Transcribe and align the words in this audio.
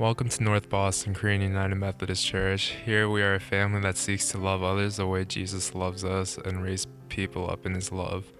Welcome 0.00 0.30
to 0.30 0.42
North 0.42 0.70
Boston 0.70 1.12
Korean 1.12 1.42
United 1.42 1.74
Methodist 1.74 2.24
Church. 2.24 2.74
Here 2.86 3.06
we 3.06 3.20
are 3.20 3.34
a 3.34 3.38
family 3.38 3.82
that 3.82 3.98
seeks 3.98 4.30
to 4.30 4.38
love 4.38 4.62
others 4.62 4.96
the 4.96 5.06
way 5.06 5.26
Jesus 5.26 5.74
loves 5.74 6.06
us 6.06 6.38
and 6.38 6.62
raise 6.62 6.86
people 7.10 7.50
up 7.50 7.66
in 7.66 7.74
his 7.74 7.92
love. 7.92 8.32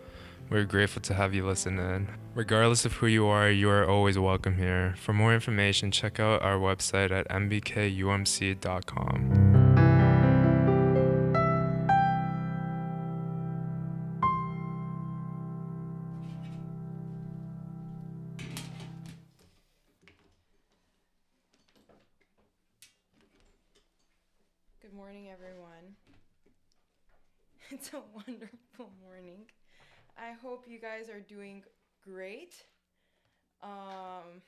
We're 0.48 0.64
grateful 0.64 1.02
to 1.02 1.12
have 1.12 1.34
you 1.34 1.46
listen 1.46 1.78
in. 1.78 2.08
Regardless 2.34 2.86
of 2.86 2.94
who 2.94 3.08
you 3.08 3.26
are, 3.26 3.50
you 3.50 3.68
are 3.68 3.86
always 3.86 4.18
welcome 4.18 4.56
here. 4.56 4.94
For 4.96 5.12
more 5.12 5.34
information, 5.34 5.90
check 5.90 6.18
out 6.18 6.40
our 6.40 6.56
website 6.56 7.10
at 7.10 7.28
nbkumc.com. 7.28 8.60
I 30.30 30.34
hope 30.34 30.64
you 30.68 30.78
guys 30.78 31.08
are 31.08 31.18
doing 31.18 31.64
great. 32.04 32.54
Um, 33.64 34.40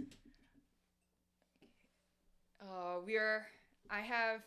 uh, 2.62 3.00
we 3.04 3.18
are, 3.18 3.46
I 3.90 4.00
have, 4.00 4.40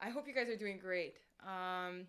I 0.00 0.08
hope 0.08 0.26
you 0.26 0.32
guys 0.32 0.48
are 0.48 0.56
doing 0.56 0.78
great. 0.78 1.18
Um, 1.46 2.06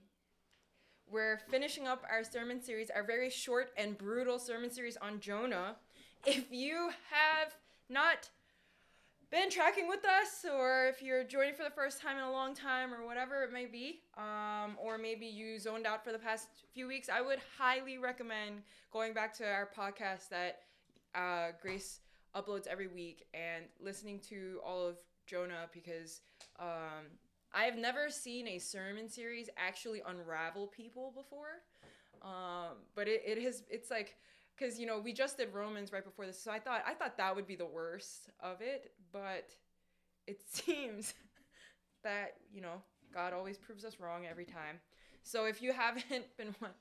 we're 1.11 1.41
finishing 1.49 1.89
up 1.89 2.05
our 2.09 2.23
sermon 2.23 2.63
series, 2.63 2.89
our 2.89 3.03
very 3.03 3.29
short 3.29 3.71
and 3.75 3.97
brutal 3.97 4.39
sermon 4.39 4.71
series 4.71 4.95
on 4.95 5.19
Jonah. 5.19 5.75
If 6.25 6.45
you 6.51 6.91
have 7.09 7.57
not 7.89 8.29
been 9.31 9.49
tracking 9.49 9.87
with 9.87 10.03
us, 10.05 10.45
or 10.51 10.87
if 10.87 11.01
you're 11.01 11.23
joining 11.23 11.53
for 11.53 11.63
the 11.63 11.69
first 11.69 12.01
time 12.01 12.17
in 12.17 12.23
a 12.23 12.31
long 12.31 12.55
time, 12.55 12.93
or 12.93 13.05
whatever 13.05 13.43
it 13.43 13.53
may 13.53 13.65
be, 13.65 14.01
um, 14.17 14.75
or 14.81 14.97
maybe 14.97 15.25
you 15.25 15.59
zoned 15.59 15.85
out 15.85 16.03
for 16.03 16.11
the 16.11 16.19
past 16.19 16.47
few 16.73 16.87
weeks, 16.87 17.09
I 17.09 17.21
would 17.21 17.39
highly 17.57 17.97
recommend 17.97 18.63
going 18.91 19.13
back 19.13 19.33
to 19.35 19.45
our 19.45 19.69
podcast 19.77 20.29
that 20.29 20.61
uh, 21.13 21.49
Grace 21.61 21.99
uploads 22.35 22.67
every 22.67 22.87
week 22.87 23.25
and 23.33 23.65
listening 23.79 24.19
to 24.29 24.59
all 24.65 24.87
of 24.87 24.97
Jonah 25.27 25.67
because 25.73 26.21
um, 26.59 27.05
I 27.53 27.63
have 27.63 27.77
never 27.77 28.09
seen 28.09 28.47
a 28.47 28.57
sermon 28.57 29.09
series 29.09 29.49
actually 29.57 30.01
unravel 30.07 30.67
people 30.67 31.13
before. 31.15 31.61
Um, 32.21 32.77
but 32.95 33.07
it, 33.07 33.21
it 33.25 33.41
has, 33.43 33.63
it's 33.69 33.89
like, 33.89 34.15
because 34.59 34.79
you 34.79 34.85
know 34.85 34.99
we 34.99 35.13
just 35.13 35.37
did 35.37 35.53
Romans 35.53 35.91
right 35.91 36.03
before 36.03 36.25
this, 36.25 36.41
so 36.41 36.51
I 36.51 36.59
thought 36.59 36.83
I 36.85 36.93
thought 36.93 37.17
that 37.17 37.35
would 37.35 37.47
be 37.47 37.55
the 37.55 37.65
worst 37.65 38.29
of 38.39 38.61
it, 38.61 38.91
but 39.11 39.49
it 40.27 40.41
seems 40.51 41.13
that 42.03 42.35
you 42.53 42.61
know 42.61 42.81
God 43.13 43.33
always 43.33 43.57
proves 43.57 43.85
us 43.85 43.99
wrong 43.99 44.25
every 44.29 44.45
time. 44.45 44.79
So 45.23 45.45
if 45.45 45.61
you 45.61 45.73
haven't 45.73 46.05
been 46.37 46.55
one, 46.59 46.71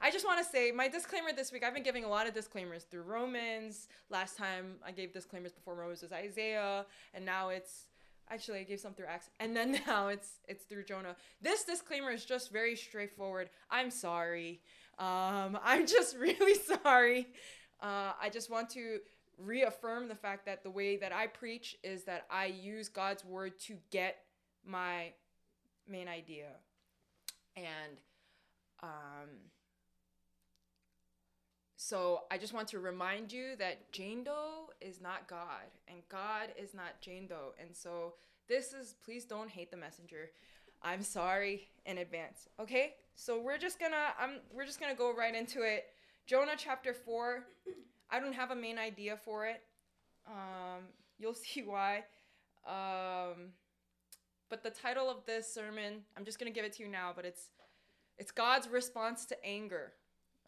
I 0.00 0.10
just 0.10 0.26
want 0.26 0.44
to 0.44 0.50
say 0.50 0.72
my 0.72 0.88
disclaimer 0.88 1.32
this 1.32 1.52
week. 1.52 1.64
I've 1.64 1.74
been 1.74 1.82
giving 1.82 2.04
a 2.04 2.08
lot 2.08 2.26
of 2.26 2.34
disclaimers 2.34 2.84
through 2.84 3.02
Romans. 3.02 3.88
Last 4.10 4.36
time 4.36 4.76
I 4.86 4.92
gave 4.92 5.12
disclaimers 5.12 5.52
before 5.52 5.74
Romans 5.74 6.02
was 6.02 6.12
Isaiah, 6.12 6.84
and 7.14 7.24
now 7.24 7.48
it's 7.48 7.86
actually 8.30 8.60
I 8.60 8.64
gave 8.64 8.80
some 8.80 8.94
through 8.94 9.06
Acts, 9.06 9.30
and 9.40 9.56
then 9.56 9.80
now 9.86 10.08
it's 10.08 10.40
it's 10.48 10.64
through 10.64 10.84
Jonah. 10.84 11.16
This 11.40 11.64
disclaimer 11.64 12.10
is 12.10 12.24
just 12.24 12.52
very 12.52 12.76
straightforward. 12.76 13.50
I'm 13.70 13.90
sorry. 13.90 14.60
Um, 14.98 15.58
I'm 15.64 15.86
just 15.86 16.16
really 16.16 16.58
sorry. 16.82 17.28
Uh, 17.80 18.12
I 18.20 18.30
just 18.32 18.50
want 18.50 18.70
to 18.70 18.98
reaffirm 19.38 20.08
the 20.08 20.14
fact 20.14 20.46
that 20.46 20.62
the 20.62 20.70
way 20.70 20.96
that 20.96 21.12
I 21.12 21.26
preach 21.26 21.76
is 21.82 22.04
that 22.04 22.26
I 22.30 22.46
use 22.46 22.88
God's 22.88 23.24
word 23.24 23.58
to 23.60 23.76
get 23.90 24.18
my 24.64 25.12
main 25.88 26.08
idea. 26.08 26.48
And 27.56 28.00
um, 28.82 29.28
so 31.76 32.22
I 32.30 32.38
just 32.38 32.52
want 32.52 32.68
to 32.68 32.78
remind 32.78 33.32
you 33.32 33.56
that 33.58 33.90
Jane 33.92 34.24
Doe 34.24 34.70
is 34.80 35.00
not 35.00 35.26
God, 35.28 35.66
and 35.88 35.98
God 36.08 36.48
is 36.56 36.74
not 36.74 37.00
Jane 37.00 37.26
Doe. 37.26 37.54
And 37.60 37.74
so 37.74 38.14
this 38.48 38.72
is, 38.72 38.94
please 39.04 39.24
don't 39.24 39.50
hate 39.50 39.70
the 39.70 39.76
messenger. 39.76 40.30
I'm 40.82 41.02
sorry 41.02 41.68
in 41.86 41.98
advance. 41.98 42.48
Okay? 42.60 42.94
So 43.14 43.40
we're 43.40 43.58
just 43.58 43.78
gonna 43.78 44.14
I'm 44.18 44.40
we're 44.54 44.64
just 44.64 44.80
gonna 44.80 44.94
go 44.94 45.14
right 45.14 45.34
into 45.34 45.62
it. 45.62 45.86
Jonah 46.26 46.54
chapter 46.56 46.92
four. 46.94 47.44
I 48.10 48.20
don't 48.20 48.34
have 48.34 48.50
a 48.50 48.56
main 48.56 48.78
idea 48.78 49.16
for 49.24 49.46
it. 49.46 49.62
Um, 50.26 50.82
you'll 51.18 51.34
see 51.34 51.62
why. 51.62 52.04
Um, 52.66 53.52
but 54.50 54.62
the 54.62 54.70
title 54.70 55.08
of 55.08 55.24
this 55.26 55.52
sermon, 55.52 56.02
I'm 56.16 56.24
just 56.24 56.38
gonna 56.38 56.50
give 56.50 56.64
it 56.64 56.72
to 56.74 56.82
you 56.82 56.88
now, 56.88 57.12
but 57.14 57.24
it's 57.24 57.50
it's 58.18 58.30
God's 58.30 58.68
response 58.68 59.24
to 59.26 59.44
anger. 59.44 59.92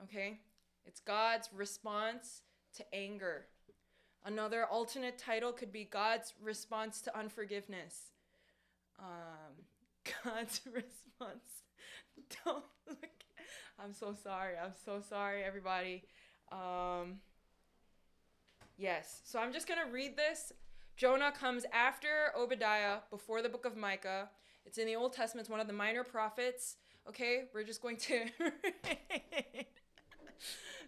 Okay? 0.03 0.39
It's 0.87 1.01
God's 1.01 1.49
response 1.55 2.43
to 2.77 2.85
anger. 2.95 3.47
Another 4.25 4.65
alternate 4.67 5.19
title 5.19 5.53
could 5.53 5.73
be 5.73 5.85
God's 5.85 6.35
response 6.43 7.01
to 7.03 7.19
unforgiveness. 7.19 8.13
Um, 8.99 9.65
God's 10.25 10.61
response. 10.67 11.63
Don't 12.45 12.65
look. 12.89 12.99
I'm 13.79 13.93
so 13.93 14.15
sorry. 14.23 14.55
I'm 14.63 14.73
so 14.85 15.01
sorry, 15.01 15.43
everybody. 15.43 16.05
Um, 16.53 17.21
yes. 18.77 19.21
So 19.25 19.39
I'm 19.39 19.53
just 19.53 19.67
going 19.67 19.85
to 19.85 19.93
read 19.93 20.17
this. 20.17 20.53
Jonah 20.97 21.33
comes 21.33 21.65
after 21.73 22.33
Obadiah, 22.37 22.99
before 23.11 23.43
the 23.43 23.49
book 23.49 23.65
of 23.65 23.77
Micah. 23.77 24.31
It's 24.65 24.79
in 24.79 24.87
the 24.87 24.97
Old 24.97 25.13
Testament. 25.13 25.45
It's 25.45 25.51
one 25.51 25.61
of 25.61 25.67
the 25.67 25.73
minor 25.73 26.05
prophets. 26.05 26.77
Okay, 27.09 27.45
we're 27.53 27.65
just 27.65 27.83
going 27.83 27.97
to. 27.99 28.27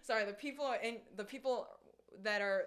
Sorry, 0.03 0.25
the 0.25 0.33
people 0.33 0.73
in 0.81 0.97
the 1.15 1.23
people 1.23 1.67
that 2.23 2.41
are 2.41 2.65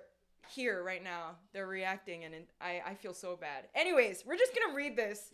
here 0.48 0.82
right 0.84 1.02
now, 1.02 1.36
they're 1.52 1.66
reacting, 1.66 2.24
and 2.24 2.34
I 2.60 2.82
I 2.86 2.94
feel 2.94 3.14
so 3.14 3.36
bad. 3.36 3.68
Anyways, 3.74 4.24
we're 4.26 4.36
just 4.36 4.52
gonna 4.54 4.76
read 4.76 4.96
this. 4.96 5.32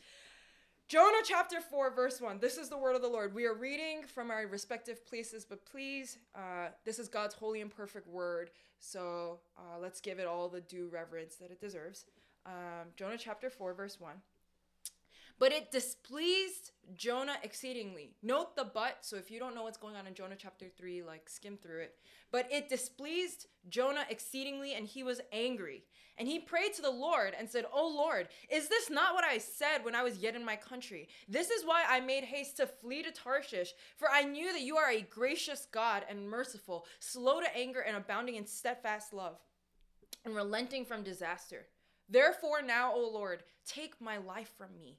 Jonah 0.89 1.19
chapter 1.25 1.61
4, 1.61 1.91
verse 1.91 2.21
1. 2.21 2.39
This 2.39 2.57
is 2.57 2.69
the 2.69 2.79
word 2.79 2.95
of 2.95 3.03
the 3.03 3.09
Lord. 3.09 3.35
We 3.35 3.45
are 3.45 3.55
reading 3.55 4.05
from 4.07 4.31
our 4.31 4.47
respective 4.47 5.05
places, 5.05 5.45
but 5.45 5.67
please, 5.67 6.19
uh, 6.33 6.69
this 6.85 7.01
is 7.01 7.09
God's 7.09 7.35
holy 7.35 7.61
and 7.61 7.69
perfect 7.69 8.07
word. 8.07 8.51
So 8.79 9.41
uh, 9.59 9.81
let's 9.81 10.01
give 10.01 10.21
it 10.21 10.29
all 10.29 10.49
the 10.49 10.61
due 10.61 10.89
reverence 10.89 11.35
that 11.37 11.51
it 11.51 11.61
deserves. 11.61 12.05
Um, 12.47 12.91
Jonah 12.95 13.19
chapter 13.19 13.51
4, 13.51 13.75
verse 13.75 13.99
1. 13.99 14.13
But 15.39 15.53
it 15.53 15.71
displeased 15.71 16.73
Jonah 16.95 17.37
exceedingly. 17.43 18.15
Note 18.23 18.57
the 18.57 18.65
but. 18.65 18.99
So 19.03 19.17
if 19.17 19.31
you 19.31 19.39
don't 19.39 19.55
know 19.55 19.65
what's 19.65 19.77
going 19.77 19.97
on 19.97 20.07
in 20.07 20.15
Jonah 20.15 20.37
chapter 20.39 20.67
3, 20.77 21.03
like 21.03 21.29
skim 21.29 21.57
through 21.57 21.81
it. 21.81 21.95
But 22.33 22.51
it 22.51 22.69
displeased 22.69 23.47
Jonah 23.69 24.07
exceedingly, 24.09 24.75
and 24.75 24.87
he 24.87 25.03
was 25.03 25.21
angry. 25.33 25.85
And 26.19 26.27
he 26.27 26.39
prayed 26.39 26.73
to 26.75 26.83
the 26.83 26.91
Lord 26.91 27.35
and 27.39 27.49
said, 27.51 27.67
O 27.71 27.87
Lord, 27.87 28.29
is 28.49 28.69
this 28.69 28.89
not 28.89 29.15
what 29.15 29.25
I 29.25 29.37
said 29.37 29.85
when 29.85 29.95
I 29.95 30.03
was 30.03 30.19
yet 30.19 30.35
in 30.35 30.45
my 30.45 30.57
country? 30.57 31.09
This 31.29 31.51
is 31.51 31.67
why 31.67 31.85
I 31.87 32.01
made 32.01 32.25
haste 32.25 32.57
to 32.57 32.67
flee 32.67 33.03
to 33.03 33.11
Tarshish, 33.13 33.75
for 33.99 34.09
I 34.11 34.23
knew 34.23 34.51
that 34.53 34.63
you 34.63 34.79
are 34.79 34.91
a 34.91 35.03
gracious 35.03 35.67
God 35.71 36.05
and 36.09 36.27
merciful, 36.27 36.87
slow 37.01 37.41
to 37.41 37.57
anger 37.57 37.81
and 37.81 37.97
abounding 37.97 38.37
in 38.37 38.47
steadfast 38.47 39.13
love, 39.13 39.39
and 40.25 40.35
relenting 40.35 40.87
from 40.87 41.03
disaster. 41.03 41.67
Therefore, 42.09 42.63
now, 42.63 42.95
O 42.95 43.11
Lord, 43.13 43.43
take 43.67 44.01
my 44.01 44.17
life 44.17 44.51
from 44.57 44.75
me. 44.79 44.99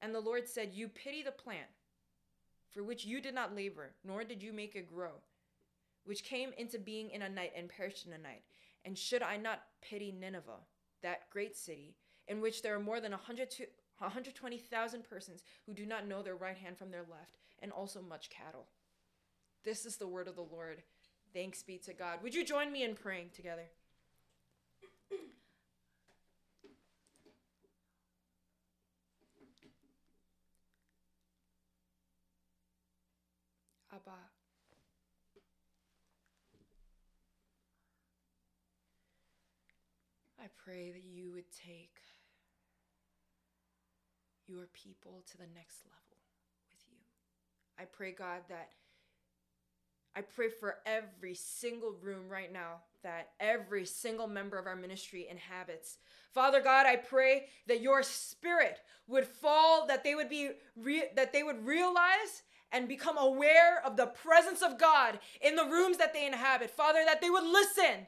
And 0.00 0.14
the 0.14 0.20
Lord 0.20 0.48
said, 0.48 0.70
You 0.72 0.88
pity 0.88 1.22
the 1.22 1.32
plant, 1.32 1.68
for 2.70 2.82
which 2.82 3.04
you 3.04 3.20
did 3.20 3.34
not 3.34 3.56
labor, 3.56 3.92
nor 4.04 4.24
did 4.24 4.42
you 4.42 4.52
make 4.52 4.76
it 4.76 4.92
grow, 4.92 5.12
which 6.04 6.24
came 6.24 6.52
into 6.56 6.78
being 6.78 7.10
in 7.10 7.22
a 7.22 7.28
night 7.28 7.52
and 7.56 7.68
perished 7.68 8.06
in 8.06 8.12
a 8.12 8.18
night. 8.18 8.42
And 8.84 8.96
should 8.96 9.22
I 9.22 9.36
not 9.36 9.62
pity 9.82 10.12
Nineveh, 10.12 10.64
that 11.02 11.30
great 11.30 11.56
city, 11.56 11.96
in 12.28 12.40
which 12.40 12.62
there 12.62 12.74
are 12.74 12.80
more 12.80 13.00
than 13.00 13.12
120,000 13.12 15.04
persons 15.04 15.42
who 15.66 15.74
do 15.74 15.84
not 15.84 16.06
know 16.06 16.22
their 16.22 16.36
right 16.36 16.56
hand 16.56 16.78
from 16.78 16.90
their 16.90 17.04
left, 17.10 17.38
and 17.60 17.72
also 17.72 18.00
much 18.00 18.30
cattle? 18.30 18.66
This 19.64 19.84
is 19.84 19.96
the 19.96 20.06
word 20.06 20.28
of 20.28 20.36
the 20.36 20.42
Lord. 20.42 20.82
Thanks 21.34 21.62
be 21.62 21.78
to 21.78 21.92
God. 21.92 22.22
Would 22.22 22.34
you 22.34 22.44
join 22.44 22.72
me 22.72 22.84
in 22.84 22.94
praying 22.94 23.30
together? 23.34 23.64
Abba. 33.92 34.16
I 40.40 40.47
pray 40.64 40.90
that 40.90 41.04
you 41.04 41.30
would 41.32 41.50
take 41.50 41.96
your 44.46 44.66
people 44.72 45.22
to 45.30 45.36
the 45.36 45.48
next 45.54 45.84
level 45.84 46.18
with 46.68 46.84
you. 46.90 46.98
I 47.78 47.84
pray, 47.84 48.12
God, 48.12 48.42
that 48.48 48.70
I 50.16 50.22
pray 50.22 50.48
for 50.48 50.78
every 50.86 51.34
single 51.34 51.92
room 52.02 52.28
right 52.28 52.52
now 52.52 52.80
that 53.02 53.30
every 53.38 53.84
single 53.84 54.26
member 54.26 54.58
of 54.58 54.66
our 54.66 54.74
ministry 54.74 55.28
inhabits. 55.30 55.98
Father 56.32 56.60
God, 56.60 56.86
I 56.86 56.96
pray 56.96 57.46
that 57.66 57.80
your 57.80 58.02
spirit 58.02 58.80
would 59.06 59.26
fall, 59.26 59.86
that 59.86 60.04
they 60.04 60.14
would 60.14 60.28
be 60.28 60.50
re- 60.76 61.10
that 61.14 61.32
they 61.32 61.42
would 61.42 61.64
realize 61.64 62.42
and 62.72 62.88
become 62.88 63.16
aware 63.16 63.80
of 63.84 63.96
the 63.96 64.06
presence 64.06 64.60
of 64.60 64.78
God 64.78 65.18
in 65.40 65.56
the 65.56 65.64
rooms 65.64 65.96
that 65.98 66.12
they 66.12 66.26
inhabit. 66.26 66.70
Father, 66.70 67.00
that 67.06 67.20
they 67.20 67.30
would 67.30 67.44
listen. 67.44 68.06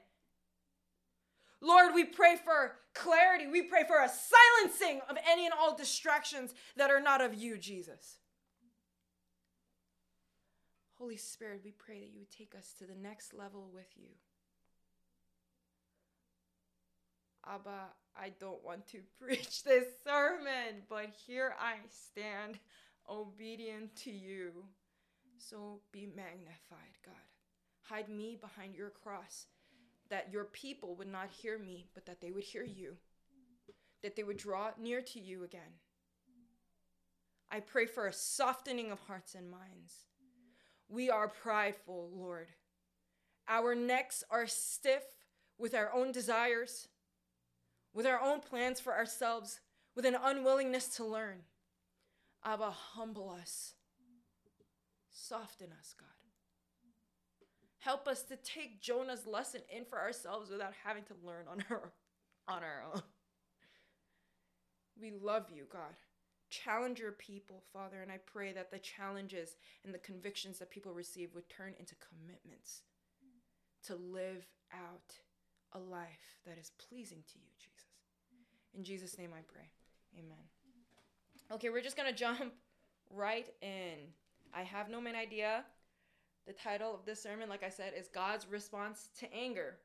Lord, 1.60 1.94
we 1.94 2.04
pray 2.04 2.36
for 2.42 2.76
clarity. 2.94 3.46
We 3.46 3.62
pray 3.62 3.84
for 3.86 4.02
a 4.02 4.08
silencing 4.08 5.00
of 5.08 5.16
any 5.30 5.44
and 5.44 5.54
all 5.58 5.76
distractions 5.76 6.54
that 6.76 6.90
are 6.90 7.00
not 7.00 7.20
of 7.20 7.34
you, 7.34 7.58
Jesus. 7.58 8.18
Holy 10.94 11.16
Spirit, 11.16 11.62
we 11.64 11.72
pray 11.72 12.00
that 12.00 12.10
you 12.12 12.20
would 12.20 12.30
take 12.30 12.54
us 12.54 12.74
to 12.78 12.84
the 12.84 12.94
next 12.94 13.32
level 13.32 13.70
with 13.72 13.88
you. 13.96 14.10
Abba, 17.46 17.88
I 18.16 18.32
don't 18.38 18.62
want 18.62 18.86
to 18.88 18.98
preach 19.20 19.64
this 19.64 19.84
sermon, 20.04 20.82
but 20.88 21.06
here 21.26 21.54
I 21.58 21.76
stand 21.88 22.58
obedient 23.08 23.96
to 24.04 24.10
you. 24.10 24.64
So 25.38 25.80
be 25.90 26.06
magnified, 26.14 26.98
God. 27.04 27.14
Hide 27.82 28.08
me 28.08 28.36
behind 28.40 28.74
your 28.74 28.90
cross, 28.90 29.46
that 30.10 30.32
your 30.32 30.44
people 30.44 30.94
would 30.96 31.10
not 31.10 31.30
hear 31.30 31.58
me, 31.58 31.86
but 31.94 32.04
that 32.06 32.20
they 32.20 32.30
would 32.30 32.44
hear 32.44 32.64
you, 32.64 32.96
that 34.02 34.16
they 34.16 34.22
would 34.22 34.36
draw 34.36 34.70
near 34.78 35.00
to 35.00 35.20
you 35.20 35.44
again. 35.44 35.78
I 37.50 37.60
pray 37.60 37.86
for 37.86 38.06
a 38.06 38.12
softening 38.12 38.90
of 38.92 39.00
hearts 39.00 39.34
and 39.34 39.50
minds. 39.50 40.06
We 40.88 41.10
are 41.10 41.28
prideful, 41.28 42.10
Lord. 42.14 42.48
Our 43.48 43.74
necks 43.74 44.22
are 44.30 44.46
stiff 44.46 45.02
with 45.58 45.74
our 45.74 45.92
own 45.92 46.12
desires, 46.12 46.88
with 47.92 48.06
our 48.06 48.20
own 48.20 48.40
plans 48.40 48.80
for 48.80 48.92
ourselves, 48.94 49.60
with 49.96 50.04
an 50.04 50.16
unwillingness 50.20 50.88
to 50.96 51.04
learn. 51.04 51.42
Abba, 52.44 52.70
humble 52.70 53.30
us. 53.30 53.74
Soften 55.10 55.68
us, 55.78 55.94
God. 55.98 56.19
Help 57.80 58.06
us 58.06 58.22
to 58.24 58.36
take 58.36 58.80
Jonah's 58.80 59.26
lesson 59.26 59.62
in 59.74 59.84
for 59.84 59.98
ourselves 59.98 60.50
without 60.50 60.74
having 60.84 61.02
to 61.04 61.14
learn 61.24 61.46
on 61.50 61.64
our, 61.70 61.92
on 62.46 62.62
our 62.62 62.84
own. 62.94 63.02
We 65.00 65.10
love 65.10 65.46
you, 65.50 65.64
God. 65.72 65.96
Challenge 66.50 66.98
your 66.98 67.12
people, 67.12 67.62
Father, 67.72 68.02
and 68.02 68.12
I 68.12 68.18
pray 68.26 68.52
that 68.52 68.70
the 68.70 68.78
challenges 68.78 69.56
and 69.84 69.94
the 69.94 69.98
convictions 69.98 70.58
that 70.58 70.70
people 70.70 70.92
receive 70.92 71.34
would 71.34 71.48
turn 71.48 71.74
into 71.78 71.94
commitments 71.96 72.82
to 73.86 73.94
live 73.94 74.46
out 74.74 75.14
a 75.72 75.78
life 75.78 76.38
that 76.46 76.58
is 76.58 76.72
pleasing 76.88 77.22
to 77.32 77.38
you, 77.38 77.50
Jesus. 77.56 77.88
In 78.76 78.84
Jesus' 78.84 79.16
name 79.16 79.30
I 79.32 79.42
pray. 79.50 79.70
Amen. 80.18 80.44
Okay, 81.52 81.70
we're 81.70 81.80
just 81.80 81.96
gonna 81.96 82.12
jump 82.12 82.52
right 83.10 83.46
in. 83.62 84.12
I 84.52 84.62
have 84.62 84.90
no 84.90 85.00
main 85.00 85.16
idea. 85.16 85.64
The 86.50 86.56
title 86.56 86.92
of 86.92 87.04
this 87.06 87.22
sermon, 87.22 87.48
like 87.48 87.62
I 87.62 87.68
said, 87.68 87.92
is 87.96 88.08
God's 88.08 88.44
response 88.50 89.10
to 89.20 89.32
anger. 89.32 89.76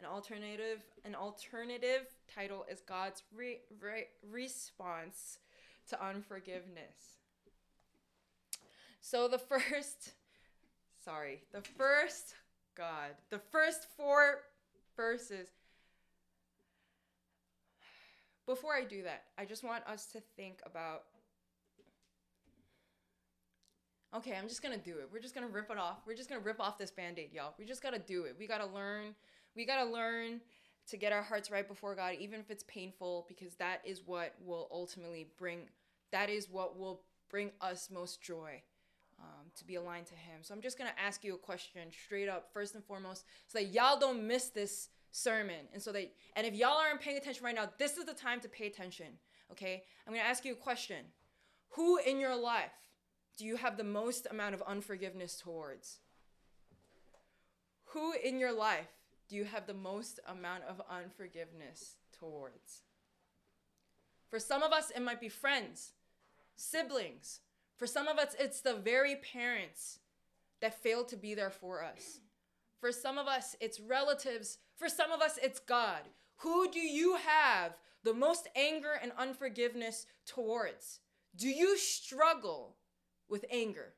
An 0.00 0.06
alternative, 0.06 0.78
an 1.04 1.14
alternative 1.14 2.06
title 2.34 2.64
is 2.72 2.80
God's 2.80 3.22
re- 3.36 3.58
re- 3.82 4.06
response 4.26 5.40
to 5.90 6.02
unforgiveness. 6.02 7.18
So 9.02 9.28
the 9.28 9.36
first, 9.36 10.14
sorry, 11.04 11.42
the 11.52 11.60
first, 11.60 12.32
God, 12.74 13.10
the 13.28 13.38
first 13.38 13.86
four 13.94 14.38
verses. 14.96 15.48
Before 18.46 18.74
I 18.74 18.84
do 18.84 19.02
that, 19.02 19.24
I 19.36 19.44
just 19.44 19.62
want 19.62 19.86
us 19.86 20.06
to 20.12 20.22
think 20.34 20.60
about. 20.64 21.02
Okay, 24.16 24.34
I'm 24.34 24.48
just 24.48 24.62
gonna 24.62 24.78
do 24.78 24.92
it. 24.92 25.10
We're 25.12 25.20
just 25.20 25.34
gonna 25.34 25.46
rip 25.46 25.70
it 25.70 25.76
off. 25.76 25.98
We're 26.06 26.14
just 26.14 26.30
gonna 26.30 26.40
rip 26.40 26.58
off 26.58 26.78
this 26.78 26.90
band 26.90 27.18
aid, 27.18 27.34
y'all. 27.34 27.52
We 27.58 27.66
just 27.66 27.82
gotta 27.82 27.98
do 27.98 28.24
it. 28.24 28.34
We 28.38 28.46
gotta 28.46 28.64
learn. 28.64 29.14
We 29.54 29.66
gotta 29.66 29.84
learn 29.84 30.40
to 30.88 30.96
get 30.96 31.12
our 31.12 31.22
hearts 31.22 31.50
right 31.50 31.68
before 31.68 31.94
God, 31.94 32.14
even 32.18 32.40
if 32.40 32.50
it's 32.50 32.64
painful, 32.64 33.26
because 33.28 33.56
that 33.56 33.82
is 33.84 34.00
what 34.06 34.34
will 34.42 34.68
ultimately 34.72 35.28
bring 35.36 35.68
that 36.12 36.30
is 36.30 36.48
what 36.48 36.78
will 36.78 37.02
bring 37.28 37.50
us 37.60 37.90
most 37.92 38.22
joy 38.22 38.62
um, 39.20 39.50
to 39.54 39.66
be 39.66 39.74
aligned 39.74 40.06
to 40.06 40.14
Him. 40.14 40.40
So 40.40 40.54
I'm 40.54 40.62
just 40.62 40.78
to 40.78 40.86
ask 40.98 41.22
you 41.22 41.34
a 41.34 41.38
question 41.38 41.82
straight 41.90 42.28
up, 42.28 42.48
first 42.54 42.74
and 42.74 42.84
foremost, 42.84 43.26
so 43.48 43.58
that 43.58 43.66
y'all 43.66 43.98
don't 43.98 44.26
miss 44.26 44.48
this 44.48 44.88
sermon. 45.10 45.68
And 45.74 45.82
so 45.82 45.92
that, 45.92 46.10
and 46.36 46.46
if 46.46 46.54
y'all 46.54 46.78
aren't 46.78 47.00
paying 47.00 47.18
attention 47.18 47.44
right 47.44 47.54
now, 47.54 47.68
this 47.78 47.98
is 47.98 48.06
the 48.06 48.14
time 48.14 48.40
to 48.40 48.48
pay 48.48 48.66
attention. 48.66 49.06
Okay? 49.52 49.82
I'm 50.06 50.14
to 50.14 50.20
ask 50.20 50.44
you 50.46 50.52
a 50.52 50.56
question 50.56 51.04
Who 51.70 51.98
in 51.98 52.18
your 52.18 52.36
life 52.36 52.70
do 53.36 53.44
you 53.44 53.56
have 53.56 53.76
the 53.76 53.84
most 53.84 54.26
amount 54.30 54.54
of 54.54 54.62
unforgiveness 54.62 55.36
towards? 55.36 55.98
Who 57.86 58.12
in 58.12 58.38
your 58.38 58.52
life 58.52 58.88
do 59.28 59.36
you 59.36 59.44
have 59.44 59.66
the 59.66 59.74
most 59.74 60.20
amount 60.26 60.64
of 60.64 60.80
unforgiveness 60.90 61.96
towards? 62.18 62.82
For 64.28 64.38
some 64.38 64.62
of 64.62 64.72
us, 64.72 64.90
it 64.94 65.02
might 65.02 65.20
be 65.20 65.28
friends, 65.28 65.92
siblings. 66.56 67.40
For 67.76 67.86
some 67.86 68.08
of 68.08 68.18
us, 68.18 68.34
it's 68.38 68.60
the 68.60 68.74
very 68.74 69.16
parents 69.16 70.00
that 70.60 70.82
failed 70.82 71.08
to 71.08 71.16
be 71.16 71.34
there 71.34 71.50
for 71.50 71.84
us. 71.84 72.20
For 72.80 72.90
some 72.92 73.18
of 73.18 73.26
us, 73.26 73.54
it's 73.60 73.80
relatives. 73.80 74.58
For 74.76 74.88
some 74.88 75.12
of 75.12 75.20
us, 75.20 75.38
it's 75.42 75.60
God. 75.60 76.00
Who 76.38 76.70
do 76.70 76.80
you 76.80 77.16
have 77.16 77.76
the 78.02 78.14
most 78.14 78.48
anger 78.56 78.98
and 79.00 79.12
unforgiveness 79.18 80.06
towards? 80.26 81.00
Do 81.36 81.48
you 81.48 81.76
struggle 81.76 82.76
with 83.28 83.44
anger? 83.50 83.92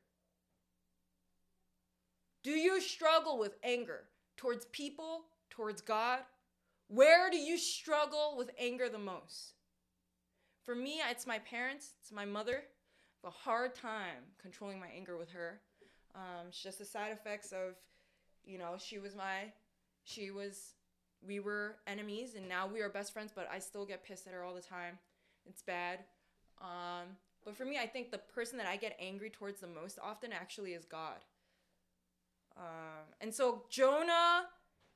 Do 2.43 2.51
you 2.51 2.79
struggle 2.81 3.37
with 3.37 3.55
anger 3.63 4.05
towards 4.37 4.65
people, 4.65 5.25
towards 5.49 5.81
God? 5.81 6.19
Where 6.87 7.29
do 7.29 7.37
you 7.37 7.57
struggle 7.57 8.35
with 8.37 8.49
anger 8.57 8.89
the 8.89 8.97
most? 8.97 9.53
For 10.63 10.73
me, 10.73 11.01
it's 11.09 11.27
my 11.27 11.39
parents, 11.39 11.93
it's 12.01 12.11
my 12.11 12.25
mother. 12.25 12.63
I 13.23 13.27
have 13.27 13.33
a 13.33 13.37
hard 13.37 13.75
time 13.75 14.23
controlling 14.41 14.79
my 14.79 14.87
anger 14.95 15.17
with 15.17 15.29
her. 15.31 15.59
Um, 16.15 16.47
it's 16.47 16.61
just 16.61 16.79
the 16.79 16.85
side 16.85 17.11
effects 17.11 17.51
of, 17.51 17.75
you 18.45 18.57
know, 18.57 18.75
she 18.77 18.99
was 18.99 19.15
my, 19.15 19.51
she 20.03 20.31
was, 20.31 20.73
we 21.27 21.39
were 21.39 21.75
enemies 21.85 22.35
and 22.35 22.47
now 22.47 22.67
we 22.67 22.81
are 22.81 22.89
best 22.89 23.13
friends, 23.13 23.31
but 23.35 23.49
I 23.51 23.59
still 23.59 23.85
get 23.85 24.03
pissed 24.03 24.27
at 24.27 24.33
her 24.33 24.43
all 24.43 24.53
the 24.53 24.61
time. 24.61 24.97
It's 25.47 25.61
bad. 25.61 25.99
Um, 26.61 27.07
but 27.45 27.55
for 27.55 27.65
me, 27.65 27.77
I 27.77 27.87
think 27.87 28.11
the 28.11 28.17
person 28.17 28.57
that 28.57 28.67
I 28.67 28.75
get 28.75 28.97
angry 28.99 29.29
towards 29.29 29.61
the 29.61 29.67
most 29.67 29.97
often 30.01 30.31
actually 30.31 30.73
is 30.73 30.85
God. 30.85 31.17
Um, 32.57 33.05
and 33.21 33.33
so 33.33 33.63
Jonah 33.69 34.45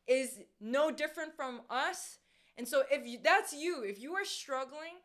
is 0.08 0.40
no 0.60 0.92
different 0.92 1.36
from 1.36 1.62
us. 1.70 2.18
And 2.58 2.68
so 2.68 2.84
if 2.92 3.08
you, 3.08 3.20
that's 3.24 3.54
you, 3.54 3.84
if 3.84 4.02
you 4.02 4.14
are 4.14 4.26
struggling 4.26 5.00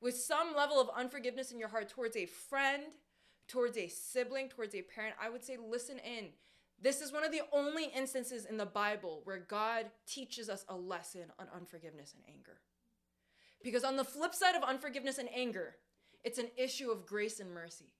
with 0.00 0.16
some 0.16 0.56
level 0.56 0.80
of 0.80 0.88
unforgiveness 0.96 1.52
in 1.52 1.58
your 1.58 1.68
heart 1.68 1.90
towards 1.90 2.16
a 2.16 2.26
friend, 2.26 2.84
towards 3.46 3.76
a 3.76 3.88
sibling, 3.88 4.48
towards 4.48 4.74
a 4.74 4.82
parent, 4.82 5.14
I 5.20 5.28
would 5.28 5.44
say 5.44 5.56
listen 5.56 5.98
in. 5.98 6.28
This 6.82 7.02
is 7.02 7.12
one 7.12 7.24
of 7.24 7.32
the 7.32 7.42
only 7.52 7.84
instances 7.94 8.46
in 8.46 8.56
the 8.56 8.64
Bible 8.64 9.20
where 9.24 9.38
God 9.38 9.86
teaches 10.06 10.48
us 10.48 10.64
a 10.68 10.74
lesson 10.74 11.24
on 11.38 11.46
unforgiveness 11.54 12.14
and 12.14 12.24
anger. 12.34 12.60
Because 13.62 13.84
on 13.84 13.96
the 13.96 14.04
flip 14.04 14.34
side 14.34 14.54
of 14.54 14.62
unforgiveness 14.62 15.18
and 15.18 15.28
anger, 15.34 15.76
it's 16.24 16.38
an 16.38 16.48
issue 16.56 16.90
of 16.90 17.06
grace 17.06 17.40
and 17.40 17.52
mercy. 17.52 17.92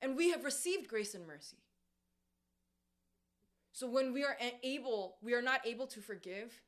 And 0.00 0.16
we 0.16 0.30
have 0.30 0.44
received 0.44 0.88
grace 0.88 1.14
and 1.14 1.26
mercy. 1.26 1.58
So 3.72 3.88
when 3.88 4.12
we 4.12 4.24
are 4.24 4.36
able, 4.62 5.16
we 5.22 5.32
are 5.32 5.42
not 5.42 5.66
able 5.66 5.86
to 5.88 6.00
forgive, 6.00 6.60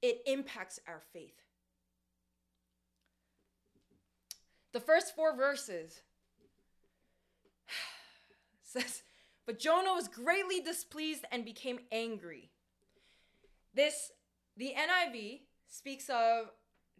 it 0.00 0.22
impacts 0.26 0.78
our 0.86 1.00
faith. 1.12 1.34
The 4.72 4.80
first 4.80 5.14
four 5.14 5.36
verses 5.36 6.02
says, 8.62 9.02
But 9.46 9.58
Jonah 9.58 9.94
was 9.94 10.08
greatly 10.08 10.60
displeased 10.60 11.24
and 11.32 11.44
became 11.44 11.80
angry. 11.90 12.50
This, 13.74 14.12
the 14.56 14.74
NIV 14.76 15.40
speaks 15.72 16.08
of 16.10 16.50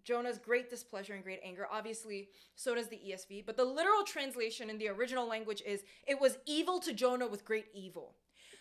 Jonah's 0.02 0.38
great 0.38 0.70
displeasure 0.70 1.12
and 1.12 1.22
great 1.22 1.40
anger. 1.44 1.66
Obviously, 1.70 2.28
so 2.56 2.74
does 2.74 2.88
the 2.88 2.96
ESV. 2.96 3.44
But 3.46 3.56
the 3.56 3.64
literal 3.64 4.02
translation 4.02 4.70
in 4.70 4.78
the 4.78 4.88
original 4.88 5.28
language 5.28 5.62
is 5.64 5.84
it 6.06 6.20
was 6.20 6.38
evil 6.46 6.80
to 6.80 6.92
Jonah 6.92 7.28
with 7.28 7.44
great 7.44 7.66
evil. 7.74 8.14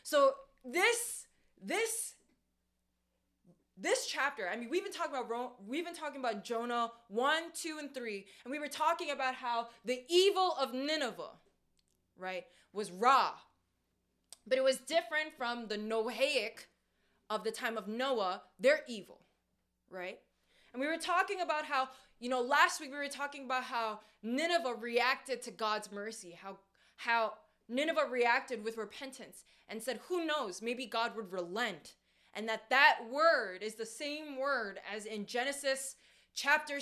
So 0.03 0.33
this 0.65 1.25
this 1.63 2.15
this 3.77 4.05
chapter, 4.05 4.47
I 4.47 4.57
mean, 4.57 4.69
we've 4.69 4.83
been 4.83 4.93
talking 4.93 5.15
about 5.15 5.55
we've 5.65 5.85
been 5.85 5.95
talking 5.95 6.19
about 6.19 6.43
Jonah 6.43 6.91
1, 7.07 7.43
2 7.55 7.77
and 7.79 7.93
3, 7.93 8.25
and 8.43 8.51
we 8.51 8.59
were 8.59 8.67
talking 8.67 9.09
about 9.11 9.35
how 9.35 9.69
the 9.85 10.03
evil 10.07 10.55
of 10.59 10.73
Nineveh, 10.73 11.31
right, 12.17 12.43
was 12.73 12.91
raw. 12.91 13.31
But 14.45 14.57
it 14.57 14.63
was 14.63 14.77
different 14.77 15.33
from 15.37 15.67
the 15.67 15.77
Noahic 15.77 16.67
of 17.29 17.43
the 17.43 17.51
time 17.51 17.77
of 17.77 17.87
Noah, 17.87 18.41
their 18.59 18.81
evil, 18.87 19.20
right? 19.91 20.19
And 20.73 20.79
we 20.79 20.87
were 20.87 20.97
talking 20.97 21.41
about 21.41 21.65
how, 21.65 21.89
you 22.19 22.29
know, 22.29 22.41
last 22.41 22.79
week 22.79 22.91
we 22.91 22.97
were 22.97 23.07
talking 23.07 23.45
about 23.45 23.63
how 23.63 23.99
Nineveh 24.23 24.75
reacted 24.79 25.41
to 25.43 25.51
God's 25.51 25.91
mercy, 25.91 26.37
how 26.41 26.57
how 26.97 27.33
Nineveh 27.67 28.07
reacted 28.09 28.63
with 28.63 28.77
repentance 28.77 29.43
and 29.67 29.81
said, 29.81 29.99
"Who 30.07 30.25
knows, 30.25 30.61
maybe 30.61 30.85
God 30.85 31.15
would 31.15 31.31
relent." 31.31 31.95
And 32.33 32.47
that 32.47 32.69
that 32.69 32.99
word 33.09 33.61
is 33.61 33.75
the 33.75 33.85
same 33.85 34.37
word 34.37 34.79
as 34.91 35.05
in 35.05 35.25
Genesis 35.25 35.95
chapter 36.33 36.79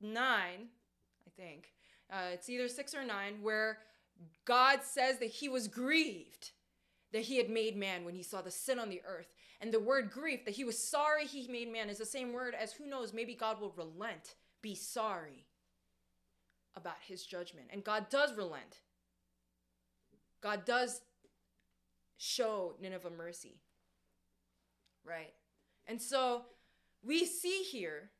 9, 0.00 0.14
I 0.20 1.30
think. 1.36 1.72
Uh, 2.10 2.30
it's 2.32 2.50
either 2.50 2.68
6 2.68 2.94
or 2.94 3.04
9 3.04 3.42
where 3.42 3.78
God 4.44 4.82
says 4.82 5.18
that 5.18 5.30
he 5.30 5.48
was 5.48 5.68
grieved 5.68 6.50
that 7.12 7.22
he 7.22 7.36
had 7.36 7.50
made 7.50 7.76
man 7.76 8.04
when 8.04 8.14
he 8.14 8.22
saw 8.22 8.42
the 8.42 8.50
sin 8.50 8.78
on 8.78 8.88
the 8.88 9.02
earth. 9.06 9.34
And 9.62 9.72
the 9.72 9.78
word 9.78 10.10
grief, 10.10 10.44
that 10.44 10.54
he 10.54 10.64
was 10.64 10.76
sorry 10.76 11.24
he 11.24 11.46
made 11.46 11.72
man, 11.72 11.88
is 11.88 11.98
the 11.98 12.04
same 12.04 12.32
word 12.32 12.54
as 12.60 12.72
who 12.72 12.84
knows, 12.84 13.14
maybe 13.14 13.34
God 13.34 13.60
will 13.60 13.72
relent, 13.76 14.34
be 14.60 14.74
sorry 14.74 15.46
about 16.74 16.96
his 17.06 17.24
judgment. 17.24 17.68
And 17.72 17.84
God 17.84 18.10
does 18.10 18.36
relent. 18.36 18.80
God 20.40 20.64
does 20.64 21.02
show 22.18 22.74
Nineveh 22.82 23.10
mercy. 23.16 23.60
Right? 25.04 25.32
And 25.86 26.02
so 26.02 26.42
we 27.04 27.24
see 27.24 27.62
here 27.62 28.10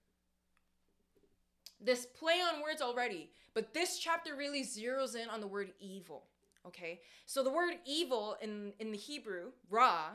this 1.81 2.07
play 2.07 2.35
on 2.35 2.63
words 2.63 2.81
already, 2.81 3.31
but 3.53 3.75
this 3.75 3.99
chapter 3.99 4.37
really 4.37 4.63
zeroes 4.63 5.17
in 5.17 5.29
on 5.29 5.41
the 5.41 5.49
word 5.49 5.73
evil. 5.81 6.23
Okay? 6.69 7.01
So 7.27 7.43
the 7.43 7.51
word 7.51 7.75
evil 7.85 8.37
in, 8.41 8.75
in 8.79 8.93
the 8.93 8.97
Hebrew, 8.97 9.51
ra, 9.69 10.11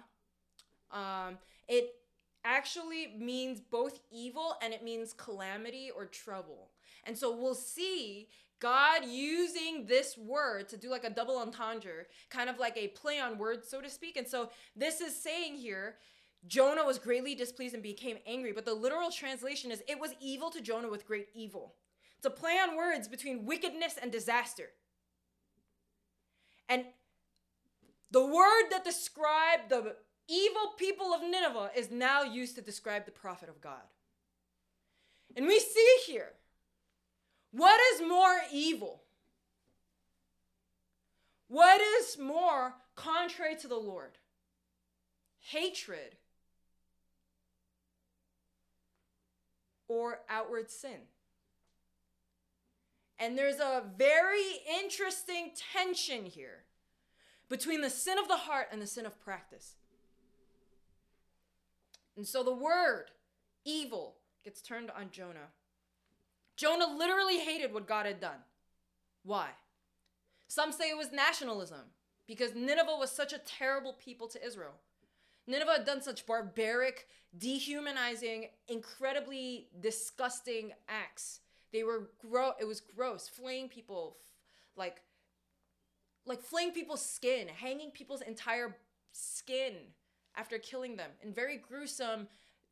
um, 0.91 1.37
it 1.67 1.95
actually 2.43 3.13
means 3.17 3.59
both 3.59 3.99
evil 4.11 4.55
and 4.61 4.73
it 4.73 4.83
means 4.83 5.13
calamity 5.13 5.91
or 5.95 6.05
trouble. 6.05 6.69
And 7.05 7.17
so 7.17 7.35
we'll 7.35 7.55
see 7.55 8.29
God 8.59 9.05
using 9.05 9.85
this 9.85 10.17
word 10.17 10.67
to 10.69 10.77
do 10.77 10.89
like 10.89 11.03
a 11.03 11.09
double 11.09 11.37
entendre, 11.37 12.05
kind 12.29 12.49
of 12.49 12.57
like 12.57 12.77
a 12.77 12.87
play 12.89 13.19
on 13.19 13.37
words, 13.37 13.69
so 13.69 13.81
to 13.81 13.89
speak. 13.89 14.17
And 14.17 14.27
so 14.27 14.49
this 14.75 15.01
is 15.01 15.15
saying 15.15 15.55
here, 15.55 15.95
Jonah 16.47 16.85
was 16.85 16.97
greatly 16.97 17.35
displeased 17.35 17.73
and 17.73 17.83
became 17.83 18.17
angry, 18.25 18.53
but 18.53 18.65
the 18.65 18.73
literal 18.73 19.11
translation 19.11 19.71
is 19.71 19.83
it 19.87 19.99
was 19.99 20.11
evil 20.21 20.49
to 20.51 20.61
Jonah 20.61 20.89
with 20.89 21.05
great 21.05 21.27
evil. 21.35 21.75
It's 22.17 22.25
a 22.25 22.31
play 22.31 22.53
on 22.53 22.75
words 22.75 23.07
between 23.07 23.45
wickedness 23.45 23.95
and 24.01 24.11
disaster. 24.11 24.69
And 26.69 26.85
the 28.11 28.25
word 28.25 28.69
that 28.71 28.83
described 28.83 29.69
the 29.69 29.95
evil 30.27 30.73
people 30.77 31.13
of 31.13 31.21
Nineveh 31.21 31.71
is 31.75 31.91
now 31.91 32.23
used 32.23 32.55
to 32.55 32.61
describe 32.61 33.05
the 33.05 33.11
prophet 33.11 33.49
of 33.49 33.61
God. 33.61 33.83
And 35.35 35.45
we 35.45 35.59
see 35.59 35.97
here 36.05 36.33
what 37.51 37.79
is 37.93 38.07
more 38.07 38.37
evil? 38.51 39.01
What 41.47 41.79
is 41.81 42.17
more 42.17 42.75
contrary 42.95 43.55
to 43.57 43.67
the 43.67 43.77
Lord? 43.77 44.17
Hatred 45.39 46.17
or 49.87 50.19
outward 50.29 50.69
sin? 50.69 51.07
And 53.19 53.37
there's 53.37 53.59
a 53.59 53.83
very 53.97 54.61
interesting 54.81 55.51
tension 55.73 56.25
here 56.25 56.65
between 57.49 57.81
the 57.81 57.89
sin 57.89 58.19
of 58.19 58.27
the 58.27 58.37
heart 58.37 58.67
and 58.71 58.81
the 58.81 58.87
sin 58.87 59.05
of 59.05 59.19
practice. 59.19 59.75
And 62.17 62.27
so 62.27 62.43
the 62.43 62.53
word 62.53 63.05
evil 63.63 64.15
gets 64.43 64.61
turned 64.61 64.89
on 64.91 65.11
Jonah. 65.11 65.51
Jonah 66.57 66.87
literally 66.87 67.37
hated 67.39 67.71
what 67.71 67.87
God 67.87 68.07
had 68.07 68.19
done. 68.19 68.39
Why? 69.23 69.49
Some 70.47 70.71
say 70.71 70.89
it 70.89 70.97
was 70.97 71.11
nationalism 71.11 71.91
because 72.25 72.55
Nineveh 72.55 72.97
was 72.97 73.11
such 73.11 73.33
a 73.33 73.37
terrible 73.37 73.93
people 73.93 74.27
to 74.29 74.43
Israel. 74.43 74.73
Nineveh 75.45 75.73
had 75.77 75.85
done 75.85 76.01
such 76.01 76.25
barbaric, 76.25 77.07
dehumanizing, 77.37 78.47
incredibly 78.67 79.67
disgusting 79.79 80.71
acts. 80.89 81.41
They 81.71 81.83
were 81.83 82.09
gross. 82.19 82.53
It 82.59 82.65
was 82.65 82.81
gross, 82.81 83.29
flaying 83.29 83.69
people, 83.69 84.17
like, 84.75 85.01
like 86.25 86.41
flaying 86.41 86.71
people's 86.71 87.05
skin, 87.05 87.47
hanging 87.47 87.91
people's 87.91 88.21
entire 88.21 88.77
skin 89.11 89.73
after 90.37 90.57
killing 90.57 90.95
them 90.95 91.09
in 91.21 91.33
very 91.33 91.57
gruesome, 91.57 92.27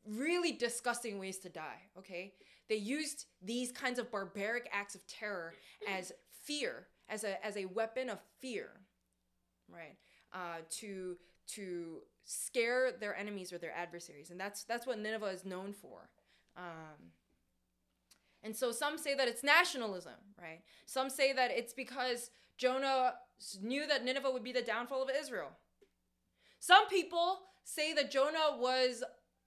really 0.08 0.52
disgusting 0.52 1.18
ways 1.18 1.38
to 1.38 1.48
die. 1.48 1.82
Okay, 1.98 2.32
they 2.68 2.76
used 2.76 3.26
these 3.42 3.72
kinds 3.72 3.98
of 3.98 4.10
barbaric 4.10 4.68
acts 4.72 4.94
of 4.94 5.06
terror 5.06 5.54
as 5.88 6.12
fear, 6.44 6.86
as 7.08 7.24
a 7.24 7.44
as 7.44 7.56
a 7.56 7.66
weapon 7.66 8.08
of 8.08 8.18
fear, 8.40 8.68
right? 9.68 9.96
Uh, 10.32 10.58
to 10.70 11.16
to 11.48 11.98
scare 12.24 12.92
their 12.92 13.14
enemies 13.16 13.52
or 13.52 13.58
their 13.58 13.74
adversaries, 13.74 14.30
and 14.30 14.40
that's 14.40 14.64
that's 14.64 14.86
what 14.86 14.98
Nineveh 14.98 15.26
is 15.26 15.44
known 15.44 15.72
for. 15.72 16.08
Um, 16.56 17.12
and 18.42 18.54
so 18.54 18.70
some 18.70 18.96
say 18.96 19.14
that 19.14 19.28
it's 19.28 19.42
nationalism, 19.42 20.12
right? 20.40 20.60
Some 20.86 21.10
say 21.10 21.32
that 21.32 21.50
it's 21.50 21.72
because 21.72 22.30
Jonah 22.56 23.14
knew 23.60 23.86
that 23.86 24.04
Nineveh 24.04 24.30
would 24.30 24.44
be 24.44 24.52
the 24.52 24.62
downfall 24.62 25.02
of 25.02 25.10
Israel. 25.10 25.50
Some 26.60 26.86
people 26.88 27.40
say 27.66 27.92
that 27.94 28.10
Jonah 28.10 28.56
was 28.58 29.02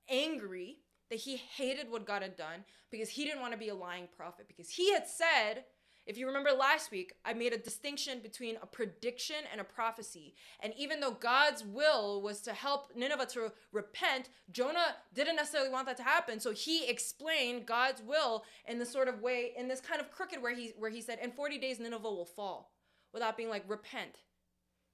angry, 0.10 0.80
that 1.10 1.20
he 1.20 1.38
hated 1.38 1.90
what 1.90 2.06
God 2.06 2.22
had 2.22 2.36
done 2.36 2.66
because 2.92 3.10
he 3.10 3.24
didn't 3.24 3.42
want 3.42 3.54
to 3.54 3.60
be 3.60 3.70
a 3.70 3.76
lying 3.76 4.08
prophet, 4.16 4.48
because 4.48 4.70
he 4.70 4.92
had 4.94 5.08
said, 5.08 5.64
if 6.06 6.18
you 6.18 6.26
remember 6.26 6.52
last 6.52 6.90
week, 6.90 7.14
I 7.24 7.34
made 7.34 7.54
a 7.54 7.58
distinction 7.58 8.20
between 8.20 8.58
a 8.62 8.66
prediction 8.66 9.36
and 9.52 9.62
a 9.62 9.64
prophecy. 9.64 10.34
And 10.60 10.74
even 10.76 11.00
though 11.00 11.12
God's 11.12 11.64
will 11.64 12.22
was 12.22 12.42
to 12.42 12.54
help 12.54 12.92
Nineveh 12.96 13.28
to 13.28 13.52
repent, 13.72 14.30
Jonah 14.52 14.96
didn't 15.14 15.36
necessarily 15.36 15.70
want 15.70 15.86
that 15.86 15.98
to 15.98 16.04
happen. 16.04 16.40
So 16.40 16.52
he 16.52 16.88
explained 16.88 17.68
God's 17.68 18.02
will 18.02 18.44
in 18.68 18.80
this 18.80 18.92
sort 18.92 19.08
of 19.08 19.22
way, 19.22 19.52
in 19.56 19.68
this 19.68 19.82
kind 19.82 20.02
of 20.02 20.12
crooked 20.12 20.42
where 20.42 20.56
he 20.56 20.74
where 20.78 20.90
he 20.90 21.02
said, 21.02 21.20
in 21.22 21.32
40 21.32 21.60
days 21.60 21.80
Nineveh 21.80 22.10
will 22.10 22.26
fall, 22.26 22.72
without 23.14 23.38
being 23.38 23.50
like, 23.50 23.64
repent 23.68 24.18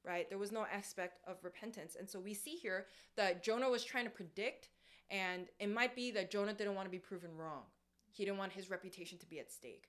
right? 0.06 0.30
There 0.30 0.38
was 0.38 0.52
no 0.52 0.66
aspect 0.72 1.20
of 1.28 1.44
repentance. 1.44 1.96
And 2.00 2.10
so 2.10 2.20
we 2.20 2.34
see 2.34 2.56
here 2.56 2.86
that 3.18 3.44
Jonah 3.44 3.70
was 3.70 3.84
trying 3.84 4.06
to 4.06 4.10
predict, 4.10 4.70
and 5.10 5.48
it 5.60 5.74
might 5.74 5.96
be 5.96 6.12
that 6.12 6.32
Jonah 6.32 6.54
didn't 6.54 6.76
want 6.76 6.86
to 6.86 6.92
be 6.92 7.00
proven 7.00 7.36
wrong. 7.36 7.64
He 8.12 8.26
didn't 8.26 8.38
want 8.38 8.54
his 8.54 8.70
reputation 8.70 9.18
to 9.20 9.26
be 9.26 9.40
at 9.40 9.52
stake. 9.52 9.88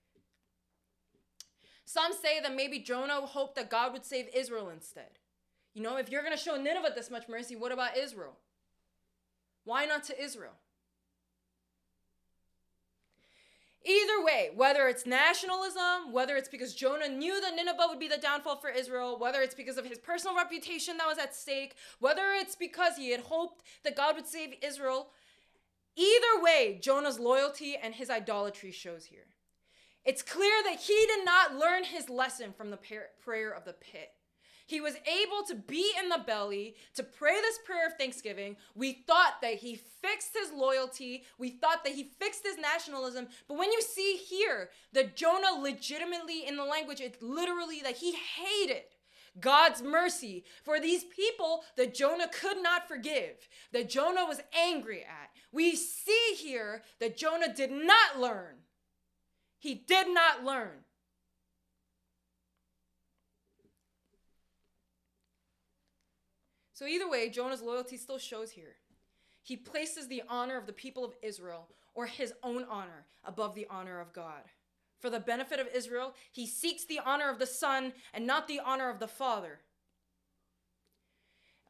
Some 1.84 2.12
say 2.12 2.40
that 2.40 2.54
maybe 2.54 2.80
Jonah 2.80 3.20
hoped 3.20 3.54
that 3.54 3.70
God 3.70 3.92
would 3.92 4.04
save 4.04 4.26
Israel 4.34 4.68
instead. 4.70 5.18
You 5.72 5.82
know, 5.82 5.96
if 5.96 6.10
you're 6.10 6.22
going 6.22 6.36
to 6.36 6.42
show 6.42 6.56
Nineveh 6.56 6.92
this 6.94 7.10
much 7.10 7.28
mercy, 7.28 7.54
what 7.54 7.70
about 7.70 7.96
Israel? 7.96 8.36
Why 9.64 9.84
not 9.84 10.02
to 10.04 10.20
Israel? 10.20 10.54
Either 13.88 14.24
way, 14.24 14.50
whether 14.56 14.88
it's 14.88 15.06
nationalism, 15.06 16.10
whether 16.10 16.36
it's 16.36 16.48
because 16.48 16.74
Jonah 16.74 17.08
knew 17.08 17.40
that 17.40 17.54
Nineveh 17.54 17.86
would 17.88 18.00
be 18.00 18.08
the 18.08 18.16
downfall 18.16 18.56
for 18.56 18.68
Israel, 18.68 19.16
whether 19.16 19.42
it's 19.42 19.54
because 19.54 19.78
of 19.78 19.86
his 19.86 19.98
personal 19.98 20.34
reputation 20.34 20.96
that 20.96 21.06
was 21.06 21.18
at 21.18 21.36
stake, 21.36 21.76
whether 22.00 22.32
it's 22.32 22.56
because 22.56 22.96
he 22.96 23.12
had 23.12 23.20
hoped 23.20 23.62
that 23.84 23.94
God 23.94 24.16
would 24.16 24.26
save 24.26 24.54
Israel, 24.60 25.10
either 25.94 26.42
way, 26.42 26.80
Jonah's 26.82 27.20
loyalty 27.20 27.76
and 27.80 27.94
his 27.94 28.10
idolatry 28.10 28.72
shows 28.72 29.04
here. 29.04 29.28
It's 30.04 30.22
clear 30.22 30.64
that 30.64 30.80
he 30.80 31.06
did 31.06 31.24
not 31.24 31.54
learn 31.54 31.84
his 31.84 32.10
lesson 32.10 32.52
from 32.52 32.70
the 32.70 32.78
prayer 33.20 33.52
of 33.52 33.64
the 33.64 33.72
pit. 33.72 34.15
He 34.66 34.80
was 34.80 34.96
able 35.06 35.46
to 35.46 35.54
be 35.54 35.92
in 35.98 36.08
the 36.08 36.22
belly 36.26 36.74
to 36.96 37.04
pray 37.04 37.40
this 37.40 37.58
prayer 37.64 37.86
of 37.86 37.94
thanksgiving. 37.94 38.56
We 38.74 39.04
thought 39.06 39.40
that 39.40 39.54
he 39.54 39.76
fixed 39.76 40.36
his 40.36 40.52
loyalty. 40.52 41.22
We 41.38 41.50
thought 41.50 41.84
that 41.84 41.94
he 41.94 42.10
fixed 42.18 42.44
his 42.44 42.58
nationalism. 42.58 43.28
But 43.46 43.58
when 43.58 43.70
you 43.70 43.80
see 43.80 44.16
here 44.16 44.70
that 44.92 45.16
Jonah 45.16 45.60
legitimately 45.60 46.46
in 46.46 46.56
the 46.56 46.64
language, 46.64 47.00
it's 47.00 47.22
literally 47.22 47.80
that 47.82 47.98
he 47.98 48.14
hated 48.14 48.82
God's 49.38 49.82
mercy 49.82 50.44
for 50.64 50.80
these 50.80 51.04
people 51.04 51.62
that 51.76 51.94
Jonah 51.94 52.28
could 52.28 52.60
not 52.60 52.88
forgive, 52.88 53.48
that 53.72 53.88
Jonah 53.88 54.24
was 54.26 54.40
angry 54.52 55.02
at. 55.02 55.30
We 55.52 55.76
see 55.76 56.34
here 56.36 56.82
that 57.00 57.16
Jonah 57.16 57.54
did 57.54 57.70
not 57.70 58.18
learn. 58.18 58.56
He 59.58 59.74
did 59.74 60.08
not 60.08 60.44
learn. 60.44 60.85
So, 66.76 66.84
either 66.86 67.08
way, 67.08 67.30
Jonah's 67.30 67.62
loyalty 67.62 67.96
still 67.96 68.18
shows 68.18 68.50
here. 68.50 68.76
He 69.42 69.56
places 69.56 70.08
the 70.08 70.22
honor 70.28 70.58
of 70.58 70.66
the 70.66 70.74
people 70.74 71.06
of 71.06 71.14
Israel 71.22 71.68
or 71.94 72.04
his 72.04 72.34
own 72.42 72.66
honor 72.68 73.06
above 73.24 73.54
the 73.54 73.66
honor 73.70 73.98
of 73.98 74.12
God. 74.12 74.42
For 74.98 75.08
the 75.08 75.18
benefit 75.18 75.58
of 75.58 75.68
Israel, 75.74 76.12
he 76.32 76.46
seeks 76.46 76.84
the 76.84 77.00
honor 77.02 77.30
of 77.30 77.38
the 77.38 77.46
Son 77.46 77.94
and 78.12 78.26
not 78.26 78.46
the 78.46 78.60
honor 78.60 78.90
of 78.90 78.98
the 78.98 79.08
Father. 79.08 79.60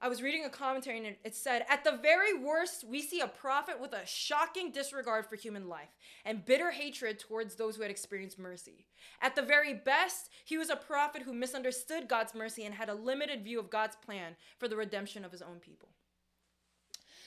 I 0.00 0.09
was 0.09 0.23
reading 0.23 0.45
a 0.45 0.50
commentary 0.50 0.99
and 0.99 1.17
it 1.25 1.35
said, 1.35 1.65
At 1.71 1.83
the 1.83 1.99
very 2.03 2.38
worst, 2.38 2.85
we 2.87 3.00
see 3.00 3.21
a 3.21 3.29
prophet 3.29 3.81
with 3.81 3.95
a 3.95 4.07
shocking 4.07 4.71
disregard 4.71 5.26
for 5.26 5.37
human 5.37 5.69
life 5.69 5.88
and 6.25 6.45
bitter 6.45 6.71
hatred 6.71 7.19
towards 7.19 7.55
those 7.55 7.76
who 7.76 7.83
had 7.83 7.91
experienced 7.91 8.38
mercy. 8.38 8.85
At 9.23 9.35
the 9.35 9.43
very 9.43 9.73
best, 9.73 10.29
he 10.45 10.59
was 10.59 10.69
a 10.69 10.76
prophet 10.76 11.23
who 11.23 11.33
misunderstood 11.33 12.09
God's 12.09 12.35
mercy 12.35 12.65
and 12.65 12.75
had 12.75 12.91
a 12.91 12.95
limited 12.95 13.43
view 13.43 13.59
of 13.59 13.71
God's 13.71 13.97
plan 13.97 14.37
for 14.59 14.69
the 14.69 14.76
redemption 14.76 15.25
of 15.25 15.33
his 15.33 15.43
own 15.43 15.61
people. 15.61 15.88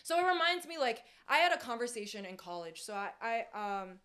So 0.04 0.20
it 0.20 0.28
reminds 0.28 0.68
me 0.68 0.78
like 0.78 1.04
I 1.28 1.38
had 1.38 1.52
a 1.52 1.58
conversation 1.58 2.26
in 2.26 2.38
college. 2.38 2.82
So 2.82 2.94
I, 2.94 3.46
I 3.54 3.82
um, 3.82 4.00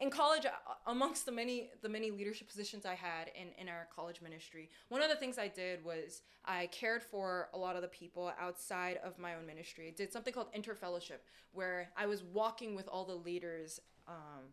in 0.00 0.10
college 0.10 0.46
amongst 0.86 1.26
the 1.26 1.32
many 1.32 1.70
the 1.82 1.88
many 1.88 2.10
leadership 2.10 2.48
positions 2.48 2.86
i 2.86 2.94
had 2.94 3.30
in, 3.34 3.48
in 3.58 3.68
our 3.68 3.86
college 3.94 4.20
ministry 4.22 4.68
one 4.88 5.02
of 5.02 5.10
the 5.10 5.16
things 5.16 5.38
i 5.38 5.46
did 5.46 5.84
was 5.84 6.22
i 6.46 6.66
cared 6.66 7.02
for 7.02 7.48
a 7.52 7.58
lot 7.58 7.76
of 7.76 7.82
the 7.82 7.88
people 7.88 8.32
outside 8.40 8.98
of 9.04 9.18
my 9.18 9.34
own 9.34 9.46
ministry. 9.46 9.88
I 9.88 9.90
did 9.90 10.12
something 10.12 10.32
called 10.32 10.52
interfellowship 10.54 11.24
where 11.52 11.90
i 11.96 12.06
was 12.06 12.22
walking 12.22 12.74
with 12.74 12.88
all 12.88 13.04
the 13.04 13.14
leaders 13.14 13.80
um, 14.08 14.44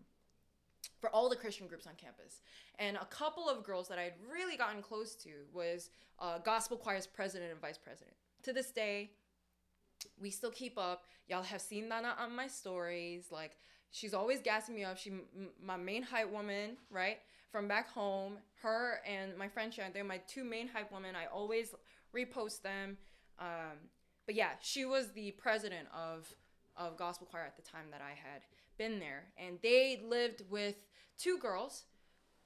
for 1.00 1.10
all 1.10 1.30
the 1.30 1.36
christian 1.36 1.68
groups 1.68 1.88
on 1.88 1.94
campus. 1.96 2.42
And 2.80 2.98
a 2.98 3.06
couple 3.06 3.50
of 3.50 3.64
girls 3.64 3.88
that 3.88 3.98
i 3.98 4.04
had 4.04 4.14
really 4.32 4.58
gotten 4.58 4.82
close 4.82 5.16
to 5.16 5.30
was 5.54 5.90
uh, 6.20 6.40
gospel 6.40 6.78
choir's 6.78 7.08
president 7.08 7.52
and 7.52 7.62
vice 7.62 7.78
president. 7.78 8.16
To 8.44 8.54
this 8.54 8.72
day 8.72 9.12
we 10.20 10.30
still 10.30 10.52
keep 10.52 10.78
up. 10.78 11.06
Y'all 11.28 11.44
have 11.44 11.62
seen 11.62 11.90
that 11.90 12.04
on 12.20 12.36
my 12.36 12.48
stories. 12.48 13.28
Like 13.32 13.58
She's 13.92 14.14
always 14.14 14.42
gassing 14.42 14.76
me 14.76 14.84
up. 14.84 14.98
She, 14.98 15.12
m- 15.12 15.50
my 15.64 15.78
main 15.78 16.04
hype 16.04 16.32
woman, 16.32 16.78
right? 16.90 17.18
From 17.52 17.68
back 17.68 17.90
home, 17.90 18.38
her 18.62 19.00
and 19.08 19.38
my 19.38 19.48
friend 19.48 19.74
Sharon, 19.74 19.92
they're 19.94 20.04
my 20.04 20.22
two 20.28 20.44
main 20.44 20.68
hype 20.68 20.92
women. 20.92 21.16
I 21.16 21.26
always 21.34 21.74
repost 22.16 22.62
them. 22.62 22.98
Um, 23.40 23.78
but 24.26 24.36
yeah, 24.36 24.52
she 24.62 24.86
was 24.86 25.12
the 25.12 25.32
president 25.32 25.88
of 25.96 26.34
of 26.76 26.96
gospel 26.98 27.26
choir 27.30 27.44
at 27.44 27.56
the 27.56 27.64
time 27.64 27.86
that 27.92 28.02
I 28.02 28.10
had 28.12 28.42
been 28.78 29.00
there, 29.00 29.26
and 29.38 29.58
they 29.64 30.00
lived 30.06 30.44
with 30.50 30.76
two 31.18 31.40
girls 31.40 31.86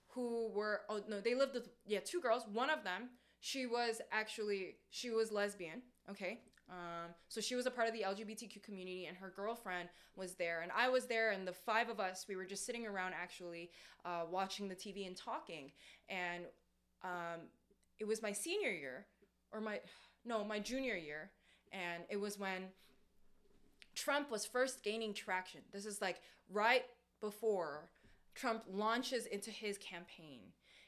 who 0.09 0.49
were 0.53 0.81
oh 0.89 1.01
no, 1.07 1.19
they 1.21 1.35
lived 1.35 1.53
with 1.53 1.69
yeah 1.85 1.99
two 2.03 2.21
girls. 2.21 2.43
One 2.51 2.69
of 2.69 2.83
them, 2.83 3.09
she 3.39 3.65
was 3.65 4.01
actually 4.11 4.75
she 4.89 5.09
was 5.09 5.31
lesbian. 5.31 5.81
Okay, 6.09 6.41
um, 6.71 7.11
so 7.27 7.41
she 7.41 7.55
was 7.55 7.65
a 7.65 7.71
part 7.71 7.89
of 7.89 7.93
the 7.93 8.01
LGBTQ 8.01 8.63
community, 8.63 9.05
and 9.05 9.17
her 9.17 9.31
girlfriend 9.35 9.89
was 10.15 10.35
there, 10.35 10.61
and 10.61 10.71
I 10.75 10.87
was 10.87 11.05
there, 11.05 11.31
and 11.31 11.45
the 11.45 11.51
five 11.51 11.89
of 11.89 11.99
us, 11.99 12.25
we 12.29 12.37
were 12.37 12.45
just 12.45 12.65
sitting 12.65 12.87
around 12.87 13.13
actually 13.13 13.71
uh, 14.05 14.21
watching 14.29 14.69
the 14.69 14.75
TV 14.75 15.05
and 15.05 15.15
talking. 15.15 15.71
And 16.07 16.45
um, 17.03 17.41
it 17.99 18.07
was 18.07 18.21
my 18.21 18.31
senior 18.31 18.71
year, 18.71 19.05
or 19.51 19.59
my 19.59 19.81
no, 20.23 20.45
my 20.45 20.59
junior 20.59 20.95
year, 20.95 21.31
and 21.73 22.03
it 22.09 22.17
was 22.17 22.39
when 22.39 22.69
Trump 23.93 24.31
was 24.31 24.45
first 24.45 24.81
gaining 24.81 25.13
traction. 25.13 25.61
This 25.73 25.85
is 25.85 25.99
like 25.99 26.21
right 26.49 26.85
before 27.19 27.89
Trump 28.33 28.63
launches 28.71 29.25
into 29.25 29.51
his 29.51 29.77
campaign, 29.77 30.39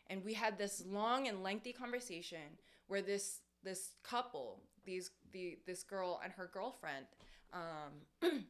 and 0.08 0.24
we 0.24 0.34
had 0.34 0.58
this 0.58 0.82
long 0.88 1.28
and 1.28 1.44
lengthy 1.44 1.74
conversation 1.74 2.58
where 2.88 3.02
this 3.02 3.42
this 3.64 3.92
couple 4.04 4.60
these 4.86 5.12
the 5.32 5.58
this 5.66 5.84
girl 5.84 6.20
and 6.24 6.34
her 6.34 6.50
girlfriend 6.54 7.06
um, 7.54 8.32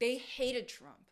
they 0.00 0.16
hated 0.16 0.68
Trump, 0.68 1.10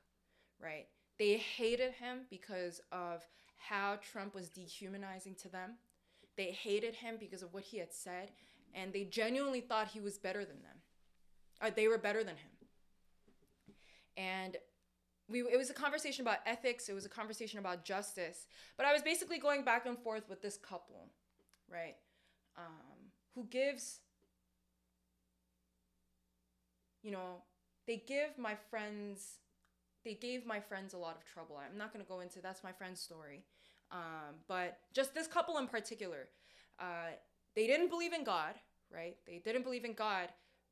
right? 0.60 0.86
They 1.18 1.36
hated 1.36 1.92
him 1.92 2.20
because 2.30 2.80
of 2.90 3.22
how 3.56 3.98
Trump 4.12 4.34
was 4.34 4.48
dehumanizing 4.48 5.34
to 5.42 5.48
them. 5.48 5.72
They 6.36 6.50
hated 6.50 6.94
him 6.94 7.16
because 7.18 7.42
of 7.42 7.52
what 7.52 7.64
he 7.64 7.78
had 7.78 7.92
said, 7.92 8.30
and 8.74 8.92
they 8.92 9.04
genuinely 9.04 9.60
thought 9.60 9.88
he 9.88 10.00
was 10.00 10.18
better 10.18 10.44
than 10.44 10.62
them. 10.62 10.76
Or 11.62 11.70
they 11.70 11.88
were 11.88 11.98
better 11.98 12.22
than 12.22 12.36
him. 12.36 13.76
And 14.16 14.56
we, 15.28 15.40
it 15.40 15.56
was 15.56 15.70
a 15.70 15.74
conversation 15.74 16.22
about 16.22 16.38
ethics, 16.46 16.88
it 16.88 16.94
was 16.94 17.06
a 17.06 17.10
conversation 17.10 17.58
about 17.58 17.84
justice. 17.84 18.46
But 18.76 18.86
I 18.86 18.92
was 18.92 19.02
basically 19.02 19.38
going 19.38 19.64
back 19.64 19.86
and 19.86 19.98
forth 19.98 20.28
with 20.28 20.42
this 20.42 20.56
couple, 20.56 21.08
right? 21.70 21.96
Um, 22.58 22.95
who 23.36 23.44
gives 23.44 24.00
you 27.06 27.12
know, 27.12 27.36
they 27.86 28.02
give 28.04 28.36
my 28.36 28.56
friends, 28.68 29.38
they 30.04 30.14
gave 30.14 30.44
my 30.44 30.58
friends 30.58 30.92
a 30.92 30.98
lot 30.98 31.14
of 31.16 31.24
trouble. 31.24 31.56
I'm 31.56 31.78
not 31.78 31.92
going 31.92 32.04
to 32.04 32.08
go 32.08 32.18
into 32.18 32.40
that's 32.40 32.64
my 32.64 32.72
friend's 32.72 33.00
story. 33.00 33.44
Um, 33.92 34.34
but 34.48 34.80
just 34.92 35.14
this 35.14 35.28
couple 35.28 35.56
in 35.58 35.68
particular, 35.68 36.28
uh, 36.80 37.14
they 37.54 37.68
didn't 37.68 37.90
believe 37.90 38.12
in 38.12 38.24
God, 38.24 38.54
right? 38.92 39.16
They 39.24 39.38
didn't 39.38 39.62
believe 39.62 39.84
in 39.84 39.92
God. 39.92 40.30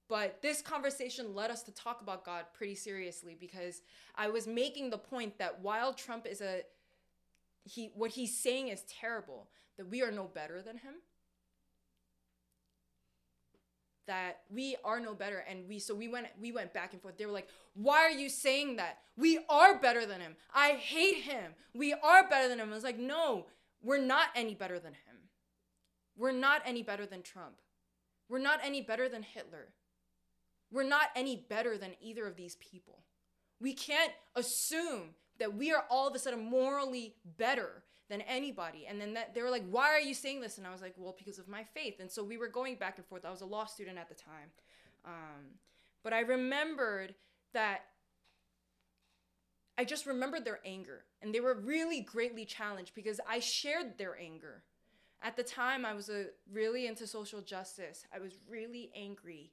But 0.09 0.43
this 0.43 0.61
conversation 0.61 1.37
led 1.37 1.53
us 1.53 1.63
to 1.63 1.73
talk 1.73 2.03
about 2.03 2.25
God 2.25 2.47
pretty 2.53 2.75
seriously 2.75 3.37
because 3.39 3.83
I 4.17 4.29
was 4.29 4.49
making 4.49 4.91
the 4.91 4.99
point 4.99 5.39
that 5.39 5.61
while 5.61 5.95
Trump 5.95 6.27
is 6.27 6.41
a 6.41 6.63
he 7.63 7.93
what 7.95 8.11
he's 8.11 8.37
saying 8.37 8.69
is 8.69 8.83
terrible, 8.83 9.49
that 9.79 9.89
we 9.89 10.03
are 10.03 10.11
no 10.11 10.25
better 10.25 10.61
than 10.61 10.79
him 10.79 10.95
that 14.07 14.41
we 14.51 14.77
are 14.85 15.01
no 15.01 15.15
better. 15.15 15.45
And 15.49 15.69
we 15.69 15.79
so 15.79 15.95
we 15.95 16.09
went 16.09 16.29
we 16.41 16.53
went 16.53 16.73
back 16.73 16.93
and 16.93 17.03
forth. 17.03 17.17
They 17.19 17.27
were 17.27 17.33
like 17.33 17.49
why 17.75 17.99
are 17.99 18.11
you 18.11 18.29
saying 18.29 18.77
that? 18.77 18.99
We 19.17 19.41
are 19.49 19.79
better 19.79 20.07
than 20.07 20.21
him. 20.21 20.37
I 20.55 20.73
hate 20.73 21.23
him. 21.23 21.53
We 21.75 21.93
are 21.93 22.29
better 22.29 22.49
than 22.49 22.61
him. 22.61 22.71
I 22.71 22.75
was 22.75 22.85
like 22.85 22.99
no 22.99 23.47
we're 23.83 23.99
not 23.99 24.29
any 24.35 24.55
better 24.55 24.79
than 24.79 24.93
him. 24.93 25.17
We're 26.17 26.33
not 26.33 26.63
any 26.65 26.83
better 26.83 27.07
than 27.07 27.23
trump. 27.23 27.57
We're 28.29 28.39
not 28.39 28.61
any 28.63 28.81
better 28.81 29.09
than 29.09 29.23
hitler. 29.23 29.75
We're 30.71 30.85
not 30.85 31.09
any 31.15 31.45
better 31.49 31.77
than 31.77 31.93
either 32.01 32.27
of 32.27 32.37
these 32.37 32.57
people. 32.57 33.05
We 33.61 33.75
can't 33.75 34.13
assume 34.35 35.11
that 35.39 35.55
we 35.55 35.73
are 35.73 35.85
all 35.91 36.09
of 36.09 36.15
a 36.15 36.19
sudden 36.19 36.45
morally 36.45 37.15
better 37.37 37.85
than 38.15 38.23
anybody. 38.29 38.87
And 38.89 39.01
then 39.01 39.15
that, 39.15 39.35
they 39.35 39.43
were 39.43 39.51
like, 39.51 39.65
why 39.69 39.89
are 39.89 40.01
you 40.01 40.15
saying 40.15 40.41
this? 40.41 40.57
And 40.57 40.67
I 40.67 40.71
was 40.71 40.81
like, 40.81 40.95
well, 40.97 41.17
because 41.19 41.41
of 41.41 41.49
my 41.49 41.65
faith. 41.65 41.99
And 41.99 42.11
so 42.11 42.23
we 42.23 42.37
were 42.37 42.49
going 42.49 42.77
back 42.77 42.97
and 42.97 43.07
forth. 43.07 43.25
I 43.25 43.31
was 43.31 43.41
a 43.41 43.47
law 43.47 43.65
student 43.65 43.99
at 43.99 44.09
the 44.09 44.15
time. 44.15 44.51
Um, 45.05 45.59
but 46.05 46.13
I 46.13 46.21
remembered 46.21 47.15
that 47.53 47.81
I 49.77 49.85
just 49.85 50.07
remembered 50.07 50.45
their 50.45 50.61
anger. 50.65 51.05
And 51.21 51.35
they 51.35 51.41
were 51.41 51.55
really 51.55 52.01
greatly 52.01 52.45
challenged 52.45 52.95
because 52.95 53.21
I 53.29 53.41
shared 53.41 53.99
their 53.99 54.17
anger. 54.17 54.63
At 55.21 55.37
the 55.37 55.43
time, 55.43 55.85
I 55.85 55.95
was 55.95 56.09
a, 56.09 56.27
really 56.53 56.87
into 56.87 57.07
social 57.09 57.41
justice. 57.41 58.05
I 58.15 58.21
was 58.21 58.35
really 58.49 58.93
angry 58.95 59.51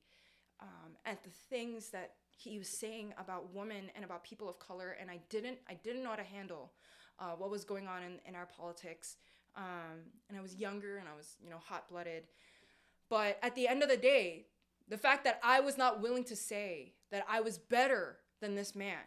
um, 0.60 0.92
at 1.06 1.24
the 1.24 1.32
things 1.50 1.90
that 1.90 2.12
he 2.30 2.60
was 2.60 2.68
saying 2.68 3.14
about 3.18 3.56
women 3.56 3.90
and 3.96 4.06
about 4.06 4.24
people 4.24 4.48
of 4.50 4.60
color, 4.60 4.98
and 5.00 5.10
I 5.10 5.20
didn't 5.30 5.60
I 5.70 5.76
didn't 5.76 6.04
know 6.04 6.10
how 6.10 6.16
to 6.18 6.24
handle 6.24 6.72
uh, 7.22 7.36
what 7.38 7.50
was 7.50 7.64
going 7.64 7.88
on 7.88 8.04
in, 8.04 8.20
in 8.28 8.36
our 8.36 8.48
politics. 8.48 9.16
Um, 9.56 10.02
and 10.28 10.38
I 10.38 10.42
was 10.42 10.56
younger 10.56 10.98
and 10.98 11.08
I 11.08 11.16
was, 11.16 11.38
you 11.42 11.50
know, 11.50 11.60
hot 11.64 11.88
blooded. 11.90 12.24
But 13.10 13.38
at 13.44 13.56
the 13.56 13.68
end 13.68 13.84
of 13.84 13.90
the 13.90 13.98
day, 13.98 14.48
the 14.90 14.98
fact 14.98 15.24
that 15.26 15.40
I 15.44 15.60
was 15.60 15.78
not 15.78 16.02
willing 16.02 16.24
to 16.26 16.36
say 16.36 16.94
that 17.12 17.26
I 17.30 17.42
was 17.42 17.58
better 17.58 18.18
than 18.42 18.56
this 18.56 18.76
man, 18.76 19.04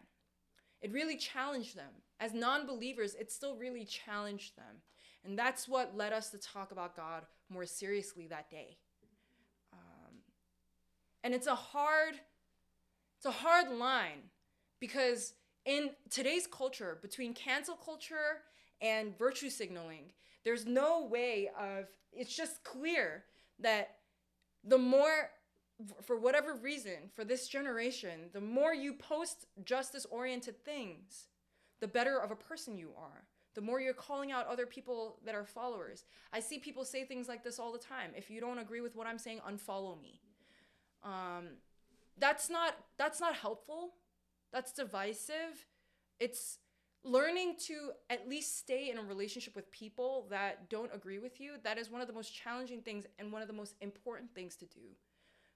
it 0.81 0.93
really 0.93 1.17
challenged 1.17 1.77
them 1.77 1.91
as 2.21 2.33
non 2.33 2.67
believers, 2.67 3.15
it 3.15 3.33
still 3.33 3.57
really 3.57 3.85
challenged 3.85 4.57
them. 4.57 4.83
And 5.25 5.39
that's 5.39 5.67
what 5.67 5.97
led 5.97 6.13
us 6.13 6.31
to 6.31 6.39
talk 6.39 6.71
about 6.71 6.97
God 6.97 7.25
more 7.49 7.67
seriously 7.67 8.27
that 8.29 8.51
day. 8.51 8.77
Um, 9.73 10.17
and 11.23 11.35
it's 11.35 11.47
a 11.47 11.55
hard, 11.55 12.15
it's 13.17 13.27
a 13.27 13.31
hard 13.31 13.71
line 13.71 14.31
because 14.81 15.33
in 15.65 15.91
today's 16.11 16.47
culture, 16.47 16.99
between 17.01 17.33
cancel 17.35 17.77
culture 17.77 18.43
and 18.81 19.17
virtue 19.19 19.51
signaling, 19.51 20.13
there's 20.45 20.67
no 20.67 21.07
way 21.07 21.51
of, 21.59 21.87
it's 22.13 22.35
just 22.35 22.63
clear 22.65 23.25
that 23.61 23.97
the 24.63 24.79
more 24.79 25.31
for 26.03 26.17
whatever 26.17 26.55
reason, 26.55 27.11
for 27.15 27.25
this 27.25 27.49
generation, 27.49 28.31
the 28.33 28.41
more 28.41 28.73
you 28.73 28.95
post 28.95 29.47
justice 29.65 30.07
oriented 30.11 30.65
things, 30.65 31.27
the 31.81 31.89
better 31.89 32.19
of 32.19 32.31
a 32.31 32.37
person 32.37 32.79
you 32.79 32.91
are. 32.97 33.25
The 33.55 33.61
more 33.61 33.81
you're 33.81 33.95
calling 33.95 34.33
out 34.33 34.47
other 34.47 34.67
people 34.67 35.19
that 35.25 35.35
are 35.35 35.45
followers. 35.45 36.05
I 36.33 36.41
see 36.41 36.59
people 36.59 36.85
say 36.85 37.05
things 37.05 37.29
like 37.29 37.45
this 37.45 37.59
all 37.59 37.73
the 37.73 37.79
time. 37.79 38.11
If 38.17 38.31
you 38.31 38.41
don't 38.41 38.59
agree 38.59 38.81
with 38.81 38.97
what 38.97 39.07
I'm 39.07 39.19
saying, 39.19 39.41
unfollow 39.49 40.01
me. 40.01 40.21
Um, 41.05 41.51
that's 42.19 42.51
not 42.51 42.75
that's 42.97 43.21
not 43.21 43.35
helpful. 43.35 43.91
That's 44.55 44.73
divisive. 44.73 45.67
It's 46.21 46.59
learning 47.03 47.57
to 47.67 47.91
at 48.09 48.29
least 48.29 48.57
stay 48.57 48.89
in 48.89 48.99
a 48.99 49.03
relationship 49.03 49.57
with 49.57 49.71
people 49.73 50.29
that 50.31 50.71
don't 50.71 50.95
agree 50.95 51.19
with 51.19 51.41
you. 51.41 51.55
That 51.65 51.77
is 51.77 51.91
one 51.91 52.01
of 52.01 52.07
the 52.07 52.13
most 52.15 52.33
challenging 52.33 52.81
things 52.81 53.05
and 53.19 53.33
one 53.33 53.43
of 53.43 53.49
the 53.49 53.55
most 53.55 53.75
important 53.81 54.33
things 54.33 54.55
to 54.57 54.67
do 54.67 54.95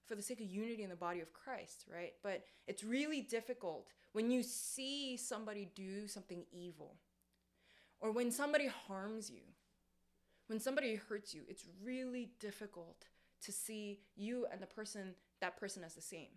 for 0.04 0.16
the 0.16 0.22
sake 0.22 0.40
of 0.40 0.48
unity 0.48 0.82
in 0.82 0.90
the 0.90 0.96
body 0.96 1.20
of 1.20 1.32
Christ, 1.32 1.84
right? 1.92 2.12
But 2.24 2.42
it's 2.66 2.82
really 2.82 3.20
difficult 3.20 3.86
when 4.12 4.32
you 4.32 4.42
see 4.42 5.16
somebody 5.16 5.68
do 5.76 6.08
something 6.08 6.44
evil 6.50 6.96
or 8.00 8.10
when 8.10 8.32
somebody 8.32 8.66
harms 8.66 9.30
you, 9.30 9.42
when 10.48 10.58
somebody 10.58 10.96
hurts 10.96 11.32
you, 11.32 11.42
it's 11.46 11.66
really 11.84 12.30
difficult 12.40 13.04
to 13.42 13.52
see 13.52 14.00
you 14.16 14.46
and 14.50 14.60
the 14.60 14.66
person, 14.66 15.14
that 15.40 15.56
person 15.56 15.84
as 15.84 15.94
the 15.94 16.00
same. 16.00 16.30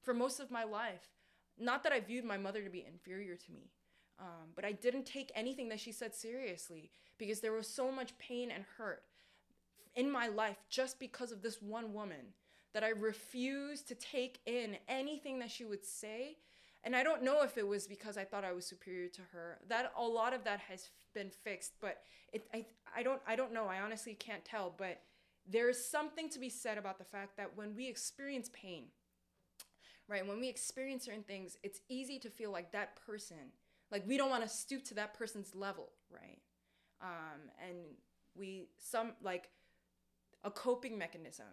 For 0.00 0.14
most 0.14 0.40
of 0.40 0.50
my 0.50 0.64
life, 0.64 1.17
not 1.60 1.82
that 1.84 1.92
I 1.92 2.00
viewed 2.00 2.24
my 2.24 2.36
mother 2.36 2.62
to 2.62 2.70
be 2.70 2.84
inferior 2.86 3.36
to 3.36 3.52
me, 3.52 3.70
um, 4.18 4.50
but 4.54 4.64
I 4.64 4.72
didn't 4.72 5.06
take 5.06 5.30
anything 5.34 5.68
that 5.68 5.80
she 5.80 5.92
said 5.92 6.14
seriously 6.14 6.90
because 7.18 7.40
there 7.40 7.52
was 7.52 7.68
so 7.68 7.90
much 7.90 8.16
pain 8.18 8.50
and 8.50 8.64
hurt 8.76 9.02
in 9.94 10.10
my 10.10 10.28
life 10.28 10.56
just 10.68 10.98
because 10.98 11.32
of 11.32 11.42
this 11.42 11.60
one 11.60 11.92
woman 11.92 12.34
that 12.74 12.84
I 12.84 12.90
refused 12.90 13.88
to 13.88 13.94
take 13.94 14.40
in 14.46 14.76
anything 14.88 15.38
that 15.40 15.50
she 15.50 15.64
would 15.64 15.84
say. 15.84 16.36
And 16.84 16.94
I 16.94 17.02
don't 17.02 17.22
know 17.22 17.42
if 17.42 17.58
it 17.58 17.66
was 17.66 17.86
because 17.86 18.16
I 18.16 18.24
thought 18.24 18.44
I 18.44 18.52
was 18.52 18.66
superior 18.66 19.08
to 19.08 19.22
her. 19.32 19.58
That 19.68 19.92
a 19.96 20.02
lot 20.02 20.32
of 20.32 20.44
that 20.44 20.60
has 20.60 20.88
been 21.14 21.30
fixed, 21.30 21.72
but 21.80 22.02
it 22.32 22.46
I 22.54 22.66
I 22.96 23.02
don't 23.02 23.20
I 23.26 23.34
don't 23.34 23.52
know. 23.52 23.66
I 23.66 23.80
honestly 23.80 24.14
can't 24.14 24.44
tell, 24.44 24.72
but 24.76 25.00
there's 25.50 25.82
something 25.82 26.28
to 26.30 26.38
be 26.38 26.50
said 26.50 26.78
about 26.78 26.98
the 26.98 27.04
fact 27.04 27.36
that 27.36 27.56
when 27.56 27.74
we 27.74 27.88
experience 27.88 28.50
pain, 28.52 28.84
right? 30.08 30.26
When 30.26 30.40
we 30.40 30.48
experience 30.48 31.04
certain 31.04 31.22
things, 31.22 31.56
it's 31.62 31.80
easy 31.88 32.18
to 32.20 32.30
feel 32.30 32.50
like 32.50 32.72
that 32.72 32.96
person, 33.06 33.52
like 33.92 34.06
we 34.06 34.16
don't 34.16 34.30
want 34.30 34.42
to 34.42 34.48
stoop 34.48 34.84
to 34.86 34.94
that 34.94 35.14
person's 35.14 35.54
level, 35.54 35.90
right? 36.10 36.38
Um, 37.00 37.50
and 37.66 37.76
we 38.34 38.68
some 38.78 39.12
like 39.22 39.50
a 40.44 40.50
coping 40.50 40.98
mechanism 40.98 41.46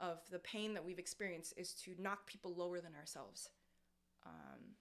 of 0.00 0.18
the 0.30 0.38
pain 0.40 0.74
that 0.74 0.84
we've 0.84 0.98
experienced 0.98 1.54
is 1.56 1.72
to 1.74 1.94
knock 1.98 2.26
people 2.26 2.52
lower 2.54 2.80
than 2.80 2.94
ourselves. 2.94 3.48
Um, 4.26 4.74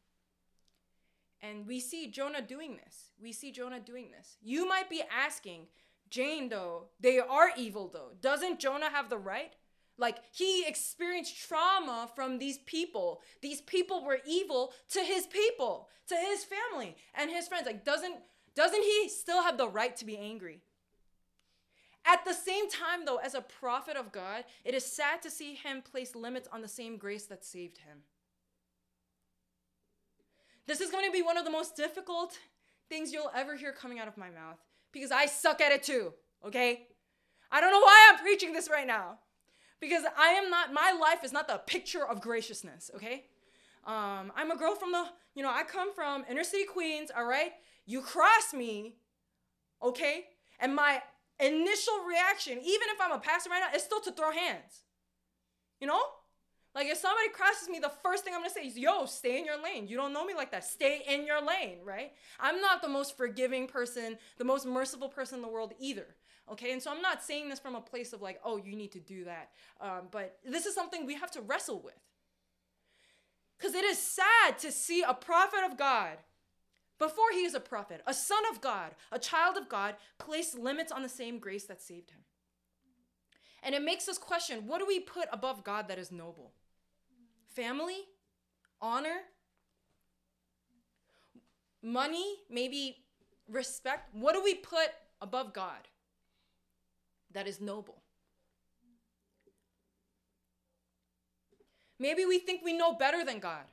and 1.41 1.67
we 1.67 1.79
see 1.79 2.07
Jonah 2.07 2.41
doing 2.41 2.77
this. 2.83 3.11
We 3.21 3.31
see 3.31 3.51
Jonah 3.51 3.79
doing 3.79 4.09
this. 4.11 4.37
You 4.41 4.67
might 4.67 4.89
be 4.89 5.03
asking, 5.11 5.67
Jane, 6.09 6.49
though, 6.49 6.85
they 6.99 7.19
are 7.19 7.51
evil, 7.57 7.89
though. 7.91 8.11
Doesn't 8.21 8.59
Jonah 8.59 8.89
have 8.89 9.09
the 9.09 9.17
right? 9.17 9.53
Like, 10.01 10.17
he 10.31 10.65
experienced 10.65 11.47
trauma 11.47 12.09
from 12.15 12.39
these 12.39 12.57
people. 12.57 13.21
These 13.43 13.61
people 13.61 14.03
were 14.03 14.19
evil 14.25 14.73
to 14.93 14.99
his 15.01 15.27
people, 15.27 15.89
to 16.07 16.15
his 16.15 16.43
family, 16.43 16.95
and 17.13 17.29
his 17.29 17.47
friends. 17.47 17.67
Like, 17.67 17.85
doesn't 17.85 18.15
doesn't 18.53 18.81
he 18.81 19.07
still 19.07 19.43
have 19.43 19.57
the 19.57 19.69
right 19.69 19.95
to 19.97 20.03
be 20.03 20.17
angry? 20.17 20.59
At 22.03 22.25
the 22.25 22.33
same 22.33 22.67
time, 22.67 23.05
though, 23.05 23.17
as 23.17 23.35
a 23.35 23.41
prophet 23.41 23.95
of 23.95 24.11
God, 24.11 24.43
it 24.65 24.73
is 24.73 24.83
sad 24.83 25.21
to 25.21 25.29
see 25.29 25.53
him 25.53 25.83
place 25.83 26.15
limits 26.15 26.49
on 26.51 26.61
the 26.61 26.67
same 26.67 26.97
grace 26.97 27.27
that 27.27 27.45
saved 27.45 27.77
him. 27.77 27.99
This 30.65 30.81
is 30.81 30.89
going 30.89 31.05
to 31.05 31.11
be 31.11 31.21
one 31.21 31.37
of 31.37 31.45
the 31.45 31.51
most 31.51 31.75
difficult 31.77 32.39
things 32.89 33.13
you'll 33.13 33.31
ever 33.35 33.55
hear 33.55 33.71
coming 33.71 33.99
out 33.99 34.07
of 34.07 34.17
my 34.17 34.31
mouth 34.31 34.57
because 34.91 35.11
I 35.11 35.27
suck 35.27 35.61
at 35.61 35.71
it 35.71 35.83
too, 35.83 36.11
okay? 36.45 36.87
I 37.51 37.61
don't 37.61 37.71
know 37.71 37.79
why 37.79 38.09
I'm 38.09 38.19
preaching 38.19 38.51
this 38.51 38.69
right 38.69 38.87
now 38.87 39.19
because 39.81 40.03
I 40.17 40.29
am 40.29 40.49
not, 40.49 40.71
my 40.71 40.95
life 40.97 41.25
is 41.25 41.33
not 41.33 41.47
the 41.47 41.57
picture 41.57 42.05
of 42.05 42.21
graciousness, 42.21 42.91
okay? 42.95 43.25
Um, 43.85 44.31
I'm 44.35 44.51
a 44.51 44.55
girl 44.55 44.75
from 44.75 44.91
the, 44.91 45.05
you 45.35 45.41
know, 45.41 45.51
I 45.51 45.63
come 45.63 45.93
from 45.93 46.23
inner 46.29 46.43
city 46.43 46.65
Queens, 46.65 47.11
all 47.15 47.25
right? 47.25 47.51
You 47.87 48.01
cross 48.01 48.53
me, 48.53 48.95
okay? 49.81 50.25
And 50.59 50.75
my 50.75 51.01
initial 51.39 51.95
reaction, 52.07 52.59
even 52.59 52.87
if 52.93 53.01
I'm 53.01 53.11
a 53.11 53.19
pastor 53.19 53.49
right 53.49 53.59
now, 53.59 53.75
is 53.75 53.83
still 53.83 53.99
to 54.01 54.11
throw 54.11 54.31
hands. 54.31 54.83
You 55.79 55.87
know? 55.87 56.01
Like 56.75 56.87
if 56.87 56.99
somebody 56.99 57.29
crosses 57.29 57.67
me, 57.67 57.79
the 57.79 57.91
first 58.03 58.23
thing 58.23 58.33
I'm 58.33 58.41
gonna 58.41 58.51
say 58.51 58.67
is, 58.67 58.77
yo, 58.77 59.05
stay 59.05 59.39
in 59.39 59.45
your 59.45 59.61
lane. 59.61 59.87
You 59.87 59.97
don't 59.97 60.13
know 60.13 60.23
me 60.23 60.33
like 60.33 60.51
that. 60.51 60.63
Stay 60.63 61.01
in 61.05 61.25
your 61.25 61.45
lane, 61.45 61.79
right? 61.83 62.13
I'm 62.39 62.61
not 62.61 62.81
the 62.81 62.87
most 62.87 63.17
forgiving 63.17 63.67
person, 63.67 64.17
the 64.37 64.45
most 64.45 64.65
merciful 64.65 65.09
person 65.09 65.37
in 65.37 65.41
the 65.41 65.49
world 65.49 65.73
either. 65.79 66.05
Okay, 66.49 66.73
and 66.73 66.81
so 66.81 66.91
I'm 66.91 67.01
not 67.01 67.23
saying 67.23 67.49
this 67.49 67.59
from 67.59 67.75
a 67.75 67.81
place 67.81 68.13
of 68.13 68.21
like, 68.21 68.39
oh, 68.43 68.57
you 68.57 68.75
need 68.75 68.91
to 68.93 68.99
do 68.99 69.25
that. 69.25 69.49
Um, 69.79 70.07
but 70.11 70.37
this 70.43 70.65
is 70.65 70.75
something 70.75 71.05
we 71.05 71.15
have 71.15 71.31
to 71.31 71.41
wrestle 71.41 71.81
with. 71.81 71.99
Because 73.57 73.75
it 73.75 73.85
is 73.85 73.97
sad 73.99 74.57
to 74.59 74.71
see 74.71 75.03
a 75.03 75.13
prophet 75.13 75.59
of 75.63 75.77
God 75.77 76.17
before 76.97 77.31
he 77.31 77.45
is 77.45 77.53
a 77.53 77.59
prophet, 77.59 78.01
a 78.05 78.13
son 78.13 78.43
of 78.51 78.61
God, 78.61 78.91
a 79.11 79.19
child 79.19 79.57
of 79.57 79.69
God, 79.69 79.95
place 80.17 80.55
limits 80.55 80.91
on 80.91 81.03
the 81.03 81.09
same 81.09 81.39
grace 81.39 81.65
that 81.65 81.81
saved 81.81 82.11
him. 82.11 82.21
And 83.63 83.75
it 83.75 83.83
makes 83.83 84.09
us 84.09 84.17
question 84.17 84.67
what 84.67 84.79
do 84.79 84.85
we 84.85 84.99
put 84.99 85.27
above 85.31 85.63
God 85.63 85.87
that 85.87 85.99
is 85.99 86.11
noble? 86.11 86.53
Family? 87.55 88.01
Honor? 88.81 89.17
Money? 91.83 92.35
Maybe 92.49 92.97
respect? 93.47 94.13
What 94.13 94.33
do 94.33 94.43
we 94.43 94.55
put 94.55 94.89
above 95.21 95.53
God 95.53 95.87
that 97.33 97.47
is 97.47 97.61
noble? 97.61 98.01
Maybe 101.99 102.25
we 102.25 102.39
think 102.39 102.61
we 102.63 102.73
know 102.73 102.93
better 102.93 103.23
than 103.23 103.39
God. 103.39 103.63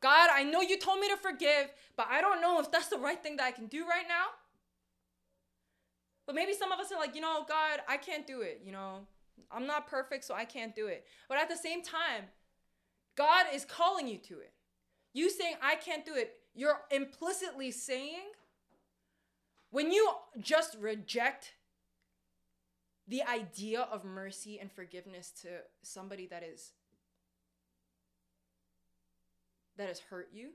God, 0.00 0.30
I 0.32 0.42
know 0.42 0.60
you 0.60 0.78
told 0.78 1.00
me 1.00 1.08
to 1.08 1.16
forgive, 1.16 1.72
but 1.96 2.06
I 2.10 2.20
don't 2.20 2.40
know 2.40 2.60
if 2.60 2.70
that's 2.70 2.88
the 2.88 2.98
right 2.98 3.22
thing 3.22 3.36
that 3.36 3.44
I 3.44 3.50
can 3.50 3.66
do 3.66 3.86
right 3.86 4.06
now. 4.08 4.26
But 6.26 6.34
maybe 6.34 6.52
some 6.52 6.72
of 6.72 6.78
us 6.78 6.92
are 6.92 6.98
like, 6.98 7.14
you 7.14 7.20
know, 7.20 7.44
God, 7.48 7.80
I 7.88 7.96
can't 7.96 8.26
do 8.26 8.42
it. 8.42 8.60
You 8.64 8.72
know, 8.72 9.06
I'm 9.50 9.66
not 9.66 9.88
perfect, 9.88 10.24
so 10.24 10.34
I 10.34 10.44
can't 10.44 10.74
do 10.74 10.86
it. 10.86 11.04
But 11.28 11.38
at 11.38 11.48
the 11.48 11.56
same 11.56 11.82
time, 11.82 12.24
God 13.16 13.46
is 13.52 13.64
calling 13.64 14.06
you 14.06 14.18
to 14.18 14.34
it. 14.34 14.52
You 15.14 15.30
saying, 15.30 15.54
I 15.62 15.76
can't 15.76 16.04
do 16.04 16.14
it, 16.14 16.34
you're 16.54 16.80
implicitly 16.90 17.70
saying, 17.70 18.32
when 19.70 19.90
you 19.90 20.08
just 20.40 20.76
reject 20.80 21.52
the 23.08 23.22
idea 23.22 23.82
of 23.90 24.04
mercy 24.04 24.58
and 24.60 24.70
forgiveness 24.70 25.32
to 25.42 25.48
somebody 25.82 26.26
that 26.26 26.42
is 26.42 26.72
that 29.76 29.88
has 29.88 30.00
hurt 30.00 30.28
you, 30.32 30.50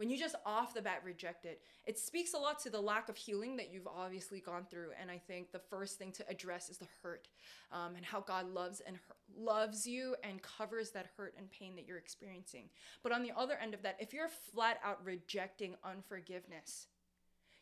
when 0.00 0.08
you 0.08 0.16
just 0.16 0.36
off 0.46 0.72
the 0.72 0.80
bat 0.80 1.02
reject 1.04 1.44
it, 1.44 1.60
it 1.84 1.98
speaks 1.98 2.32
a 2.32 2.38
lot 2.38 2.58
to 2.60 2.70
the 2.70 2.80
lack 2.80 3.10
of 3.10 3.16
healing 3.18 3.56
that 3.56 3.70
you've 3.70 3.86
obviously 3.86 4.40
gone 4.40 4.64
through. 4.70 4.90
And 4.98 5.10
I 5.10 5.18
think 5.18 5.52
the 5.52 5.58
first 5.58 5.98
thing 5.98 6.10
to 6.12 6.26
address 6.26 6.70
is 6.70 6.78
the 6.78 6.86
hurt 7.02 7.28
um, 7.70 7.96
and 7.96 8.04
how 8.04 8.20
God 8.20 8.50
loves 8.50 8.80
and 8.80 8.98
loves 9.36 9.86
you 9.86 10.16
and 10.22 10.40
covers 10.40 10.90
that 10.92 11.10
hurt 11.18 11.34
and 11.36 11.50
pain 11.50 11.76
that 11.76 11.86
you're 11.86 11.98
experiencing. 11.98 12.70
But 13.02 13.12
on 13.12 13.22
the 13.22 13.32
other 13.36 13.58
end 13.60 13.74
of 13.74 13.82
that, 13.82 13.96
if 14.00 14.14
you're 14.14 14.28
flat 14.28 14.80
out 14.82 15.04
rejecting 15.04 15.74
unforgiveness, 15.84 16.86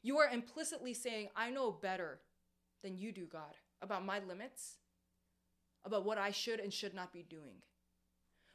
you 0.03 0.19
are 0.19 0.29
implicitly 0.29 0.95
saying, 0.95 1.31
I 1.35 1.51
know 1.51 1.73
better 1.73 2.21
than 2.85 2.97
you 2.97 3.11
do, 3.11 3.27
God, 3.27 3.57
about 3.83 4.05
my 4.05 4.21
limits, 4.21 4.77
about 5.85 6.05
what 6.05 6.19
I 6.19 6.31
should 6.31 6.61
and 6.61 6.73
should 6.73 6.95
not 6.95 7.13
be 7.13 7.23
doing. 7.23 7.63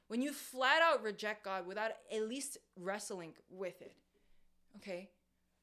When 0.08 0.22
you 0.22 0.34
flat 0.34 0.82
out 0.82 1.04
reject 1.04 1.46
God 1.46 1.66
without 1.66 1.92
at 2.12 2.28
least 2.28 2.58
wrestling 2.78 3.34
with 3.50 3.82
it, 3.82 3.96
okay, 4.78 5.10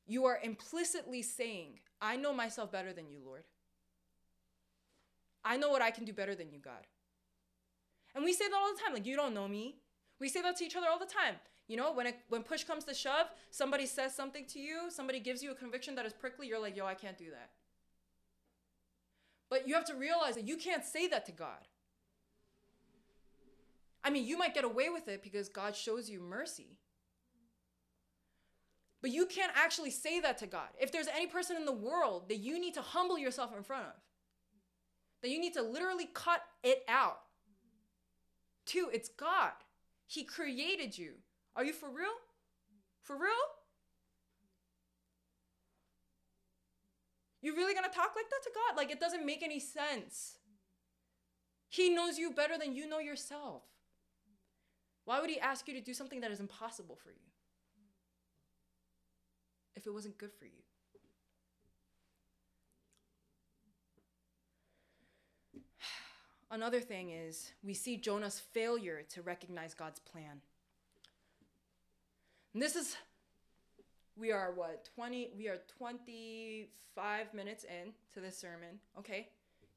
you 0.06 0.24
are 0.24 0.40
implicitly 0.42 1.22
saying, 1.22 1.78
I 2.00 2.16
know 2.16 2.32
myself 2.32 2.72
better 2.72 2.92
than 2.92 3.08
you, 3.08 3.18
Lord. 3.24 3.44
I 5.44 5.56
know 5.56 5.70
what 5.70 5.82
I 5.82 5.90
can 5.90 6.04
do 6.04 6.12
better 6.12 6.34
than 6.34 6.50
you, 6.50 6.58
God. 6.58 6.86
And 8.14 8.24
we 8.24 8.32
say 8.32 8.48
that 8.48 8.56
all 8.56 8.74
the 8.74 8.80
time. 8.80 8.92
Like, 8.92 9.06
you 9.06 9.16
don't 9.16 9.34
know 9.34 9.46
me. 9.46 9.76
We 10.18 10.28
say 10.28 10.42
that 10.42 10.56
to 10.56 10.64
each 10.64 10.76
other 10.76 10.88
all 10.90 10.98
the 10.98 11.06
time. 11.06 11.36
You 11.68 11.76
know, 11.76 11.92
when 11.92 12.08
it, 12.08 12.16
when 12.28 12.42
push 12.42 12.64
comes 12.64 12.84
to 12.84 12.94
shove, 12.94 13.28
somebody 13.50 13.86
says 13.86 14.14
something 14.14 14.44
to 14.46 14.58
you, 14.58 14.90
somebody 14.90 15.20
gives 15.20 15.42
you 15.42 15.52
a 15.52 15.54
conviction 15.54 15.94
that 15.94 16.04
is 16.04 16.12
prickly, 16.12 16.48
you're 16.48 16.60
like, 16.60 16.76
yo, 16.76 16.84
I 16.84 16.94
can't 16.94 17.16
do 17.16 17.30
that. 17.30 17.50
But 19.50 19.68
you 19.68 19.74
have 19.74 19.84
to 19.86 19.94
realize 19.94 20.36
that 20.36 20.48
you 20.48 20.56
can't 20.56 20.84
say 20.84 21.08
that 21.08 21.26
to 21.26 21.32
God. 21.32 21.66
I 24.02 24.10
mean, 24.10 24.24
you 24.24 24.38
might 24.38 24.54
get 24.54 24.64
away 24.64 24.88
with 24.88 25.08
it 25.08 25.22
because 25.22 25.48
God 25.48 25.76
shows 25.76 26.08
you 26.08 26.20
mercy. 26.20 26.78
But 29.02 29.10
you 29.10 29.26
can't 29.26 29.52
actually 29.54 29.90
say 29.90 30.20
that 30.20 30.38
to 30.38 30.46
God. 30.46 30.68
If 30.80 30.92
there's 30.92 31.08
any 31.08 31.26
person 31.26 31.56
in 31.56 31.64
the 31.64 31.72
world 31.72 32.28
that 32.28 32.38
you 32.38 32.60
need 32.60 32.74
to 32.74 32.82
humble 32.82 33.18
yourself 33.18 33.54
in 33.56 33.62
front 33.62 33.86
of, 33.86 33.92
that 35.22 35.30
you 35.30 35.40
need 35.40 35.54
to 35.54 35.62
literally 35.62 36.08
cut 36.14 36.42
it 36.62 36.82
out. 36.88 37.20
Two, 38.66 38.88
it's 38.92 39.08
God. 39.08 39.52
He 40.06 40.24
created 40.24 40.96
you. 40.96 41.12
Are 41.56 41.64
you 41.64 41.72
for 41.72 41.90
real? 41.90 42.08
For 43.02 43.16
real? 43.16 43.30
You 47.42 47.56
really 47.56 47.74
gonna 47.74 47.88
talk 47.88 48.12
like 48.16 48.28
that 48.28 48.42
to 48.44 48.50
God? 48.54 48.76
Like 48.76 48.90
it 48.90 49.00
doesn't 49.00 49.24
make 49.24 49.42
any 49.42 49.60
sense. 49.60 50.36
He 51.68 51.88
knows 51.88 52.18
you 52.18 52.32
better 52.32 52.58
than 52.58 52.74
you 52.74 52.88
know 52.88 52.98
yourself. 52.98 53.62
Why 55.04 55.20
would 55.20 55.30
he 55.30 55.40
ask 55.40 55.66
you 55.66 55.74
to 55.74 55.80
do 55.80 55.94
something 55.94 56.20
that 56.20 56.30
is 56.30 56.40
impossible 56.40 56.96
for 57.02 57.10
you? 57.10 57.16
If 59.74 59.86
it 59.86 59.90
wasn't 59.90 60.18
good 60.18 60.32
for 60.32 60.44
you. 60.44 60.62
Another 66.50 66.80
thing 66.80 67.10
is 67.10 67.52
we 67.62 67.72
see 67.72 67.96
Jonah's 67.96 68.38
failure 68.38 69.02
to 69.14 69.22
recognize 69.22 69.72
God's 69.72 70.00
plan. 70.00 70.42
And 72.52 72.62
this 72.62 72.76
is 72.76 72.96
we 74.20 74.30
are 74.30 74.52
what 74.54 74.88
20 74.94 75.30
we 75.36 75.48
are 75.48 75.58
25 75.78 77.34
minutes 77.34 77.64
in 77.64 77.92
to 78.12 78.20
this 78.20 78.36
sermon, 78.36 78.78
okay? 78.98 79.28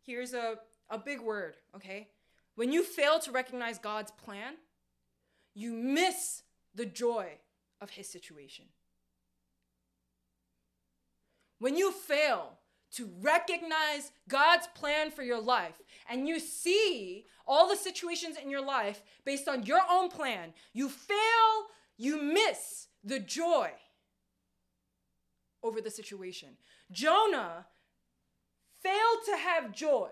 Here's 0.06 0.34
a 0.34 0.58
a 0.90 0.98
big 0.98 1.22
word, 1.22 1.56
okay? 1.76 2.10
When 2.56 2.72
you 2.72 2.84
fail 2.84 3.20
to 3.20 3.32
recognize 3.32 3.80
God's 3.80 4.12
plan, 4.12 4.56
you 5.56 5.72
miss 5.72 6.44
the 6.76 6.86
joy 6.86 7.28
of 7.82 7.92
his 7.92 8.08
situation. 8.10 8.66
When 11.60 11.78
you 11.78 11.92
fail 11.92 12.58
to 12.96 13.10
recognize 13.22 14.12
God's 14.28 14.68
plan 14.76 15.10
for 15.10 15.24
your 15.24 15.42
life 15.42 15.82
and 16.10 16.28
you 16.28 16.40
see 16.40 17.26
all 17.48 17.68
the 17.68 17.76
situations 17.76 18.36
in 18.42 18.50
your 18.50 18.64
life 18.64 19.02
based 19.26 19.48
on 19.48 19.64
your 19.64 19.82
own 19.90 20.10
plan, 20.10 20.54
you 20.74 20.90
fail, 20.90 21.18
you 21.98 22.22
miss 22.22 22.88
the 23.04 23.20
joy 23.20 23.72
over 25.64 25.82
the 25.82 25.90
situation. 25.90 26.50
Jonah 26.92 27.66
failed 28.82 29.20
to 29.26 29.38
have 29.38 29.72
joy 29.72 30.10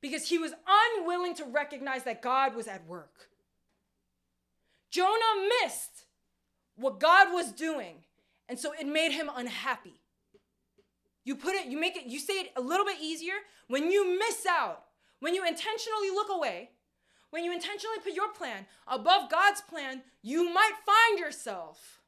because 0.00 0.28
he 0.28 0.38
was 0.38 0.52
unwilling 0.98 1.34
to 1.34 1.44
recognize 1.44 2.04
that 2.04 2.22
God 2.22 2.54
was 2.54 2.68
at 2.68 2.86
work. 2.86 3.30
Jonah 4.90 5.48
missed 5.62 6.04
what 6.76 7.00
God 7.00 7.32
was 7.32 7.52
doing, 7.52 8.04
and 8.48 8.58
so 8.58 8.72
it 8.78 8.86
made 8.86 9.12
him 9.12 9.30
unhappy. 9.34 10.00
You 11.24 11.34
put 11.34 11.54
it, 11.54 11.66
you 11.66 11.80
make 11.80 11.96
it, 11.96 12.06
you 12.06 12.20
say 12.20 12.34
it 12.34 12.52
a 12.56 12.60
little 12.60 12.86
bit 12.86 12.98
easier 13.00 13.34
when 13.66 13.90
you 13.90 14.18
miss 14.18 14.46
out, 14.48 14.84
when 15.18 15.34
you 15.34 15.44
intentionally 15.44 16.10
look 16.14 16.28
away, 16.30 16.70
when 17.30 17.42
you 17.42 17.52
intentionally 17.52 17.98
put 18.02 18.12
your 18.12 18.28
plan 18.28 18.66
above 18.86 19.30
God's 19.30 19.60
plan, 19.60 20.02
you 20.22 20.52
might 20.54 20.74
find 20.84 21.18
yourself 21.18 22.00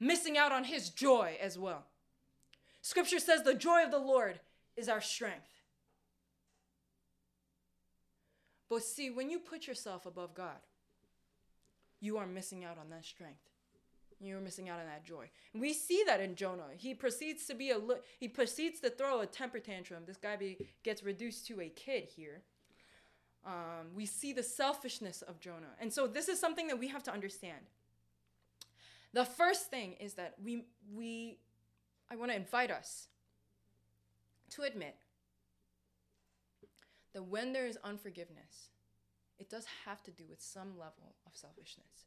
missing 0.00 0.36
out 0.36 0.52
on 0.52 0.64
his 0.64 0.90
joy 0.90 1.36
as 1.40 1.58
well. 1.58 1.84
Scripture 2.82 3.18
says 3.18 3.42
the 3.42 3.54
joy 3.54 3.82
of 3.82 3.90
the 3.90 3.98
Lord 3.98 4.40
is 4.76 4.88
our 4.88 5.00
strength. 5.00 5.48
But 8.68 8.82
see, 8.82 9.10
when 9.10 9.30
you 9.30 9.38
put 9.38 9.66
yourself 9.66 10.06
above 10.06 10.34
God, 10.34 10.58
you 12.00 12.18
are 12.18 12.26
missing 12.26 12.64
out 12.64 12.78
on 12.78 12.90
that 12.90 13.04
strength. 13.04 13.40
You're 14.20 14.40
missing 14.40 14.68
out 14.68 14.80
on 14.80 14.86
that 14.86 15.04
joy. 15.04 15.28
And 15.52 15.60
we 15.60 15.72
see 15.72 16.02
that 16.06 16.20
in 16.20 16.36
Jonah. 16.36 16.68
He 16.76 16.94
proceeds 16.94 17.46
to 17.46 17.54
be 17.54 17.70
a 17.70 17.80
he 18.18 18.28
proceeds 18.28 18.80
to 18.80 18.90
throw 18.90 19.20
a 19.20 19.26
temper 19.26 19.58
tantrum. 19.58 20.04
This 20.06 20.16
guy 20.16 20.36
be, 20.36 20.56
gets 20.82 21.02
reduced 21.02 21.46
to 21.48 21.60
a 21.60 21.68
kid 21.68 22.08
here. 22.16 22.42
Um, 23.44 23.88
we 23.94 24.06
see 24.06 24.32
the 24.32 24.42
selfishness 24.42 25.22
of 25.22 25.38
Jonah. 25.38 25.74
And 25.80 25.92
so 25.92 26.06
this 26.06 26.28
is 26.28 26.40
something 26.40 26.66
that 26.68 26.78
we 26.78 26.88
have 26.88 27.02
to 27.04 27.12
understand. 27.12 27.66
The 29.12 29.24
first 29.24 29.70
thing 29.70 29.94
is 30.00 30.14
that 30.14 30.34
we 30.42 30.64
we 30.94 31.38
I 32.10 32.16
want 32.16 32.30
to 32.30 32.36
invite 32.36 32.70
us 32.70 33.08
to 34.50 34.62
admit 34.62 34.96
that 37.12 37.24
when 37.24 37.52
there 37.52 37.66
is 37.66 37.78
unforgiveness, 37.82 38.68
it 39.38 39.48
does 39.48 39.64
have 39.84 40.02
to 40.04 40.10
do 40.10 40.24
with 40.28 40.40
some 40.40 40.78
level 40.78 41.14
of 41.26 41.34
selfishness. 41.34 42.06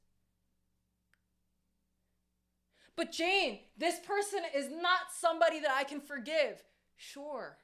But 2.96 3.12
Jane, 3.12 3.60
this 3.78 4.00
person 4.00 4.42
is 4.54 4.70
not 4.70 5.12
somebody 5.18 5.60
that 5.62 5.72
I 5.72 5.84
can 5.84 6.02
forgive. 6.02 6.62
Sure. 6.98 7.58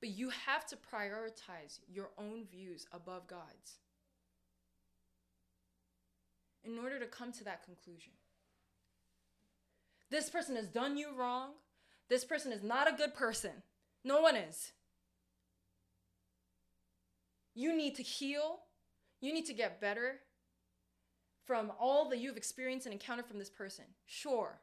But 0.00 0.10
you 0.10 0.30
have 0.30 0.66
to 0.66 0.76
prioritize 0.76 1.80
your 1.88 2.10
own 2.16 2.44
views 2.44 2.86
above 2.92 3.26
God's 3.26 3.80
in 6.64 6.78
order 6.78 6.98
to 6.98 7.06
come 7.06 7.32
to 7.32 7.44
that 7.44 7.64
conclusion. 7.64 8.12
This 10.10 10.30
person 10.30 10.56
has 10.56 10.68
done 10.68 10.96
you 10.96 11.08
wrong. 11.16 11.50
This 12.08 12.24
person 12.24 12.52
is 12.52 12.62
not 12.62 12.92
a 12.92 12.96
good 12.96 13.14
person. 13.14 13.62
No 14.04 14.20
one 14.20 14.36
is. 14.36 14.72
You 17.54 17.76
need 17.76 17.96
to 17.96 18.02
heal. 18.02 18.60
You 19.20 19.32
need 19.32 19.46
to 19.46 19.54
get 19.54 19.80
better 19.80 20.20
from 21.46 21.72
all 21.80 22.08
that 22.10 22.18
you've 22.18 22.36
experienced 22.36 22.86
and 22.86 22.92
encountered 22.92 23.26
from 23.26 23.38
this 23.38 23.50
person. 23.50 23.84
Sure. 24.04 24.60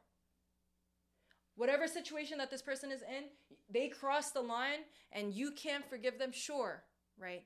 Whatever 1.56 1.86
situation 1.86 2.38
that 2.38 2.50
this 2.50 2.62
person 2.62 2.90
is 2.90 3.02
in, 3.02 3.24
they 3.70 3.88
cross 3.88 4.30
the 4.30 4.40
line 4.40 4.80
and 5.12 5.32
you 5.32 5.52
can't 5.52 5.88
forgive 5.88 6.18
them. 6.18 6.32
Sure, 6.32 6.82
right? 7.18 7.44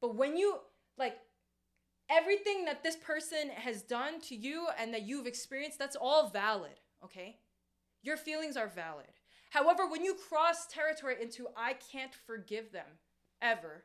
But 0.00 0.16
when 0.16 0.36
you, 0.36 0.58
like, 0.96 1.16
everything 2.10 2.64
that 2.64 2.82
this 2.82 2.96
person 2.96 3.50
has 3.54 3.82
done 3.82 4.20
to 4.22 4.34
you 4.34 4.66
and 4.78 4.92
that 4.92 5.02
you've 5.02 5.26
experienced, 5.26 5.78
that's 5.78 5.96
all 5.96 6.30
valid, 6.30 6.80
okay? 7.04 7.36
Your 8.02 8.16
feelings 8.16 8.56
are 8.56 8.68
valid. 8.68 9.06
However, 9.50 9.88
when 9.88 10.04
you 10.04 10.14
cross 10.14 10.66
territory 10.66 11.16
into 11.20 11.48
I 11.56 11.74
can't 11.74 12.14
forgive 12.26 12.72
them 12.72 12.86
ever, 13.40 13.84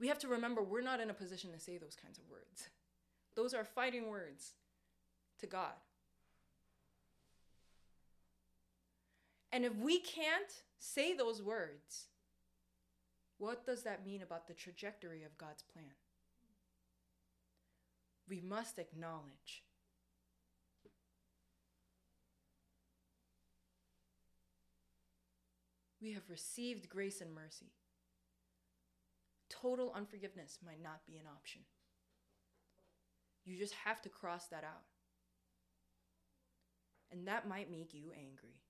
we 0.00 0.08
have 0.08 0.18
to 0.20 0.28
remember 0.28 0.62
we're 0.62 0.80
not 0.80 1.00
in 1.00 1.10
a 1.10 1.14
position 1.14 1.52
to 1.52 1.60
say 1.60 1.76
those 1.76 1.96
kinds 2.02 2.18
of 2.18 2.24
words. 2.30 2.68
Those 3.36 3.54
are 3.54 3.64
fighting 3.64 4.08
words 4.08 4.54
to 5.38 5.46
God. 5.46 5.72
And 9.52 9.64
if 9.64 9.76
we 9.76 9.98
can't 9.98 10.50
say 10.78 11.14
those 11.14 11.42
words, 11.42 12.06
what 13.40 13.66
does 13.66 13.82
that 13.82 14.04
mean 14.04 14.22
about 14.22 14.46
the 14.46 14.54
trajectory 14.54 15.24
of 15.24 15.36
God's 15.36 15.62
plan? 15.62 15.94
We 18.28 18.40
must 18.40 18.78
acknowledge 18.78 19.64
we 26.00 26.12
have 26.12 26.30
received 26.30 26.88
grace 26.88 27.20
and 27.20 27.34
mercy 27.34 27.72
total 29.50 29.92
unforgiveness 29.94 30.58
might 30.64 30.82
not 30.82 31.06
be 31.06 31.16
an 31.16 31.26
option. 31.26 31.62
You 33.44 33.58
just 33.58 33.74
have 33.84 34.00
to 34.02 34.08
cross 34.08 34.46
that 34.46 34.64
out. 34.64 34.84
And 37.10 37.26
that 37.26 37.48
might 37.48 37.70
make 37.70 37.92
you 37.92 38.12
angry. 38.16 38.60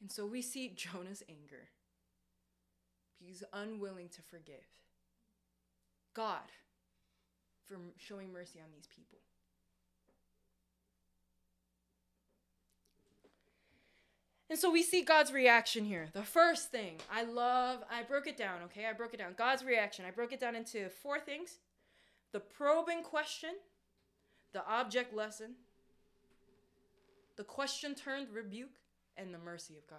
And 0.00 0.12
so 0.12 0.26
we 0.26 0.42
see 0.42 0.68
Jonah's 0.74 1.22
anger. 1.28 1.68
He's 3.24 3.44
unwilling 3.52 4.08
to 4.08 4.22
forgive 4.22 4.66
God 6.14 6.50
for 7.66 7.76
showing 7.98 8.32
mercy 8.32 8.58
on 8.58 8.70
these 8.74 8.86
people. 8.86 9.18
And 14.48 14.58
so 14.58 14.68
we 14.68 14.82
see 14.82 15.02
God's 15.02 15.32
reaction 15.32 15.84
here. 15.84 16.08
The 16.12 16.24
first 16.24 16.72
thing 16.72 16.96
I 17.12 17.22
love, 17.22 17.84
I 17.88 18.02
broke 18.02 18.26
it 18.26 18.36
down, 18.36 18.62
okay? 18.64 18.86
I 18.86 18.92
broke 18.92 19.14
it 19.14 19.18
down. 19.18 19.34
God's 19.36 19.64
reaction. 19.64 20.04
I 20.04 20.10
broke 20.10 20.32
it 20.32 20.40
down 20.40 20.56
into 20.56 20.88
four 20.88 21.20
things 21.20 21.58
the 22.32 22.40
probing 22.40 23.02
question, 23.02 23.50
the 24.52 24.64
object 24.66 25.14
lesson, 25.14 25.54
the 27.36 27.44
question 27.44 27.94
turned 27.94 28.28
rebuke, 28.32 28.78
and 29.16 29.34
the 29.34 29.38
mercy 29.38 29.76
of 29.76 29.86
God. 29.88 29.98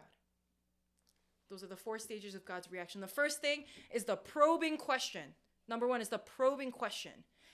Those 1.51 1.63
are 1.63 1.67
the 1.67 1.75
four 1.75 1.99
stages 1.99 2.33
of 2.33 2.45
God's 2.45 2.71
reaction. 2.71 3.01
The 3.01 3.07
first 3.07 3.41
thing 3.41 3.65
is 3.93 4.05
the 4.05 4.15
probing 4.15 4.77
question. 4.77 5.35
Number 5.67 5.85
one 5.85 5.99
is 5.99 6.07
the 6.07 6.17
probing 6.17 6.71
question. 6.71 7.11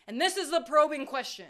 And 0.08 0.22
this 0.22 0.38
is 0.38 0.52
the 0.52 0.62
probing 0.62 1.08
question 1.08 1.48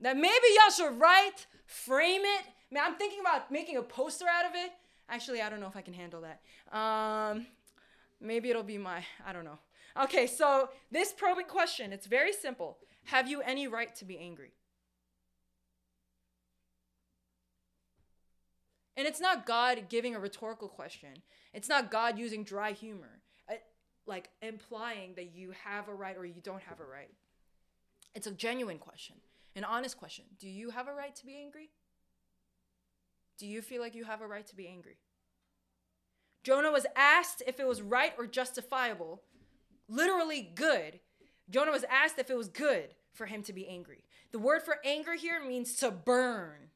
that 0.00 0.14
maybe 0.14 0.46
y'all 0.54 0.70
should 0.70 1.00
write, 1.00 1.46
frame 1.64 2.20
it. 2.22 2.44
Man, 2.70 2.84
I'm 2.86 2.96
thinking 2.96 3.20
about 3.20 3.50
making 3.50 3.78
a 3.78 3.82
poster 3.82 4.26
out 4.26 4.44
of 4.44 4.52
it. 4.54 4.72
Actually, 5.08 5.40
I 5.40 5.48
don't 5.48 5.58
know 5.58 5.66
if 5.66 5.76
I 5.76 5.80
can 5.80 5.94
handle 5.94 6.20
that. 6.20 6.42
Um, 6.78 7.46
maybe 8.20 8.50
it'll 8.50 8.62
be 8.62 8.76
my, 8.76 9.02
I 9.26 9.32
don't 9.32 9.44
know. 9.44 9.58
Okay, 10.02 10.26
so 10.26 10.68
this 10.92 11.14
probing 11.14 11.46
question, 11.46 11.94
it's 11.94 12.06
very 12.06 12.34
simple. 12.34 12.76
Have 13.04 13.26
you 13.26 13.40
any 13.40 13.68
right 13.68 13.94
to 13.96 14.04
be 14.04 14.18
angry? 14.18 14.52
And 18.98 19.06
it's 19.06 19.20
not 19.20 19.46
God 19.46 19.84
giving 19.88 20.16
a 20.16 20.18
rhetorical 20.18 20.68
question. 20.68 21.10
It's 21.54 21.68
not 21.68 21.88
God 21.88 22.18
using 22.18 22.42
dry 22.42 22.72
humor, 22.72 23.20
uh, 23.48 23.54
like 24.06 24.28
implying 24.42 25.14
that 25.14 25.32
you 25.32 25.52
have 25.64 25.86
a 25.86 25.94
right 25.94 26.16
or 26.16 26.26
you 26.26 26.40
don't 26.42 26.62
have 26.62 26.80
a 26.80 26.84
right. 26.84 27.12
It's 28.16 28.26
a 28.26 28.32
genuine 28.32 28.78
question, 28.78 29.14
an 29.54 29.62
honest 29.62 29.96
question. 29.98 30.24
Do 30.40 30.48
you 30.48 30.70
have 30.70 30.88
a 30.88 30.92
right 30.92 31.14
to 31.14 31.24
be 31.24 31.36
angry? 31.36 31.70
Do 33.38 33.46
you 33.46 33.62
feel 33.62 33.80
like 33.80 33.94
you 33.94 34.04
have 34.04 34.20
a 34.20 34.26
right 34.26 34.46
to 34.48 34.56
be 34.56 34.66
angry? 34.66 34.98
Jonah 36.42 36.72
was 36.72 36.86
asked 36.96 37.40
if 37.46 37.60
it 37.60 37.68
was 37.68 37.80
right 37.80 38.14
or 38.18 38.26
justifiable, 38.26 39.22
literally 39.88 40.42
good. 40.56 40.98
Jonah 41.48 41.70
was 41.70 41.84
asked 41.88 42.18
if 42.18 42.30
it 42.30 42.36
was 42.36 42.48
good 42.48 42.96
for 43.12 43.26
him 43.26 43.44
to 43.44 43.52
be 43.52 43.68
angry. 43.68 44.02
The 44.32 44.40
word 44.40 44.62
for 44.64 44.78
anger 44.84 45.14
here 45.14 45.40
means 45.40 45.76
to 45.76 45.92
burn. 45.92 46.67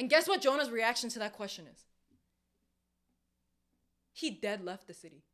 And 0.00 0.08
guess 0.08 0.26
what 0.26 0.40
Jonah's 0.40 0.70
reaction 0.70 1.10
to 1.10 1.18
that 1.18 1.34
question 1.34 1.66
is? 1.70 1.84
He 4.14 4.30
dead 4.30 4.64
left 4.64 4.86
the 4.86 4.94
city. 4.94 5.24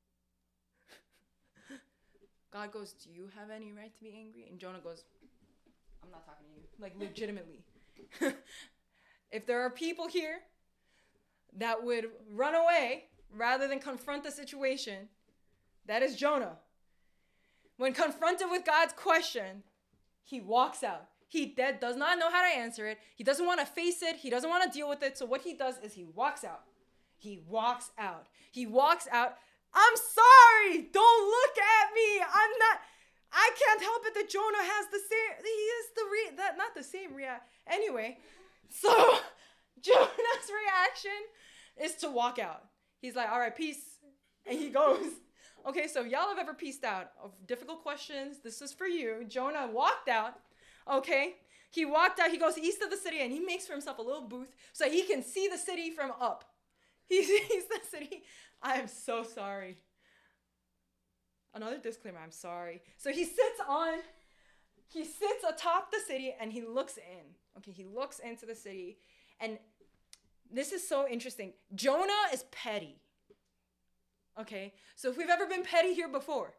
God 2.52 2.72
goes, 2.72 2.92
Do 2.94 3.10
you 3.10 3.30
have 3.38 3.50
any 3.50 3.72
right 3.72 3.94
to 3.94 4.02
be 4.02 4.12
angry? 4.18 4.48
And 4.50 4.58
Jonah 4.58 4.80
goes, 4.82 5.04
I'm 6.02 6.10
not 6.10 6.26
talking 6.26 6.46
to 6.52 6.60
you. 6.60 6.66
Like, 6.80 6.94
legitimately. 6.98 7.62
if 9.30 9.46
there 9.46 9.60
are 9.60 9.70
people 9.70 10.08
here 10.08 10.40
that 11.58 11.84
would 11.84 12.06
run 12.32 12.56
away 12.56 13.04
rather 13.32 13.68
than 13.68 13.78
confront 13.78 14.24
the 14.24 14.32
situation, 14.32 15.08
that 15.86 16.02
is 16.02 16.16
Jonah. 16.16 16.56
When 17.76 17.92
confronted 17.92 18.48
with 18.50 18.64
God's 18.64 18.94
question, 18.94 19.62
he 20.24 20.40
walks 20.40 20.82
out. 20.82 21.06
He 21.28 21.46
dead 21.46 21.80
does 21.80 21.96
not 21.96 22.18
know 22.18 22.30
how 22.30 22.42
to 22.42 22.56
answer 22.56 22.86
it. 22.86 22.98
He 23.16 23.24
doesn't 23.24 23.46
want 23.46 23.60
to 23.60 23.66
face 23.66 24.02
it. 24.02 24.16
He 24.16 24.30
doesn't 24.30 24.48
want 24.48 24.70
to 24.70 24.76
deal 24.76 24.88
with 24.88 25.02
it. 25.02 25.18
So 25.18 25.26
what 25.26 25.42
he 25.42 25.54
does 25.54 25.78
is 25.82 25.94
he 25.94 26.04
walks 26.04 26.44
out. 26.44 26.62
He 27.16 27.42
walks 27.48 27.90
out. 27.98 28.26
He 28.52 28.66
walks 28.66 29.08
out. 29.10 29.36
I'm 29.74 29.96
sorry. 29.96 30.88
Don't 30.92 31.26
look 31.26 31.56
at 31.58 31.94
me. 31.94 32.20
I'm 32.20 32.50
not. 32.58 32.80
I 33.32 33.50
can't 33.58 33.82
help 33.82 34.02
it 34.06 34.14
that 34.14 34.30
Jonah 34.30 34.62
has 34.62 34.86
the 34.86 34.98
same. 34.98 35.44
He 35.44 35.48
is 35.48 35.86
the 35.96 36.02
re. 36.10 36.36
That 36.36 36.56
not 36.56 36.74
the 36.74 36.84
same 36.84 37.14
react. 37.14 37.50
Anyway, 37.66 38.18
so 38.68 38.88
Jonah's 39.82 40.50
reaction 40.64 41.10
is 41.76 41.96
to 41.96 42.10
walk 42.10 42.38
out. 42.38 42.64
He's 43.00 43.16
like, 43.16 43.30
all 43.30 43.38
right, 43.38 43.54
peace, 43.54 43.82
and 44.46 44.58
he 44.58 44.70
goes. 44.70 45.06
Okay, 45.68 45.88
so 45.88 46.04
y'all 46.04 46.28
have 46.28 46.38
ever 46.38 46.54
pieced 46.54 46.84
out 46.84 47.10
of 47.20 47.32
difficult 47.48 47.82
questions? 47.82 48.36
This 48.38 48.62
is 48.62 48.72
for 48.72 48.86
you. 48.86 49.24
Jonah 49.26 49.68
walked 49.72 50.08
out 50.08 50.34
Okay? 50.90 51.34
He 51.70 51.84
walked 51.84 52.20
out, 52.20 52.30
he 52.30 52.38
goes 52.38 52.56
east 52.56 52.82
of 52.82 52.90
the 52.90 52.96
city 52.96 53.20
and 53.20 53.32
he 53.32 53.40
makes 53.40 53.66
for 53.66 53.72
himself 53.72 53.98
a 53.98 54.02
little 54.02 54.26
booth 54.26 54.54
so 54.72 54.88
he 54.88 55.02
can 55.02 55.22
see 55.22 55.48
the 55.48 55.58
city 55.58 55.90
from 55.90 56.12
up. 56.20 56.44
He 57.08 57.22
sees 57.22 57.64
the 57.68 57.78
city. 57.88 58.24
I 58.60 58.78
am 58.78 58.88
so 58.88 59.22
sorry. 59.22 59.76
Another 61.54 61.78
disclaimer, 61.78 62.18
I'm 62.18 62.32
sorry. 62.32 62.82
So 62.96 63.12
he 63.12 63.24
sits 63.24 63.60
on, 63.68 63.98
he 64.88 65.04
sits 65.04 65.44
atop 65.48 65.92
the 65.92 66.00
city 66.04 66.34
and 66.40 66.52
he 66.52 66.62
looks 66.62 66.96
in. 66.96 67.24
Okay, 67.58 67.70
he 67.70 67.84
looks 67.84 68.18
into 68.18 68.44
the 68.44 68.56
city. 68.56 68.98
And 69.38 69.58
this 70.50 70.72
is 70.72 70.86
so 70.86 71.06
interesting. 71.08 71.52
Jonah 71.74 72.12
is 72.32 72.44
petty. 72.50 72.96
Okay, 74.38 74.74
so 74.96 75.08
if 75.08 75.16
we've 75.16 75.30
ever 75.30 75.46
been 75.46 75.62
petty 75.62 75.94
here 75.94 76.08
before, 76.08 76.54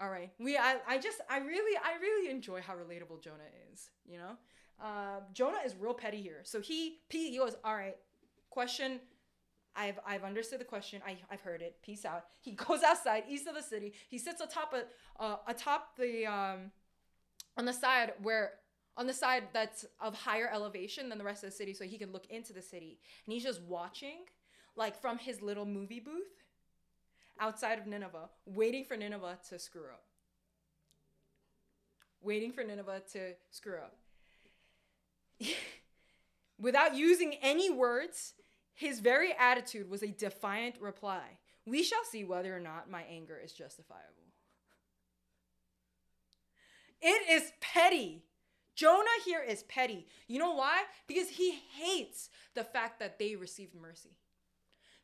all 0.00 0.10
right. 0.10 0.30
We 0.38 0.56
I, 0.56 0.76
I 0.88 0.98
just 0.98 1.20
I 1.30 1.38
really 1.38 1.76
I 1.76 2.00
really 2.00 2.30
enjoy 2.30 2.60
how 2.60 2.74
relatable 2.74 3.22
Jonah 3.22 3.50
is, 3.72 3.90
you 4.04 4.18
know? 4.18 4.36
Uh, 4.82 5.20
Jonah 5.32 5.60
is 5.64 5.74
real 5.78 5.94
petty 5.94 6.20
here. 6.20 6.40
So 6.42 6.60
he 6.60 6.98
he 7.08 7.38
goes, 7.38 7.56
"All 7.64 7.74
right. 7.74 7.96
Question 8.50 9.00
I've 9.76 9.98
I've 10.06 10.24
understood 10.24 10.60
the 10.60 10.64
question. 10.64 11.00
I 11.06 11.16
I've 11.30 11.40
heard 11.40 11.62
it. 11.62 11.76
Peace 11.82 12.04
out." 12.04 12.24
He 12.40 12.52
goes 12.68 12.82
outside 12.82 13.24
east 13.28 13.46
of 13.46 13.54
the 13.54 13.62
city. 13.62 13.94
He 14.08 14.18
sits 14.18 14.40
atop 14.40 14.74
a 14.74 15.22
uh, 15.22 15.36
atop 15.46 15.96
the 15.96 16.26
um 16.26 16.72
on 17.56 17.64
the 17.64 17.72
side 17.72 18.14
where 18.22 18.54
on 18.96 19.06
the 19.06 19.12
side 19.12 19.44
that's 19.52 19.84
of 20.00 20.14
higher 20.14 20.50
elevation 20.52 21.08
than 21.08 21.18
the 21.18 21.24
rest 21.24 21.42
of 21.44 21.50
the 21.50 21.56
city 21.56 21.74
so 21.74 21.84
he 21.84 21.98
can 21.98 22.12
look 22.12 22.26
into 22.30 22.52
the 22.52 22.62
city. 22.62 22.98
And 23.26 23.32
he's 23.32 23.44
just 23.44 23.62
watching 23.62 24.24
like 24.76 25.00
from 25.00 25.18
his 25.18 25.40
little 25.40 25.66
movie 25.66 26.00
booth 26.00 26.43
outside 27.40 27.78
of 27.78 27.86
Nineveh, 27.86 28.28
waiting 28.46 28.84
for 28.84 28.96
Nineveh 28.96 29.38
to 29.50 29.58
screw 29.58 29.84
up. 29.84 30.04
Waiting 32.20 32.52
for 32.52 32.64
Nineveh 32.64 33.02
to 33.12 33.34
screw 33.50 33.78
up. 33.78 33.96
Without 36.58 36.96
using 36.96 37.34
any 37.42 37.70
words, 37.70 38.34
his 38.72 39.00
very 39.00 39.32
attitude 39.38 39.90
was 39.90 40.02
a 40.02 40.08
defiant 40.08 40.80
reply. 40.80 41.38
We 41.66 41.82
shall 41.82 42.04
see 42.10 42.24
whether 42.24 42.54
or 42.54 42.60
not 42.60 42.90
my 42.90 43.02
anger 43.02 43.38
is 43.42 43.52
justifiable. 43.52 44.24
It 47.00 47.30
is 47.30 47.52
petty. 47.60 48.24
Jonah 48.74 49.04
here 49.24 49.42
is 49.42 49.62
petty. 49.64 50.06
You 50.26 50.38
know 50.38 50.54
why? 50.54 50.82
Because 51.06 51.28
he 51.28 51.58
hates 51.76 52.30
the 52.54 52.64
fact 52.64 52.98
that 52.98 53.18
they 53.18 53.36
received 53.36 53.74
mercy. 53.74 54.16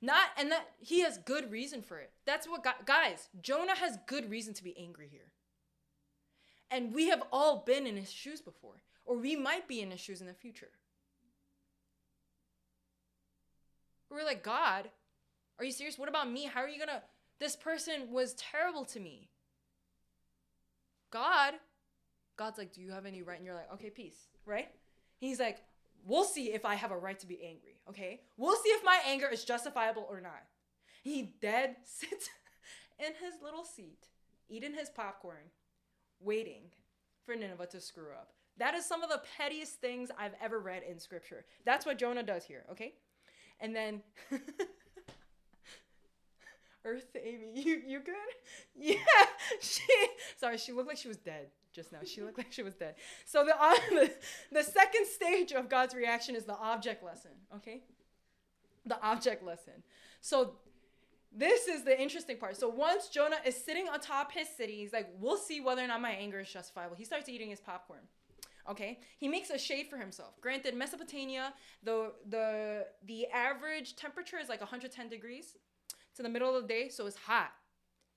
Not 0.02 0.28
and 0.36 0.50
that 0.50 0.68
he 0.78 1.00
has 1.00 1.18
good 1.18 1.50
reason 1.50 1.82
for 1.82 1.98
it. 1.98 2.10
That's 2.24 2.48
what 2.48 2.66
guys, 2.86 3.28
Jonah 3.42 3.76
has 3.76 3.98
good 4.06 4.30
reason 4.30 4.54
to 4.54 4.64
be 4.64 4.76
angry 4.78 5.08
here. 5.10 5.32
And 6.70 6.94
we 6.94 7.08
have 7.08 7.22
all 7.32 7.64
been 7.66 7.86
in 7.86 7.96
his 7.96 8.10
shoes 8.10 8.40
before, 8.40 8.82
or 9.04 9.16
we 9.16 9.36
might 9.36 9.68
be 9.68 9.80
in 9.80 9.90
his 9.90 10.00
shoes 10.00 10.20
in 10.20 10.26
the 10.26 10.34
future. 10.34 10.70
We're 14.08 14.24
like, 14.24 14.42
God, 14.42 14.90
are 15.58 15.64
you 15.64 15.72
serious? 15.72 15.98
What 15.98 16.08
about 16.08 16.30
me? 16.30 16.46
How 16.46 16.60
are 16.60 16.68
you 16.68 16.78
gonna? 16.78 17.02
This 17.38 17.56
person 17.56 18.10
was 18.10 18.34
terrible 18.34 18.84
to 18.86 19.00
me. 19.00 19.28
God, 21.10 21.54
God's 22.36 22.58
like, 22.58 22.72
do 22.72 22.80
you 22.80 22.92
have 22.92 23.06
any 23.06 23.22
right? 23.22 23.36
And 23.36 23.44
you're 23.44 23.54
like, 23.54 23.72
okay, 23.74 23.90
peace, 23.90 24.16
right? 24.46 24.68
He's 25.18 25.38
like, 25.40 25.58
we'll 26.04 26.24
see 26.24 26.52
if 26.52 26.64
I 26.64 26.74
have 26.74 26.90
a 26.90 26.96
right 26.96 27.18
to 27.20 27.26
be 27.26 27.42
angry, 27.42 27.80
okay? 27.88 28.20
We'll 28.36 28.56
see 28.56 28.70
if 28.70 28.84
my 28.84 28.98
anger 29.06 29.28
is 29.28 29.44
justifiable 29.44 30.06
or 30.08 30.20
not. 30.20 30.42
He 31.02 31.34
dead 31.40 31.76
sits 31.84 32.28
in 32.98 33.12
his 33.22 33.34
little 33.42 33.64
seat, 33.64 34.08
eating 34.48 34.74
his 34.74 34.90
popcorn, 34.90 35.50
waiting 36.20 36.62
for 37.24 37.34
Nineveh 37.34 37.66
to 37.68 37.80
screw 37.80 38.12
up. 38.12 38.32
That 38.58 38.74
is 38.74 38.84
some 38.84 39.02
of 39.02 39.08
the 39.10 39.22
pettiest 39.38 39.80
things 39.80 40.10
I've 40.18 40.34
ever 40.42 40.58
read 40.60 40.82
in 40.88 40.98
scripture. 40.98 41.44
That's 41.64 41.86
what 41.86 41.98
Jonah 41.98 42.22
does 42.22 42.44
here, 42.44 42.64
okay? 42.70 42.94
And 43.58 43.74
then 43.74 44.02
Earth 46.84 47.16
Amy, 47.22 47.52
you 47.54 47.80
you 47.86 48.00
good? 48.00 48.14
Yeah. 48.74 48.96
She 49.60 49.82
sorry, 50.38 50.58
she 50.58 50.72
looked 50.72 50.88
like 50.88 50.96
she 50.96 51.08
was 51.08 51.18
dead 51.18 51.48
just 51.72 51.92
now. 51.92 51.98
She 52.04 52.22
looked 52.22 52.38
like 52.38 52.52
she 52.52 52.62
was 52.62 52.74
dead. 52.74 52.94
So 53.24 53.44
the, 53.44 53.60
uh, 53.60 53.74
the, 53.90 54.12
the 54.52 54.62
second 54.62 55.06
stage 55.06 55.52
of 55.52 55.68
God's 55.68 55.94
reaction 55.94 56.34
is 56.34 56.44
the 56.44 56.56
object 56.56 57.04
lesson, 57.04 57.32
okay? 57.56 57.82
The 58.86 59.00
object 59.02 59.44
lesson. 59.44 59.82
So 60.20 60.54
this 61.32 61.68
is 61.68 61.84
the 61.84 62.00
interesting 62.00 62.38
part. 62.38 62.56
So 62.56 62.68
once 62.68 63.08
Jonah 63.08 63.38
is 63.44 63.56
sitting 63.56 63.86
atop 63.92 64.32
his 64.32 64.48
city, 64.48 64.76
he's 64.76 64.92
like, 64.92 65.08
we'll 65.18 65.36
see 65.36 65.60
whether 65.60 65.82
or 65.82 65.86
not 65.86 66.00
my 66.00 66.10
anger 66.10 66.40
is 66.40 66.48
justifiable. 66.48 66.96
He 66.96 67.04
starts 67.04 67.28
eating 67.28 67.50
his 67.50 67.60
popcorn. 67.60 68.00
Okay, 68.68 69.00
he 69.18 69.26
makes 69.26 69.50
a 69.50 69.58
shade 69.58 69.88
for 69.88 69.96
himself. 69.96 70.40
Granted, 70.40 70.76
Mesopotamia, 70.76 71.54
the 71.82 72.12
the 72.28 72.86
the 73.06 73.26
average 73.28 73.96
temperature 73.96 74.36
is 74.38 74.48
like 74.48 74.60
110 74.60 75.08
degrees. 75.08 75.56
It's 76.10 76.20
in 76.20 76.24
the 76.24 76.28
middle 76.28 76.54
of 76.54 76.62
the 76.62 76.68
day, 76.68 76.88
so 76.88 77.06
it's 77.06 77.16
hot. 77.16 77.52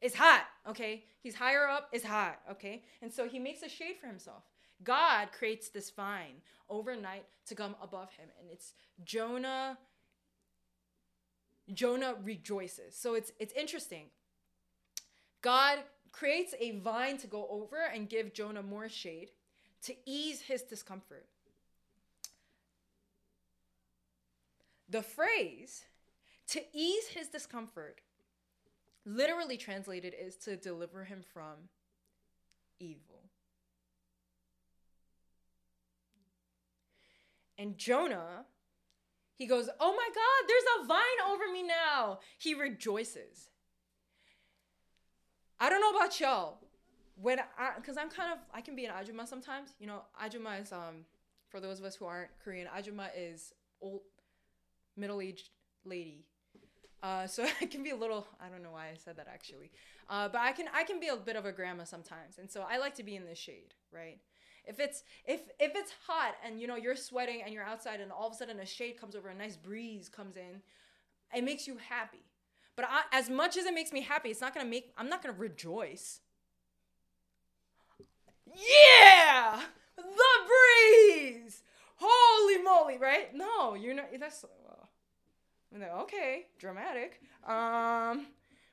It's 0.03 0.15
hot, 0.15 0.43
okay? 0.69 1.05
He's 1.21 1.33
higher 1.33 1.67
up, 1.67 1.89
it's 1.91 2.05
hot, 2.05 2.39
okay? 2.51 2.83
And 3.01 3.11
so 3.11 3.27
he 3.27 3.39
makes 3.39 3.63
a 3.63 3.69
shade 3.69 3.95
for 3.99 4.07
himself. 4.07 4.43
God 4.83 5.29
creates 5.31 5.69
this 5.69 5.89
vine 5.89 6.41
overnight 6.69 7.25
to 7.47 7.55
come 7.55 7.75
above 7.81 8.11
him. 8.11 8.27
And 8.39 8.49
it's 8.51 8.73
Jonah. 9.03 9.77
Jonah 11.73 12.15
rejoices. 12.21 12.95
So 12.95 13.15
it's 13.15 13.31
it's 13.39 13.53
interesting. 13.53 14.07
God 15.41 15.79
creates 16.11 16.53
a 16.59 16.79
vine 16.79 17.17
to 17.19 17.27
go 17.27 17.47
over 17.49 17.77
and 17.93 18.09
give 18.09 18.33
Jonah 18.33 18.61
more 18.61 18.89
shade 18.89 19.29
to 19.83 19.95
ease 20.05 20.41
his 20.41 20.61
discomfort. 20.63 21.25
the 24.93 25.01
phrase 25.01 25.85
to 26.47 26.61
ease 26.71 27.07
his 27.07 27.27
discomfort 27.27 27.99
literally 29.05 29.57
translated 29.57 30.13
is 30.19 30.35
to 30.37 30.55
deliver 30.55 31.03
him 31.03 31.23
from 31.33 31.69
evil. 32.79 33.23
And 37.57 37.77
Jonah, 37.77 38.45
he 39.35 39.45
goes, 39.45 39.69
Oh 39.79 39.91
my 39.91 40.09
God, 40.13 40.47
there's 40.47 40.63
a 40.81 40.87
vine 40.87 41.31
over 41.31 41.51
me 41.51 41.63
now. 41.63 42.19
He 42.37 42.53
rejoices. 42.53 43.49
I 45.59 45.69
don't 45.69 45.79
know 45.79 45.97
about 45.97 46.19
y'all. 46.19 46.59
When 47.15 47.39
I, 47.39 47.73
because 47.75 47.95
I'm 47.95 48.09
kind 48.09 48.33
of, 48.33 48.39
I 48.53 48.61
can 48.61 48.75
be 48.75 48.85
an 48.85 48.91
ajumma 48.91 49.27
sometimes. 49.27 49.75
You 49.79 49.87
know, 49.87 50.01
ajumma 50.21 50.61
is, 50.61 50.71
um, 50.71 51.05
for 51.49 51.59
those 51.59 51.79
of 51.79 51.85
us 51.85 51.95
who 51.95 52.05
aren't 52.05 52.31
Korean, 52.43 52.67
ajumma 52.75 53.09
is 53.15 53.53
old, 53.81 54.01
middle 54.97 55.21
aged 55.21 55.49
lady. 55.85 56.25
Uh, 57.03 57.27
so 57.27 57.45
I 57.61 57.65
can 57.65 57.83
be 57.83 57.91
a 57.91 57.95
little, 57.95 58.25
I 58.41 58.49
don't 58.49 58.63
know 58.63 58.71
why 58.71 58.87
I 58.87 58.95
said 58.97 59.17
that 59.17 59.27
actually. 59.31 59.71
Uh, 60.09 60.29
but 60.29 60.41
I 60.41 60.53
can, 60.53 60.67
I 60.73 60.83
can 60.83 60.99
be 60.99 61.09
a 61.09 61.15
bit 61.17 61.35
of 61.35 61.45
a 61.45 61.51
grandma 61.51 61.83
sometimes. 61.83 62.39
And 62.39 62.49
so 62.49 62.65
I 62.67 62.77
like 62.79 62.95
to 62.95 63.03
be 63.03 63.15
in 63.15 63.25
the 63.25 63.35
shade, 63.35 63.75
right? 63.93 64.19
If 64.65 64.79
it's 64.79 65.03
if 65.25 65.41
if 65.59 65.73
it's 65.75 65.91
hot 66.07 66.35
and 66.45 66.59
you 66.59 66.67
know 66.67 66.77
you're 66.77 66.95
sweating 66.95 67.41
and 67.43 67.53
you're 67.53 67.65
outside 67.65 67.99
and 67.99 68.13
all 68.13 68.27
of 68.27 68.33
a 68.33 68.35
sudden 68.37 68.59
a 68.61 68.65
shade 68.65 68.97
comes 68.99 69.13
over, 69.13 69.27
a 69.27 69.35
nice 69.35 69.57
breeze 69.57 70.07
comes 70.07 70.37
in, 70.37 70.61
it 71.35 71.43
makes 71.43 71.67
you 71.67 71.77
happy. 71.89 72.23
But 72.77 72.85
I, 72.89 73.01
as 73.11 73.29
much 73.29 73.57
as 73.57 73.65
it 73.65 73.73
makes 73.73 73.91
me 73.91 74.01
happy, 74.01 74.29
it's 74.29 74.41
not 74.41 74.53
gonna 74.53 74.69
make. 74.69 74.93
I'm 74.97 75.09
not 75.09 75.21
gonna 75.21 75.37
rejoice. 75.37 76.21
Yeah, 78.45 79.61
the 79.97 80.03
breeze. 80.47 81.61
Holy 81.95 82.61
moly, 82.63 82.97
right? 82.97 83.33
No, 83.33 83.73
you're 83.75 83.95
not. 83.95 84.07
That's 84.19 84.45
okay, 85.81 86.47
dramatic. 86.59 87.21
Um, 87.47 88.27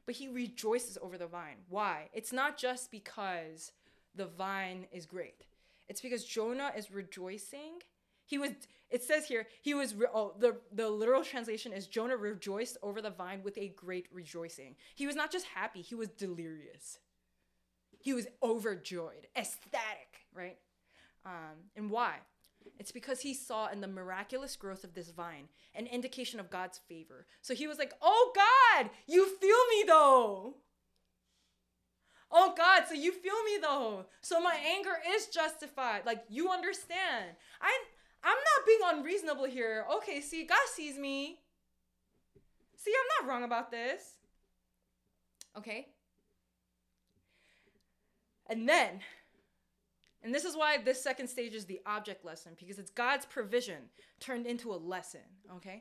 but 0.06 0.14
he 0.14 0.28
rejoices 0.28 0.98
over 1.00 1.16
the 1.16 1.26
vine. 1.26 1.56
Why? 1.68 2.08
It's 2.12 2.32
not 2.32 2.58
just 2.58 2.90
because 2.90 3.72
the 4.14 4.26
vine 4.26 4.86
is 4.92 5.06
great. 5.06 5.44
It's 5.88 6.00
because 6.00 6.24
Jonah 6.24 6.72
is 6.76 6.90
rejoicing. 6.90 7.82
He 8.26 8.38
was 8.38 8.50
it 8.90 9.02
says 9.02 9.26
here 9.26 9.46
he 9.62 9.74
was 9.74 9.94
re- 9.94 10.06
oh 10.12 10.34
the 10.38 10.56
the 10.72 10.88
literal 10.88 11.24
translation 11.24 11.72
is 11.72 11.86
Jonah 11.86 12.16
rejoiced 12.16 12.76
over 12.82 13.02
the 13.02 13.10
vine 13.10 13.42
with 13.42 13.58
a 13.58 13.68
great 13.68 14.06
rejoicing. 14.12 14.76
He 14.94 15.06
was 15.06 15.16
not 15.16 15.32
just 15.32 15.46
happy, 15.46 15.82
he 15.82 15.94
was 15.94 16.08
delirious. 16.08 16.98
He 17.98 18.14
was 18.14 18.26
overjoyed, 18.42 19.26
ecstatic, 19.36 20.26
right? 20.34 20.56
Um, 21.26 21.68
and 21.76 21.90
why? 21.90 22.14
It's 22.78 22.92
because 22.92 23.20
he 23.20 23.34
saw 23.34 23.68
in 23.68 23.80
the 23.80 23.88
miraculous 23.88 24.56
growth 24.56 24.84
of 24.84 24.94
this 24.94 25.10
vine 25.10 25.48
an 25.74 25.86
indication 25.86 26.40
of 26.40 26.50
God's 26.50 26.78
favor. 26.78 27.26
So 27.42 27.54
he 27.54 27.66
was 27.66 27.78
like, 27.78 27.92
"Oh 28.00 28.32
God, 28.34 28.90
you 29.06 29.26
feel 29.26 29.66
me 29.70 29.84
though." 29.86 30.56
Oh 32.32 32.54
God, 32.56 32.84
so 32.88 32.94
you 32.94 33.12
feel 33.12 33.42
me 33.44 33.58
though. 33.60 34.06
So 34.20 34.40
my 34.40 34.56
anger 34.76 34.96
is 35.08 35.26
justified. 35.26 36.06
Like 36.06 36.24
you 36.28 36.50
understand. 36.50 37.36
I 37.60 37.78
I'm 38.22 38.36
not 38.36 38.66
being 38.66 38.80
unreasonable 38.84 39.46
here. 39.46 39.86
Okay, 39.96 40.20
see, 40.20 40.44
God 40.44 40.58
sees 40.74 40.98
me. 40.98 41.40
See, 42.76 42.92
I'm 42.92 43.26
not 43.26 43.32
wrong 43.32 43.44
about 43.44 43.70
this. 43.70 44.16
Okay? 45.56 45.88
And 48.46 48.68
then, 48.68 49.00
and 50.22 50.34
this 50.34 50.44
is 50.44 50.56
why 50.56 50.78
this 50.78 51.02
second 51.02 51.28
stage 51.28 51.54
is 51.54 51.64
the 51.64 51.80
object 51.86 52.24
lesson, 52.24 52.52
because 52.58 52.78
it's 52.78 52.90
God's 52.90 53.24
provision 53.24 53.88
turned 54.20 54.46
into 54.46 54.72
a 54.72 54.76
lesson, 54.76 55.20
okay? 55.56 55.80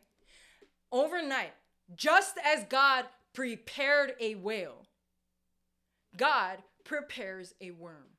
Overnight, 0.92 1.54
just 1.96 2.38
as 2.44 2.64
God 2.70 3.06
prepared 3.34 4.14
a 4.20 4.36
whale, 4.36 4.86
God 6.16 6.60
prepares 6.86 7.54
a 7.62 7.72
worm. 7.72 8.18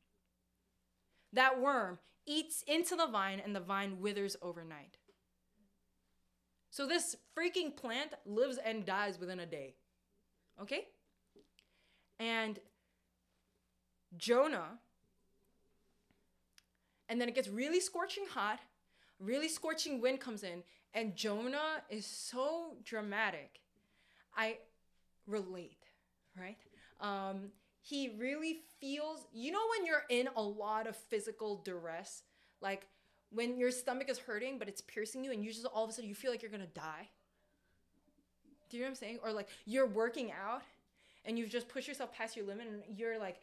That 1.32 1.60
worm 1.60 1.98
eats 2.26 2.62
into 2.66 2.96
the 2.96 3.06
vine 3.06 3.40
and 3.44 3.54
the 3.54 3.60
vine 3.60 4.00
withers 4.00 4.36
overnight. 4.42 4.98
So 6.70 6.86
this 6.86 7.16
freaking 7.36 7.74
plant 7.76 8.14
lives 8.24 8.58
and 8.64 8.84
dies 8.84 9.18
within 9.18 9.40
a 9.40 9.46
day. 9.46 9.74
Okay? 10.60 10.86
And 12.18 12.58
Jonah, 14.16 14.78
and 17.10 17.20
then 17.20 17.28
it 17.28 17.34
gets 17.34 17.48
really 17.48 17.80
scorching 17.80 18.24
hot, 18.26 18.60
really 19.18 19.48
scorching 19.48 20.00
wind 20.00 20.20
comes 20.20 20.44
in, 20.44 20.62
and 20.94 21.14
Jonah 21.14 21.82
is 21.90 22.06
so 22.06 22.76
dramatic. 22.84 23.60
I 24.34 24.58
relate, 25.26 25.84
right? 26.38 26.56
Um, 27.00 27.50
he 27.82 28.14
really 28.18 28.58
feels 28.80 29.26
you 29.32 29.50
know 29.50 29.60
when 29.76 29.86
you're 29.86 30.04
in 30.08 30.28
a 30.36 30.42
lot 30.42 30.86
of 30.86 30.94
physical 30.94 31.56
duress 31.64 32.22
like 32.60 32.86
when 33.30 33.56
your 33.58 33.70
stomach 33.70 34.08
is 34.10 34.18
hurting 34.18 34.58
but 34.58 34.68
it's 34.68 34.80
piercing 34.82 35.24
you 35.24 35.32
and 35.32 35.44
you 35.44 35.50
just 35.50 35.64
all 35.66 35.84
of 35.84 35.90
a 35.90 35.92
sudden 35.92 36.08
you 36.08 36.14
feel 36.14 36.30
like 36.30 36.42
you're 36.42 36.50
gonna 36.50 36.66
die 36.66 37.08
do 38.68 38.76
you 38.76 38.82
know 38.82 38.86
what 38.86 38.90
i'm 38.90 38.94
saying 38.96 39.18
or 39.24 39.32
like 39.32 39.48
you're 39.64 39.86
working 39.86 40.30
out 40.30 40.62
and 41.24 41.38
you've 41.38 41.48
just 41.48 41.68
pushed 41.68 41.88
yourself 41.88 42.12
past 42.12 42.36
your 42.36 42.46
limit 42.46 42.66
and 42.66 42.98
you're 42.98 43.18
like 43.18 43.40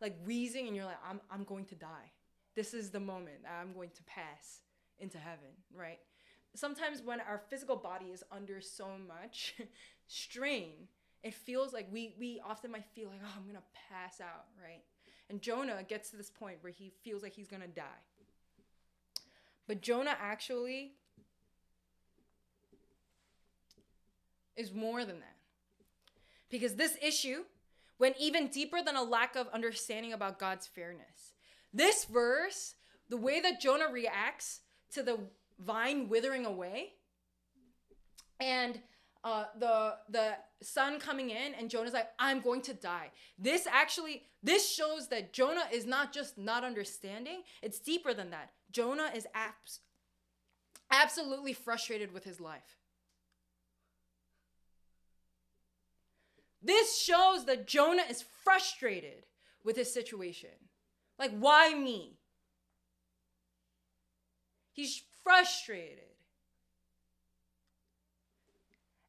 like 0.00 0.16
wheezing 0.26 0.66
and 0.66 0.74
you're 0.74 0.84
like 0.84 0.98
i'm, 1.08 1.20
I'm 1.30 1.44
going 1.44 1.64
to 1.66 1.74
die 1.74 2.10
this 2.54 2.74
is 2.74 2.90
the 2.90 3.00
moment 3.00 3.40
i'm 3.60 3.72
going 3.72 3.90
to 3.90 4.02
pass 4.04 4.60
into 5.02 5.18
heaven 5.18 5.50
right? 5.74 5.98
Sometimes 6.54 7.02
when 7.02 7.20
our 7.20 7.40
physical 7.48 7.76
body 7.76 8.06
is 8.06 8.22
under 8.30 8.60
so 8.60 8.88
much 9.06 9.54
strain 10.06 10.88
it 11.22 11.34
feels 11.34 11.72
like 11.72 11.88
we 11.92 12.14
we 12.18 12.40
often 12.46 12.70
might 12.70 12.84
feel 12.94 13.08
like 13.08 13.20
oh 13.24 13.32
i'm 13.36 13.46
gonna 13.46 13.62
pass 13.90 14.20
out 14.20 14.46
right? 14.62 14.82
And 15.28 15.40
jonah 15.42 15.82
gets 15.86 16.10
to 16.10 16.16
this 16.16 16.30
point 16.30 16.58
where 16.60 16.72
he 16.72 16.92
feels 17.02 17.22
like 17.22 17.34
he's 17.34 17.48
gonna 17.48 17.66
die. 17.66 17.82
But 19.66 19.80
jonah 19.82 20.16
actually 20.20 20.92
is 24.56 24.72
more 24.72 25.04
than 25.04 25.20
that. 25.20 25.36
Because 26.50 26.74
this 26.74 26.98
issue 27.00 27.44
went 27.98 28.16
even 28.20 28.48
deeper 28.48 28.82
than 28.84 28.94
a 28.94 29.02
lack 29.02 29.36
of 29.36 29.48
understanding 29.48 30.12
about 30.12 30.38
god's 30.38 30.66
fairness 30.66 31.32
this 31.72 32.04
verse 32.04 32.74
the 33.08 33.16
way 33.16 33.40
that 33.40 33.60
jonah 33.60 33.88
reacts 33.90 34.60
to 34.92 35.02
the 35.02 35.18
vine 35.58 36.08
withering 36.08 36.46
away 36.46 36.92
and 38.40 38.80
uh, 39.24 39.44
the 39.58 39.94
the 40.08 40.32
sun 40.62 40.98
coming 40.98 41.30
in 41.30 41.54
and 41.54 41.70
Jonah's 41.70 41.92
like, 41.92 42.08
I'm 42.18 42.40
going 42.40 42.60
to 42.62 42.74
die. 42.74 43.10
This 43.38 43.66
actually 43.66 44.22
this 44.42 44.68
shows 44.68 45.08
that 45.08 45.32
Jonah 45.32 45.66
is 45.72 45.86
not 45.86 46.12
just 46.12 46.38
not 46.38 46.64
understanding, 46.64 47.42
it's 47.62 47.78
deeper 47.78 48.14
than 48.14 48.30
that. 48.30 48.50
Jonah 48.72 49.10
is 49.14 49.26
abs- 49.34 49.80
absolutely 50.90 51.52
frustrated 51.52 52.12
with 52.12 52.24
his 52.24 52.40
life. 52.40 52.78
This 56.60 56.98
shows 57.00 57.44
that 57.46 57.66
Jonah 57.66 58.04
is 58.08 58.24
frustrated 58.44 59.26
with 59.64 59.76
his 59.76 59.92
situation. 59.92 60.50
Like, 61.22 61.38
why 61.38 61.72
me? 61.72 62.16
He's 64.72 65.04
frustrated 65.22 66.16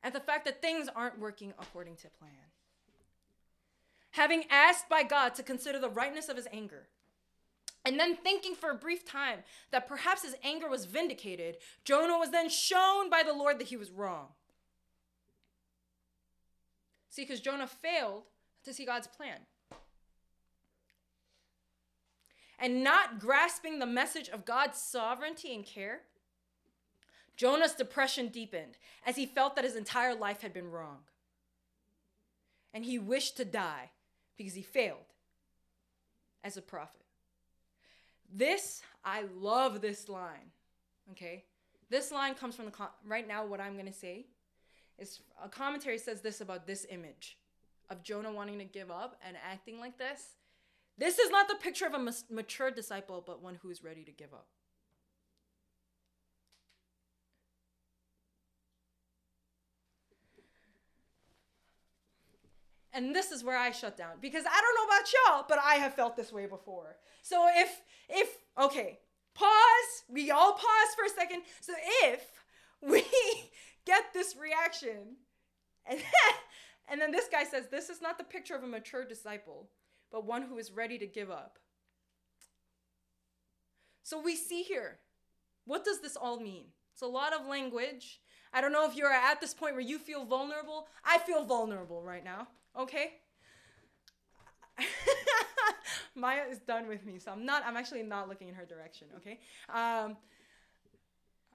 at 0.03 0.13
the 0.13 0.19
fact 0.19 0.45
that 0.45 0.61
things 0.61 0.87
aren't 0.95 1.17
working 1.17 1.55
according 1.57 1.95
to 1.95 2.09
plan. 2.19 2.51
Having 4.11 4.43
asked 4.51 4.87
by 4.89 5.01
God 5.01 5.33
to 5.33 5.41
consider 5.41 5.79
the 5.79 5.89
rightness 5.89 6.29
of 6.29 6.37
his 6.37 6.47
anger, 6.53 6.83
and 7.83 7.99
then 7.99 8.15
thinking 8.15 8.53
for 8.53 8.69
a 8.69 8.75
brief 8.75 9.03
time 9.03 9.39
that 9.71 9.87
perhaps 9.87 10.21
his 10.21 10.35
anger 10.43 10.69
was 10.69 10.85
vindicated, 10.85 11.57
Jonah 11.83 12.19
was 12.19 12.29
then 12.29 12.47
shown 12.47 13.09
by 13.09 13.23
the 13.23 13.33
Lord 13.33 13.57
that 13.57 13.69
he 13.69 13.75
was 13.75 13.89
wrong. 13.89 14.27
See, 17.09 17.23
because 17.23 17.39
Jonah 17.39 17.65
failed 17.65 18.25
to 18.65 18.71
see 18.71 18.85
God's 18.85 19.07
plan. 19.07 19.39
And 22.63 22.81
not 22.81 23.19
grasping 23.19 23.79
the 23.79 23.85
message 23.85 24.29
of 24.29 24.45
God's 24.45 24.79
sovereignty 24.79 25.53
and 25.53 25.65
care, 25.65 26.03
Jonah's 27.35 27.73
depression 27.73 28.29
deepened 28.29 28.77
as 29.05 29.17
he 29.17 29.25
felt 29.25 29.57
that 29.57 29.65
his 29.65 29.75
entire 29.75 30.15
life 30.15 30.41
had 30.41 30.53
been 30.53 30.71
wrong. 30.71 30.99
And 32.73 32.85
he 32.85 32.97
wished 32.97 33.35
to 33.35 33.43
die 33.43 33.89
because 34.37 34.53
he 34.53 34.61
failed 34.61 35.11
as 36.41 36.55
a 36.55 36.61
prophet. 36.61 37.01
This, 38.33 38.81
I 39.03 39.25
love 39.37 39.81
this 39.81 40.07
line. 40.07 40.51
Okay? 41.11 41.43
This 41.89 42.13
line 42.13 42.33
comes 42.33 42.55
from 42.55 42.63
the, 42.63 42.71
com- 42.71 42.87
right 43.05 43.27
now, 43.27 43.45
what 43.45 43.59
I'm 43.59 43.75
to 43.75 43.91
say 43.91 44.27
is 44.97 45.19
a 45.43 45.49
commentary 45.49 45.97
says 45.97 46.21
this 46.21 46.39
about 46.39 46.65
this 46.65 46.87
image 46.89 47.37
of 47.89 48.03
Jonah 48.03 48.31
wanting 48.31 48.57
to 48.59 48.63
give 48.63 48.89
up 48.89 49.19
and 49.27 49.35
acting 49.51 49.81
like 49.81 49.97
this. 49.97 50.37
This 50.97 51.19
is 51.19 51.31
not 51.31 51.47
the 51.47 51.55
picture 51.55 51.85
of 51.85 51.93
a 51.93 51.99
mas- 51.99 52.25
mature 52.29 52.71
disciple, 52.71 53.23
but 53.25 53.41
one 53.41 53.55
who 53.55 53.69
is 53.69 53.83
ready 53.83 54.03
to 54.03 54.11
give 54.11 54.33
up. 54.33 54.47
and 62.93 63.15
this 63.15 63.31
is 63.31 63.43
where 63.43 63.57
I 63.57 63.71
shut 63.71 63.97
down 63.97 64.17
because 64.21 64.45
I 64.45 64.61
don't 64.61 64.75
know 64.75 64.95
about 64.95 65.13
y'all, 65.13 65.45
but 65.49 65.59
I 65.59 65.75
have 65.75 65.95
felt 65.95 66.15
this 66.15 66.31
way 66.31 66.45
before. 66.45 66.95
So 67.21 67.47
if 67.55 67.81
if 68.09 68.29
okay, 68.57 68.99
pause. 69.33 70.03
We 70.09 70.31
all 70.31 70.53
pause 70.53 70.95
for 70.95 71.05
a 71.05 71.09
second. 71.09 71.41
So 71.59 71.73
if 72.03 72.21
we 72.81 73.03
get 73.85 74.13
this 74.13 74.35
reaction, 74.39 75.17
and 75.85 75.99
then, 75.99 76.33
and 76.87 77.01
then 77.01 77.11
this 77.11 77.27
guy 77.31 77.43
says, 77.43 77.67
"This 77.69 77.89
is 77.89 78.01
not 78.01 78.17
the 78.17 78.23
picture 78.23 78.55
of 78.55 78.63
a 78.63 78.67
mature 78.67 79.05
disciple, 79.05 79.69
but 80.13 80.25
one 80.25 80.43
who 80.43 80.57
is 80.57 80.71
ready 80.71 80.97
to 80.97 81.05
give 81.05 81.29
up." 81.29 81.59
So 84.03 84.21
we 84.21 84.35
see 84.35 84.63
here, 84.63 84.99
what 85.65 85.83
does 85.83 86.01
this 86.01 86.15
all 86.15 86.39
mean? 86.39 86.65
It's 86.93 87.01
a 87.01 87.07
lot 87.07 87.33
of 87.33 87.47
language. 87.47 88.21
I 88.53 88.61
don't 88.61 88.71
know 88.71 88.87
if 88.87 88.95
you're 88.95 89.11
at 89.11 89.41
this 89.41 89.53
point 89.53 89.73
where 89.73 89.81
you 89.81 89.97
feel 89.97 90.25
vulnerable. 90.25 90.87
I 91.03 91.17
feel 91.17 91.43
vulnerable 91.43 92.03
right 92.03 92.23
now, 92.23 92.47
okay? 92.77 93.13
Maya 96.15 96.43
is 96.51 96.59
done 96.59 96.87
with 96.87 97.05
me, 97.05 97.17
so 97.17 97.31
I'm 97.31 97.45
not, 97.45 97.63
I'm 97.65 97.77
actually 97.77 98.03
not 98.03 98.29
looking 98.29 98.49
in 98.49 98.55
her 98.55 98.65
direction, 98.65 99.07
okay? 99.17 99.39
Um, 99.69 100.17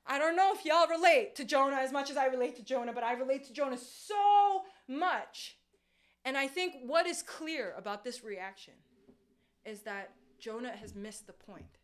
I 0.07 0.19
don't 0.19 0.35
know 0.35 0.53
if 0.55 0.65
y'all 0.65 0.89
relate 0.89 1.37
to 1.37 1.45
Jonah 1.45 1.77
as 1.77 1.93
much 1.93 2.11
as 2.11 2.17
I 2.17 2.27
relate 2.27 2.57
to 2.57 2.63
Jonah, 2.65 2.95
but 2.95 3.05
I 3.05 3.13
relate 3.13 3.45
to 3.45 3.53
Jonah 3.53 3.77
so 3.77 4.65
much. 4.89 5.58
And 6.29 6.37
I 6.37 6.47
think 6.47 6.74
what 6.85 7.07
is 7.07 7.22
clear 7.22 7.72
about 7.79 8.05
this 8.05 8.22
reaction 8.22 8.74
is 9.64 9.81
that 9.85 10.11
Jonah 10.39 10.76
has 10.76 10.95
missed 10.95 11.26
the 11.26 11.33
point, 11.33 11.79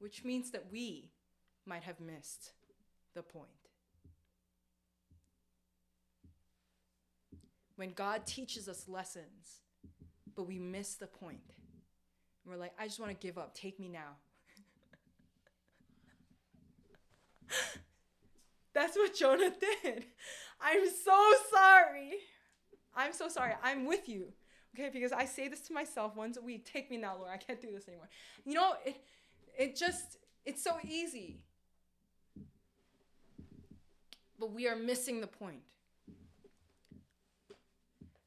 which 0.00 0.22
means 0.22 0.50
that 0.50 0.66
we 0.70 1.12
might 1.64 1.82
have 1.82 1.98
missed 1.98 2.52
the 3.14 3.22
point. 3.22 3.48
When 7.76 7.92
God 7.92 8.26
teaches 8.26 8.68
us 8.68 8.86
lessons, 8.86 9.62
but 10.34 10.46
we 10.46 10.58
miss 10.58 10.96
the 10.96 11.06
point. 11.06 11.54
we're 12.44 12.58
like, 12.58 12.74
I 12.78 12.84
just 12.84 13.00
want 13.00 13.18
to 13.18 13.26
give 13.26 13.38
up. 13.38 13.54
Take 13.54 13.80
me 13.80 13.88
now. 13.88 14.18
That's 18.74 18.94
what 18.94 19.14
Jonah 19.14 19.54
did. 19.82 20.04
I'm 20.60 20.86
so 20.86 21.32
sorry. 21.50 22.18
I'm 22.96 23.12
so 23.12 23.28
sorry. 23.28 23.52
I'm 23.62 23.84
with 23.84 24.08
you. 24.08 24.32
Okay, 24.74 24.90
because 24.92 25.12
I 25.12 25.24
say 25.24 25.48
this 25.48 25.60
to 25.68 25.72
myself 25.72 26.16
once 26.16 26.36
a 26.36 26.42
week. 26.42 26.70
Take 26.70 26.90
me 26.90 26.96
now, 26.96 27.16
Lord. 27.16 27.30
I 27.32 27.36
can't 27.36 27.60
do 27.60 27.68
this 27.72 27.88
anymore. 27.88 28.08
You 28.44 28.54
know, 28.54 28.74
it 28.84 28.96
it 29.58 29.76
just 29.76 30.18
it's 30.44 30.62
so 30.62 30.76
easy. 30.84 31.38
But 34.38 34.52
we 34.52 34.68
are 34.68 34.76
missing 34.76 35.20
the 35.20 35.26
point. 35.26 35.62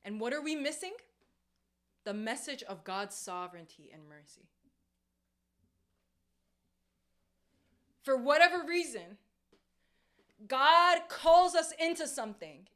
And 0.03 0.19
what 0.19 0.33
are 0.33 0.41
we 0.41 0.55
missing? 0.55 0.93
The 2.03 2.13
message 2.13 2.63
of 2.63 2.83
God's 2.83 3.15
sovereignty 3.15 3.91
and 3.93 4.01
mercy. 4.09 4.47
For 8.01 8.17
whatever 8.17 8.63
reason, 8.67 9.17
God 10.47 11.01
calls 11.09 11.53
us 11.53 11.73
into 11.79 12.07
something. 12.07 12.67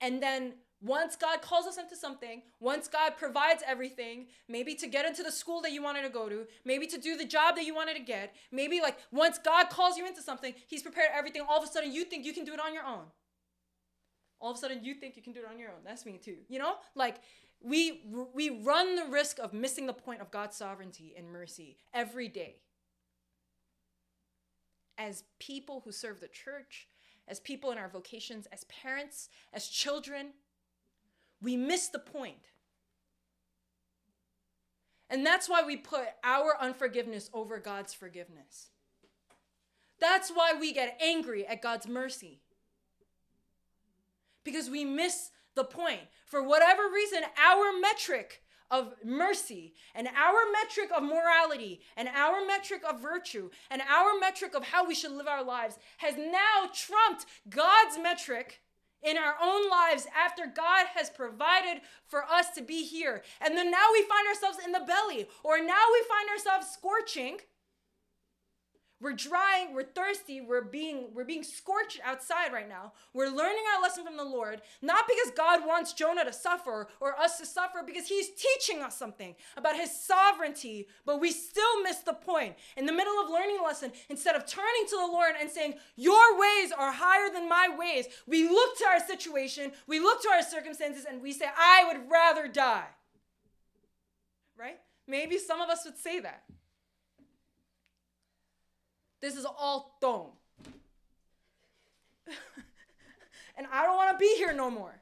And 0.00 0.22
then 0.22 0.54
once 0.82 1.14
God 1.14 1.40
calls 1.42 1.66
us 1.66 1.78
into 1.78 1.94
something, 1.94 2.42
once 2.58 2.88
God 2.88 3.16
provides 3.16 3.62
everything, 3.66 4.26
maybe 4.48 4.74
to 4.74 4.88
get 4.88 5.06
into 5.06 5.22
the 5.22 5.30
school 5.30 5.60
that 5.62 5.70
you 5.70 5.82
wanted 5.82 6.02
to 6.02 6.08
go 6.08 6.28
to, 6.28 6.44
maybe 6.64 6.86
to 6.88 6.98
do 6.98 7.16
the 7.16 7.24
job 7.24 7.54
that 7.54 7.64
you 7.64 7.74
wanted 7.74 7.96
to 7.96 8.02
get, 8.02 8.34
maybe 8.50 8.80
like 8.80 8.98
once 9.12 9.38
God 9.38 9.70
calls 9.70 9.96
you 9.96 10.06
into 10.06 10.20
something, 10.20 10.52
He's 10.66 10.82
prepared 10.82 11.10
everything. 11.14 11.42
All 11.48 11.58
of 11.58 11.64
a 11.64 11.72
sudden, 11.72 11.92
you 11.92 12.04
think 12.04 12.26
you 12.26 12.32
can 12.32 12.44
do 12.44 12.52
it 12.52 12.60
on 12.60 12.74
your 12.74 12.84
own. 12.84 13.04
All 14.40 14.50
of 14.50 14.56
a 14.56 14.60
sudden, 14.60 14.82
you 14.82 14.94
think 14.94 15.16
you 15.16 15.22
can 15.22 15.32
do 15.32 15.40
it 15.40 15.46
on 15.48 15.58
your 15.58 15.68
own. 15.68 15.84
That's 15.84 16.04
me 16.04 16.18
too. 16.22 16.38
You 16.48 16.58
know, 16.58 16.74
like 16.96 17.20
we 17.60 18.02
we 18.34 18.50
run 18.50 18.96
the 18.96 19.06
risk 19.06 19.38
of 19.38 19.52
missing 19.52 19.86
the 19.86 19.92
point 19.92 20.20
of 20.20 20.32
God's 20.32 20.56
sovereignty 20.56 21.14
and 21.16 21.30
mercy 21.30 21.78
every 21.94 22.26
day. 22.26 22.56
As 24.98 25.22
people 25.38 25.82
who 25.84 25.92
serve 25.92 26.20
the 26.20 26.28
church, 26.28 26.88
as 27.28 27.40
people 27.40 27.70
in 27.70 27.78
our 27.78 27.88
vocations, 27.88 28.46
as 28.46 28.64
parents, 28.64 29.28
as 29.52 29.68
children, 29.68 30.32
we 31.42 31.56
miss 31.56 31.88
the 31.88 31.98
point. 31.98 32.48
And 35.10 35.26
that's 35.26 35.48
why 35.48 35.62
we 35.62 35.76
put 35.76 36.06
our 36.24 36.56
unforgiveness 36.58 37.28
over 37.34 37.58
God's 37.58 37.92
forgiveness. 37.92 38.68
That's 40.00 40.30
why 40.30 40.54
we 40.58 40.72
get 40.72 40.98
angry 41.04 41.46
at 41.46 41.60
God's 41.60 41.86
mercy. 41.86 42.40
Because 44.42 44.70
we 44.70 44.84
miss 44.84 45.30
the 45.54 45.64
point. 45.64 46.00
For 46.26 46.42
whatever 46.42 46.84
reason, 46.92 47.20
our 47.38 47.78
metric 47.78 48.42
of 48.70 48.94
mercy 49.04 49.74
and 49.94 50.08
our 50.08 50.50
metric 50.50 50.90
of 50.96 51.02
morality 51.02 51.82
and 51.94 52.08
our 52.08 52.44
metric 52.46 52.82
of 52.88 53.02
virtue 53.02 53.50
and 53.70 53.82
our 53.82 54.18
metric 54.18 54.54
of 54.54 54.64
how 54.64 54.88
we 54.88 54.94
should 54.94 55.12
live 55.12 55.28
our 55.28 55.44
lives 55.44 55.78
has 55.98 56.16
now 56.16 56.70
trumped 56.72 57.26
God's 57.50 57.98
metric 58.02 58.61
in 59.02 59.16
our 59.16 59.34
own 59.42 59.68
lives 59.68 60.06
after 60.16 60.46
God 60.46 60.86
has 60.94 61.10
provided 61.10 61.82
for 62.06 62.24
us 62.24 62.50
to 62.50 62.62
be 62.62 62.84
here. 62.84 63.22
And 63.40 63.56
then 63.56 63.70
now 63.70 63.86
we 63.92 64.02
find 64.02 64.28
ourselves 64.28 64.58
in 64.64 64.72
the 64.72 64.86
belly, 64.86 65.26
or 65.42 65.58
now 65.58 65.84
we 65.92 66.04
find 66.08 66.28
ourselves 66.30 66.68
scorching 66.72 67.38
we're 69.02 69.12
drying, 69.12 69.74
we're 69.74 69.82
thirsty, 69.82 70.40
we're 70.40 70.62
being 70.62 71.08
we're 71.12 71.24
being 71.24 71.42
scorched 71.42 72.00
outside 72.04 72.52
right 72.52 72.68
now. 72.68 72.92
We're 73.12 73.28
learning 73.28 73.64
our 73.74 73.82
lesson 73.82 74.04
from 74.04 74.16
the 74.16 74.24
Lord, 74.24 74.62
not 74.80 75.06
because 75.08 75.32
God 75.36 75.66
wants 75.66 75.92
Jonah 75.92 76.24
to 76.24 76.32
suffer 76.32 76.86
or 77.00 77.18
us 77.18 77.38
to 77.38 77.44
suffer 77.44 77.82
because 77.84 78.06
he's 78.06 78.30
teaching 78.30 78.80
us 78.80 78.96
something 78.96 79.34
about 79.56 79.76
his 79.76 79.90
sovereignty, 79.90 80.86
but 81.04 81.20
we 81.20 81.32
still 81.32 81.82
miss 81.82 81.98
the 81.98 82.14
point. 82.14 82.54
In 82.76 82.86
the 82.86 82.92
middle 82.92 83.20
of 83.20 83.28
learning 83.28 83.58
a 83.60 83.64
lesson, 83.64 83.92
instead 84.08 84.36
of 84.36 84.46
turning 84.46 84.86
to 84.86 84.96
the 84.96 85.12
Lord 85.12 85.34
and 85.38 85.50
saying, 85.50 85.74
"Your 85.96 86.38
ways 86.38 86.70
are 86.70 86.92
higher 86.92 87.28
than 87.28 87.48
my 87.48 87.68
ways," 87.68 88.06
we 88.26 88.48
look 88.48 88.78
to 88.78 88.86
our 88.86 89.00
situation, 89.00 89.72
we 89.88 89.98
look 89.98 90.22
to 90.22 90.28
our 90.28 90.42
circumstances 90.42 91.04
and 91.04 91.20
we 91.20 91.32
say, 91.32 91.50
"I 91.56 91.84
would 91.84 92.08
rather 92.08 92.46
die." 92.46 92.88
Right? 94.56 94.80
Maybe 95.08 95.38
some 95.38 95.60
of 95.60 95.68
us 95.68 95.84
would 95.84 95.98
say 95.98 96.20
that. 96.20 96.44
This 99.22 99.36
is 99.36 99.46
all 99.46 99.96
dome. 100.00 100.32
and 103.56 103.66
I 103.72 103.84
don't 103.84 103.96
want 103.96 104.10
to 104.12 104.18
be 104.18 104.34
here 104.36 104.52
no 104.52 104.68
more. 104.68 105.00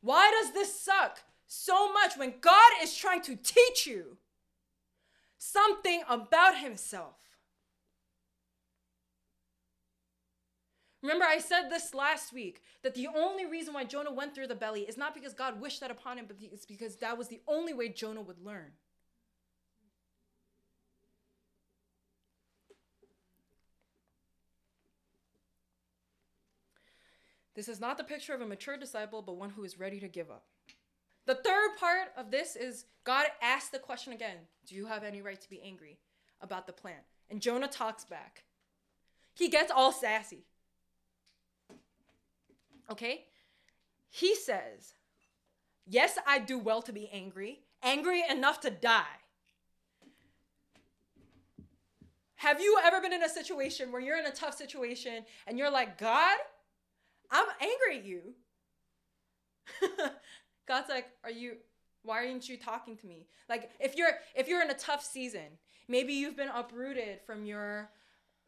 Why 0.00 0.30
does 0.40 0.52
this 0.52 0.80
suck 0.80 1.18
so 1.46 1.92
much 1.92 2.16
when 2.16 2.34
God 2.40 2.70
is 2.82 2.96
trying 2.96 3.20
to 3.22 3.36
teach 3.36 3.86
you 3.86 4.16
something 5.38 6.02
about 6.08 6.56
Himself? 6.58 7.16
Remember, 11.02 11.24
I 11.24 11.38
said 11.38 11.68
this 11.68 11.94
last 11.94 12.32
week 12.32 12.62
that 12.82 12.94
the 12.94 13.08
only 13.14 13.46
reason 13.46 13.74
why 13.74 13.84
Jonah 13.84 14.12
went 14.12 14.34
through 14.34 14.48
the 14.48 14.54
belly 14.54 14.82
is 14.82 14.96
not 14.96 15.14
because 15.14 15.32
God 15.32 15.60
wished 15.60 15.80
that 15.80 15.90
upon 15.90 16.18
him, 16.18 16.26
but 16.26 16.36
it's 16.40 16.66
because 16.66 16.96
that 16.96 17.16
was 17.16 17.28
the 17.28 17.40
only 17.46 17.72
way 17.72 17.88
Jonah 17.88 18.20
would 18.20 18.44
learn. 18.44 18.72
This 27.58 27.66
is 27.66 27.80
not 27.80 27.98
the 27.98 28.04
picture 28.04 28.34
of 28.34 28.40
a 28.40 28.46
mature 28.46 28.76
disciple, 28.76 29.20
but 29.20 29.36
one 29.36 29.50
who 29.50 29.64
is 29.64 29.80
ready 29.80 29.98
to 29.98 30.06
give 30.06 30.30
up. 30.30 30.44
The 31.26 31.34
third 31.34 31.70
part 31.76 32.12
of 32.16 32.30
this 32.30 32.54
is 32.54 32.84
God 33.02 33.26
asks 33.42 33.70
the 33.70 33.80
question 33.80 34.12
again 34.12 34.36
Do 34.64 34.76
you 34.76 34.86
have 34.86 35.02
any 35.02 35.22
right 35.22 35.40
to 35.40 35.50
be 35.50 35.60
angry 35.60 35.98
about 36.40 36.68
the 36.68 36.72
plan? 36.72 37.00
And 37.28 37.40
Jonah 37.40 37.66
talks 37.66 38.04
back. 38.04 38.44
He 39.34 39.48
gets 39.48 39.72
all 39.72 39.90
sassy. 39.90 40.44
Okay? 42.88 43.24
He 44.08 44.36
says, 44.36 44.94
Yes, 45.84 46.16
I 46.28 46.38
do 46.38 46.60
well 46.60 46.80
to 46.82 46.92
be 46.92 47.10
angry, 47.12 47.62
angry 47.82 48.22
enough 48.30 48.60
to 48.60 48.70
die. 48.70 49.18
Have 52.36 52.60
you 52.60 52.78
ever 52.84 53.00
been 53.00 53.12
in 53.12 53.24
a 53.24 53.28
situation 53.28 53.90
where 53.90 54.00
you're 54.00 54.16
in 54.16 54.26
a 54.26 54.30
tough 54.30 54.56
situation 54.56 55.24
and 55.48 55.58
you're 55.58 55.72
like, 55.72 55.98
God, 55.98 56.38
I'm 57.30 57.46
angry 57.60 57.98
at 57.98 58.04
you. 58.04 58.34
God's 60.68 60.88
like, 60.88 61.06
are 61.24 61.30
you 61.30 61.56
why 62.02 62.26
aren't 62.26 62.48
you 62.48 62.56
talking 62.56 62.96
to 62.96 63.06
me? 63.06 63.26
Like 63.48 63.70
if 63.80 63.96
you're 63.96 64.12
if 64.34 64.48
you're 64.48 64.62
in 64.62 64.70
a 64.70 64.74
tough 64.74 65.04
season, 65.04 65.58
maybe 65.88 66.12
you've 66.12 66.36
been 66.36 66.48
uprooted 66.48 67.20
from 67.26 67.44
your 67.44 67.90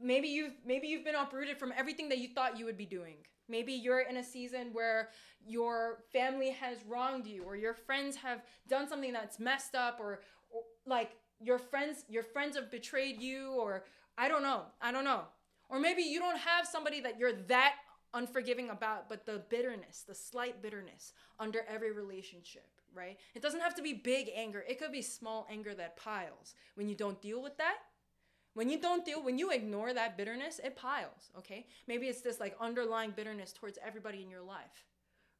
maybe 0.01 0.29
you've 0.29 0.55
maybe 0.65 0.89
you've 0.89 1.05
been 1.05 1.15
uprooted 1.15 1.59
from 1.59 1.73
everything 1.77 2.09
that 2.09 2.19
you 2.19 2.29
thought 2.29 2.59
you 2.59 2.65
would 2.65 2.79
be 2.79 2.87
doing. 2.87 3.17
Maybe 3.49 3.73
you're 3.73 4.01
in 4.01 4.17
a 4.17 4.25
season 4.25 4.69
where 4.73 5.11
your 5.45 5.99
family 6.13 6.51
has 6.51 6.79
wronged 6.87 7.27
you 7.27 7.43
or 7.43 7.57
your 7.57 7.75
friends 7.75 8.17
have 8.17 8.43
done 8.69 8.89
something 8.89 9.13
that's 9.13 9.41
messed 9.41 9.75
up 9.75 9.99
or, 10.01 10.21
or 10.51 10.63
like 10.87 11.17
your 11.41 11.59
friends 11.59 12.05
your 12.09 12.23
friends 12.23 12.57
have 12.57 12.71
betrayed 12.71 13.21
you 13.21 13.53
or 13.53 13.85
I 14.17 14.29
don't 14.29 14.43
know. 14.43 14.63
I 14.81 14.93
don't 14.93 15.05
know. 15.05 15.23
Or 15.69 15.81
maybe 15.81 16.03
you 16.03 16.19
don't 16.19 16.39
have 16.39 16.67
somebody 16.67 17.01
that 17.01 17.19
you're 17.19 17.33
that 17.49 17.75
unforgiving 18.15 18.71
about, 18.71 19.09
but 19.09 19.27
the 19.27 19.43
bitterness, 19.49 20.05
the 20.07 20.15
slight 20.15 20.63
bitterness 20.63 21.13
under 21.39 21.61
every 21.69 21.93
relationship, 21.93 22.67
right? 22.95 23.19
It 23.35 23.43
doesn't 23.43 23.61
have 23.61 23.75
to 23.77 23.83
be 23.83 23.93
big 23.93 24.31
anger. 24.35 24.65
It 24.69 24.79
could 24.79 24.93
be 24.93 25.03
small 25.03 25.47
anger 25.51 25.75
that 25.75 25.97
piles. 25.97 26.55
When 26.75 26.89
you 26.89 26.95
don't 26.95 27.21
deal 27.21 27.43
with 27.43 27.57
that, 27.59 27.77
when 28.55 28.69
you 28.69 28.81
don't 28.81 29.05
deal, 29.05 29.23
when 29.23 29.39
you 29.39 29.51
ignore 29.51 29.95
that 29.95 30.17
bitterness, 30.17 30.61
it 30.63 30.75
piles, 30.75 31.31
okay? 31.39 31.67
Maybe 31.87 32.09
it's 32.09 32.21
this 32.21 32.41
like 32.41 32.57
underlying 32.61 33.13
bitterness 33.13 33.53
towards 33.53 33.79
everybody 33.85 34.23
in 34.23 34.31
your 34.31 34.43
life, 34.43 34.87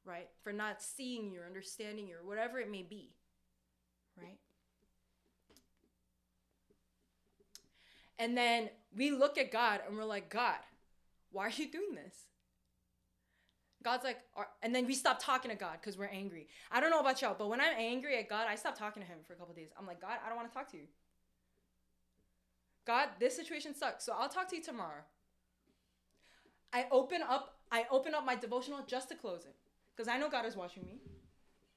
right? 0.05 0.29
For 0.43 0.53
not 0.53 0.81
seeing 0.81 1.29
you 1.29 1.41
or 1.41 1.45
understanding 1.45 2.07
you 2.07 2.15
or 2.15 2.27
whatever 2.27 2.59
it 2.59 2.71
may 2.71 2.83
be, 2.83 3.09
right? 4.17 4.37
And 8.17 8.37
then 8.37 8.69
we 8.95 9.11
look 9.11 9.37
at 9.37 9.51
God 9.51 9.81
and 9.85 9.97
we're 9.97 10.05
like, 10.05 10.29
God, 10.29 10.59
why 11.31 11.47
are 11.47 11.51
you 11.55 11.69
doing 11.69 11.95
this? 11.95 12.15
God's 13.83 14.03
like, 14.03 14.17
and 14.61 14.75
then 14.75 14.85
we 14.85 14.93
stop 14.93 15.21
talking 15.21 15.49
to 15.49 15.57
God 15.57 15.77
because 15.81 15.97
we're 15.97 16.05
angry. 16.05 16.47
I 16.71 16.79
don't 16.79 16.91
know 16.91 16.99
about 16.99 17.21
y'all, 17.21 17.35
but 17.37 17.49
when 17.49 17.59
I'm 17.59 17.73
angry 17.77 18.17
at 18.17 18.29
God, 18.29 18.47
I 18.47 18.55
stop 18.55 18.77
talking 18.77 19.01
to 19.01 19.07
Him 19.07 19.19
for 19.25 19.33
a 19.33 19.35
couple 19.35 19.53
days. 19.53 19.69
I'm 19.77 19.87
like, 19.87 19.99
God, 19.99 20.17
I 20.23 20.29
don't 20.29 20.37
want 20.37 20.51
to 20.51 20.53
talk 20.53 20.69
to 20.71 20.77
you. 20.77 20.83
God, 22.85 23.09
this 23.19 23.35
situation 23.35 23.75
sucks. 23.75 24.05
So 24.05 24.13
I'll 24.17 24.29
talk 24.29 24.49
to 24.49 24.55
you 24.55 24.63
tomorrow. 24.63 25.03
I 26.73 26.85
open 26.91 27.21
up, 27.27 27.55
I 27.71 27.85
open 27.91 28.15
up 28.15 28.25
my 28.25 28.35
devotional 28.35 28.79
just 28.87 29.09
to 29.09 29.15
close 29.15 29.45
it. 29.45 29.55
Because 29.95 30.07
I 30.07 30.17
know 30.17 30.29
God 30.29 30.45
is 30.45 30.55
watching 30.55 30.83
me. 30.83 30.99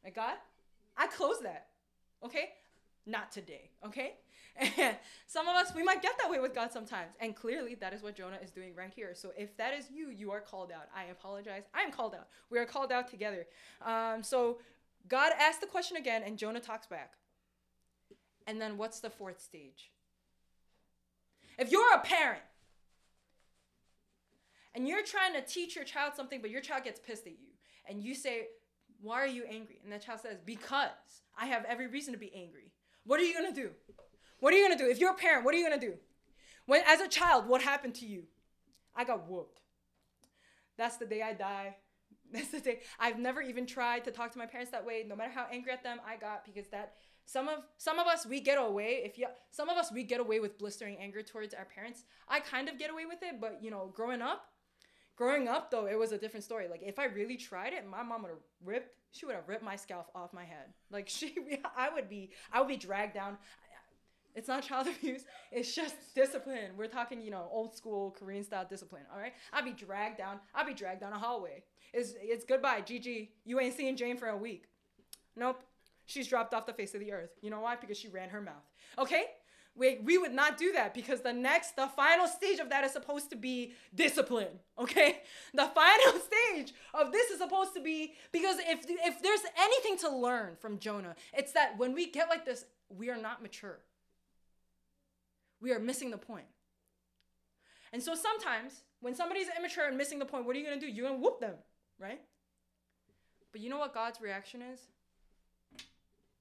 Like 0.02 0.14
God, 0.14 0.36
I 0.96 1.07
close 1.07 1.40
that. 1.42 1.68
Okay? 2.24 2.50
Not 3.07 3.32
today. 3.32 3.70
Okay? 3.86 4.14
And 4.57 4.96
some 5.26 5.48
of 5.48 5.57
us, 5.57 5.74
we 5.74 5.82
might 5.82 6.02
get 6.02 6.16
that 6.18 6.30
way 6.30 6.38
with 6.38 6.55
God 6.55 6.72
sometimes. 6.72 7.12
And 7.20 7.34
clearly, 7.34 7.74
that 7.76 7.92
is 7.92 8.02
what 8.02 8.16
Jonah 8.16 8.38
is 8.42 8.50
doing 8.50 8.74
right 8.74 8.92
here. 8.94 9.14
So 9.14 9.32
if 9.36 9.57
that 9.57 9.74
is 9.74 9.90
you, 9.90 10.11
you 10.11 10.30
are 10.30 10.40
called 10.40 10.70
out. 10.70 10.88
I 10.96 11.05
apologize. 11.05 11.64
I 11.74 11.82
am 11.82 11.90
called 11.90 12.14
out. 12.14 12.28
We 12.50 12.59
are 12.59 12.64
called 12.64 12.92
out 12.92 13.09
together. 13.09 13.46
Um, 13.84 14.22
so 14.22 14.59
God 15.09 15.32
asked 15.38 15.61
the 15.61 15.66
question 15.66 15.96
again, 15.96 16.22
and 16.24 16.38
Jonah 16.38 16.61
talks 16.61 16.86
back. 16.86 17.12
And 18.46 18.61
then 18.61 18.76
what's 18.76 19.00
the 19.00 19.11
fourth 19.11 19.40
stage? 19.40 19.90
If 21.59 21.70
you're 21.70 21.94
a 21.94 22.00
parent 22.00 22.42
and 24.74 24.88
you're 24.88 25.05
trying 25.05 25.34
to 25.34 25.40
teach 25.40 25.76
your 25.76 25.84
child 25.84 26.14
something, 26.16 26.40
but 26.40 26.50
your 26.50 26.61
child 26.61 26.84
gets 26.84 27.00
pissed 27.00 27.26
at 27.26 27.32
you, 27.32 27.48
and 27.88 28.02
you 28.02 28.14
say, 28.14 28.48
Why 29.00 29.22
are 29.22 29.26
you 29.26 29.44
angry? 29.48 29.78
And 29.84 29.92
the 29.92 29.98
child 29.98 30.20
says, 30.20 30.38
Because 30.44 30.90
I 31.38 31.46
have 31.46 31.64
every 31.66 31.86
reason 31.86 32.12
to 32.12 32.18
be 32.18 32.32
angry. 32.34 32.72
What 33.05 33.20
are 33.20 33.24
you 33.24 33.34
gonna 33.34 33.52
do? 33.52 33.70
What 34.41 34.53
are 34.53 34.57
you 34.57 34.68
gonna 34.68 34.78
do? 34.78 34.89
If 34.91 34.99
you're 34.99 35.12
a 35.12 35.14
parent, 35.14 35.45
what 35.45 35.55
are 35.55 35.59
you 35.59 35.64
gonna 35.68 35.80
do? 35.80 35.95
When 36.66 36.82
as 36.87 37.01
a 37.01 37.09
child, 37.09 37.47
what 37.47 37.62
happened 37.62 37.95
to 37.97 38.07
you? 38.07 38.24
I 38.95 39.05
got 39.05 39.28
whooped. 39.28 39.61
That's 40.76 40.97
the 40.97 41.07
day 41.07 41.22
I 41.22 41.32
die. 41.32 41.76
That's 42.32 42.49
the 42.49 42.61
day. 42.61 42.80
I've 42.99 43.18
never 43.18 43.43
even 43.43 43.66
tried 43.66 44.05
to 44.05 44.11
talk 44.11 44.32
to 44.32 44.39
my 44.39 44.47
parents 44.47 44.72
that 44.72 44.85
way, 44.85 45.05
no 45.07 45.14
matter 45.14 45.30
how 45.30 45.47
angry 45.53 45.72
at 45.72 45.82
them 45.82 46.01
I 46.07 46.16
got, 46.16 46.45
because 46.45 46.68
that 46.68 46.95
some 47.26 47.49
of 47.49 47.61
some 47.78 47.99
of 47.99 48.07
us 48.07 48.26
we 48.26 48.41
get 48.41 48.59
away 48.59 49.03
if 49.05 49.18
you 49.18 49.26
some 49.51 49.68
of 49.68 49.78
us 49.78 49.91
we 49.91 50.03
get 50.03 50.20
away 50.20 50.41
with 50.41 50.59
blistering 50.59 50.97
anger 50.99 51.22
towards 51.22 51.55
our 51.55 51.64
parents. 51.64 52.05
I 52.28 52.41
kind 52.41 52.68
of 52.68 52.78
get 52.78 52.91
away 52.91 53.07
with 53.07 53.22
it, 53.22 53.41
but 53.41 53.59
you 53.62 53.70
know, 53.70 53.93
growing 53.95 54.22
up, 54.22 54.47
growing 55.16 55.49
up 55.49 55.70
though, 55.70 55.87
it 55.87 55.99
was 55.99 56.12
a 56.12 56.18
different 56.18 56.45
story. 56.45 56.68
Like 56.68 56.82
if 56.82 56.99
I 56.99 57.07
really 57.07 57.37
tried 57.37 57.72
it, 57.72 57.87
my 57.87 58.03
mom 58.03 58.22
would 58.22 58.30
have 58.30 58.45
ripped 58.64 58.91
she 59.14 59.26
would 59.26 59.37
have 59.37 59.49
ripped 59.49 59.62
my 59.62 59.76
scalp 59.76 60.11
off 60.14 60.32
my 60.32 60.45
head. 60.45 60.72
Like 60.91 61.09
she 61.09 61.37
I 61.76 61.89
would 61.89 62.09
be 62.09 62.30
I 62.53 62.61
would 62.61 62.68
be 62.68 62.76
dragged 62.76 63.14
down. 63.14 63.39
It's 64.35 64.49
not 64.49 64.62
child 64.62 64.89
abuse. 64.99 65.24
It's 65.53 65.74
just 65.74 65.95
discipline. 66.14 66.72
We're 66.76 66.89
talking, 66.89 67.20
you 67.20 67.30
know, 67.30 67.49
old 67.51 67.76
school 67.76 68.11
Korean 68.18 68.45
style 68.45 68.66
discipline. 68.68 69.03
All 69.12 69.18
right. 69.18 69.32
I'd 69.53 69.64
be 69.64 69.72
dragged 69.72 70.18
down. 70.18 70.41
I'd 70.55 70.66
be 70.66 70.74
dragged 70.74 71.01
down 71.01 71.12
a 71.12 71.18
hallway. 71.18 71.62
It's 71.93 72.14
it's 72.20 72.45
goodbye, 72.45 72.82
GG. 72.82 73.28
You 73.45 73.61
ain't 73.61 73.76
seeing 73.76 73.97
Jane 73.97 74.16
for 74.16 74.28
a 74.28 74.37
week. 74.37 74.64
Nope. 75.37 75.62
She's 76.07 76.28
dropped 76.28 76.53
off 76.53 76.66
the 76.66 76.72
face 76.72 76.95
of 76.95 77.01
the 77.01 77.12
earth. 77.12 77.30
You 77.41 77.51
know 77.51 77.61
why? 77.61 77.76
Because 77.76 77.97
she 77.97 78.09
ran 78.09 78.28
her 78.30 78.41
mouth. 78.41 78.64
Okay? 78.99 79.24
We, 79.76 79.99
we 80.05 80.18
would 80.18 80.32
not 80.32 80.57
do 80.57 80.70
that 80.72 80.95
because 80.95 81.22
the 81.22 81.32
next, 81.32 81.74
the 81.74 81.89
final 81.89 82.28
stage 82.28 82.61
of 82.61 82.70
that 82.70 82.85
is 82.85 82.93
supposed 82.93 83.30
to 83.30 83.37
be 83.37 83.72
discipline. 83.95 84.61
Okay? 84.78 85.22
The 85.55 85.70
final 85.74 86.20
stage 86.53 86.74
of 86.93 87.12
this 87.12 87.30
is 87.30 87.39
supposed 87.39 87.74
to 87.74 87.80
be 87.80 88.14
because 88.32 88.57
if 88.59 88.85
if 88.89 89.22
there's 89.22 89.41
anything 89.57 89.97
to 89.99 90.14
learn 90.14 90.57
from 90.57 90.78
Jonah, 90.78 91.14
it's 91.32 91.53
that 91.53 91.78
when 91.78 91.95
we 91.95 92.11
get 92.11 92.28
like 92.28 92.45
this, 92.45 92.64
we 92.89 93.09
are 93.09 93.16
not 93.16 93.41
mature. 93.41 93.78
We 95.64 95.72
are 95.72 95.80
missing 95.80 96.10
the 96.10 96.18
point. 96.18 96.46
And 97.92 98.02
so 98.02 98.14
sometimes 98.14 98.84
when 99.00 99.14
somebody's 99.14 99.48
immature 99.58 99.88
and 99.88 99.96
missing 99.96 100.18
the 100.18 100.26
point, 100.26 100.44
what 100.44 100.54
are 100.54 100.58
you 100.58 100.64
gonna 100.64 100.80
do? 100.80 100.86
You're 100.86 101.08
gonna 101.08 101.20
whoop 101.20 101.40
them, 101.40 101.54
right? 101.98 102.20
But 103.50 103.60
you 103.62 103.70
know 103.70 103.78
what 103.78 103.94
God's 103.94 104.20
reaction 104.20 104.60
is? 104.62 104.80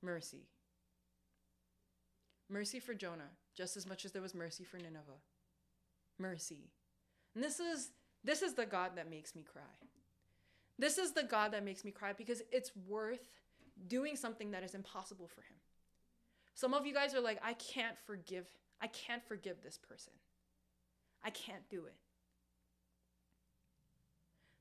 mercy. 0.04 0.44
Mercy 2.50 2.80
for 2.80 2.94
Jonah, 2.94 3.32
just 3.56 3.78
as 3.78 3.88
much 3.88 4.06
as 4.06 4.12
there 4.12 4.22
was 4.22 4.36
mercy 4.36 4.64
for 4.64 4.78
Nineveh. 4.78 5.22
Mercy. 6.20 6.70
And 7.34 7.44
this 7.44 7.60
is 7.60 7.92
this 8.24 8.42
is 8.42 8.54
the 8.54 8.66
God 8.66 8.92
that 8.96 9.10
makes 9.10 9.36
me 9.36 9.44
cry. 9.44 9.62
This 10.78 10.98
is 10.98 11.14
the 11.14 11.24
God 11.24 11.54
that 11.54 11.64
makes 11.64 11.84
me 11.84 11.92
cry 11.92 12.14
because 12.14 12.42
it's 12.52 12.72
worth 12.88 13.28
doing 13.88 14.16
something 14.16 14.52
that 14.52 14.64
is 14.64 14.76
impossible 14.76 15.28
for 15.28 15.42
him. 15.42 15.58
Some 16.56 16.74
of 16.74 16.86
you 16.86 16.94
guys 16.94 17.16
are 17.16 17.22
like, 17.22 17.40
I 17.44 17.54
can't 17.54 17.98
forgive, 18.06 18.46
I 18.84 18.88
can't 18.88 19.26
forgive 19.26 19.64
this 19.64 19.78
person. 19.78 20.12
I 21.24 21.30
can't 21.30 21.70
do 21.70 21.86
it. 21.86 21.96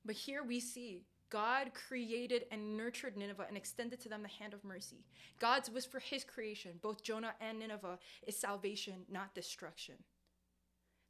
But 0.05 0.15
here 0.15 0.45
we 0.45 0.61
see 0.61 1.03
God 1.29 1.73
created 1.75 2.45
and 2.53 2.77
nurtured 2.77 3.17
Nineveh 3.17 3.47
and 3.49 3.57
extended 3.57 3.99
to 4.01 4.09
them 4.09 4.23
the 4.23 4.29
hand 4.29 4.55
of 4.55 4.63
mercy. 4.63 5.05
God's 5.41 5.71
wish 5.71 5.87
for 5.87 5.99
his 5.99 6.23
creation, 6.23 6.73
both 6.81 7.03
Jonah 7.03 7.35
and 7.41 7.59
Nineveh, 7.59 7.99
is 8.25 8.39
salvation, 8.39 9.07
not 9.11 9.35
destruction. 9.35 9.97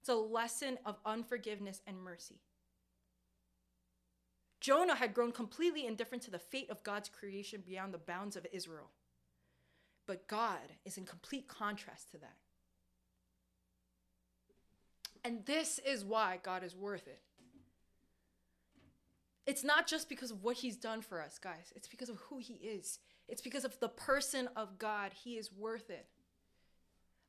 It's 0.00 0.08
a 0.08 0.14
lesson 0.14 0.78
of 0.86 0.96
unforgiveness 1.04 1.82
and 1.86 2.02
mercy. 2.02 2.40
Jonah 4.60 4.94
had 4.94 5.12
grown 5.12 5.32
completely 5.32 5.86
indifferent 5.86 6.22
to 6.22 6.30
the 6.30 6.38
fate 6.38 6.70
of 6.70 6.82
God's 6.82 7.10
creation 7.10 7.62
beyond 7.66 7.92
the 7.92 7.98
bounds 7.98 8.36
of 8.36 8.46
Israel. 8.52 8.90
But 10.06 10.28
God 10.28 10.76
is 10.86 10.96
in 10.96 11.04
complete 11.04 11.46
contrast 11.46 12.10
to 12.12 12.18
that. 12.18 12.36
And 15.24 15.44
this 15.46 15.78
is 15.86 16.04
why 16.04 16.40
God 16.42 16.64
is 16.64 16.74
worth 16.74 17.06
it. 17.06 17.20
It's 19.46 19.64
not 19.64 19.86
just 19.86 20.08
because 20.08 20.30
of 20.30 20.42
what 20.42 20.56
he's 20.56 20.76
done 20.76 21.02
for 21.02 21.20
us, 21.20 21.38
guys. 21.38 21.72
It's 21.74 21.88
because 21.88 22.08
of 22.08 22.16
who 22.28 22.38
he 22.38 22.54
is. 22.54 22.98
It's 23.28 23.42
because 23.42 23.64
of 23.64 23.78
the 23.80 23.88
person 23.88 24.48
of 24.56 24.78
God. 24.78 25.12
He 25.24 25.32
is 25.32 25.52
worth 25.52 25.90
it. 25.90 26.06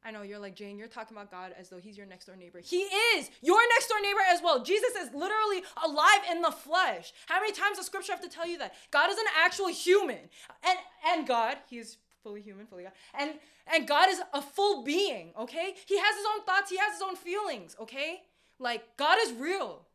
I 0.05 0.11
know 0.11 0.21
you're 0.21 0.39
like, 0.39 0.55
Jane, 0.55 0.77
you're 0.77 0.89
talking 0.89 1.15
about 1.15 1.31
God 1.31 1.53
as 1.57 1.69
though 1.69 1.79
he's 1.79 1.97
your 1.97 2.05
next 2.05 2.25
door 2.25 2.35
neighbor. 2.35 2.59
He 2.59 2.81
is 2.81 3.29
your 3.41 3.61
next 3.69 3.87
door 3.87 4.01
neighbor 4.01 4.19
as 4.29 4.41
well. 4.43 4.61
Jesus 4.61 4.95
is 4.95 5.13
literally 5.13 5.63
alive 5.83 6.19
in 6.29 6.41
the 6.41 6.51
flesh. 6.51 7.13
How 7.27 7.39
many 7.39 7.53
times 7.53 7.77
does 7.77 7.85
scripture 7.85 8.11
have 8.11 8.21
to 8.21 8.29
tell 8.29 8.45
you 8.45 8.57
that? 8.57 8.73
God 8.91 9.09
is 9.09 9.17
an 9.17 9.25
actual 9.41 9.67
human. 9.67 10.19
And 10.67 10.77
and 11.07 11.25
God, 11.25 11.57
he's 11.69 11.97
fully 12.23 12.41
human, 12.41 12.65
fully 12.65 12.83
God. 12.83 12.93
And 13.13 13.33
and 13.67 13.87
God 13.87 14.09
is 14.09 14.21
a 14.33 14.41
full 14.41 14.83
being, 14.83 15.33
okay? 15.37 15.75
He 15.85 15.97
has 15.97 16.15
his 16.15 16.25
own 16.35 16.45
thoughts, 16.45 16.69
he 16.69 16.77
has 16.77 16.93
his 16.93 17.01
own 17.01 17.15
feelings, 17.15 17.75
okay? 17.79 18.21
Like 18.59 18.97
God 18.97 19.17
is 19.21 19.33
real. 19.33 19.85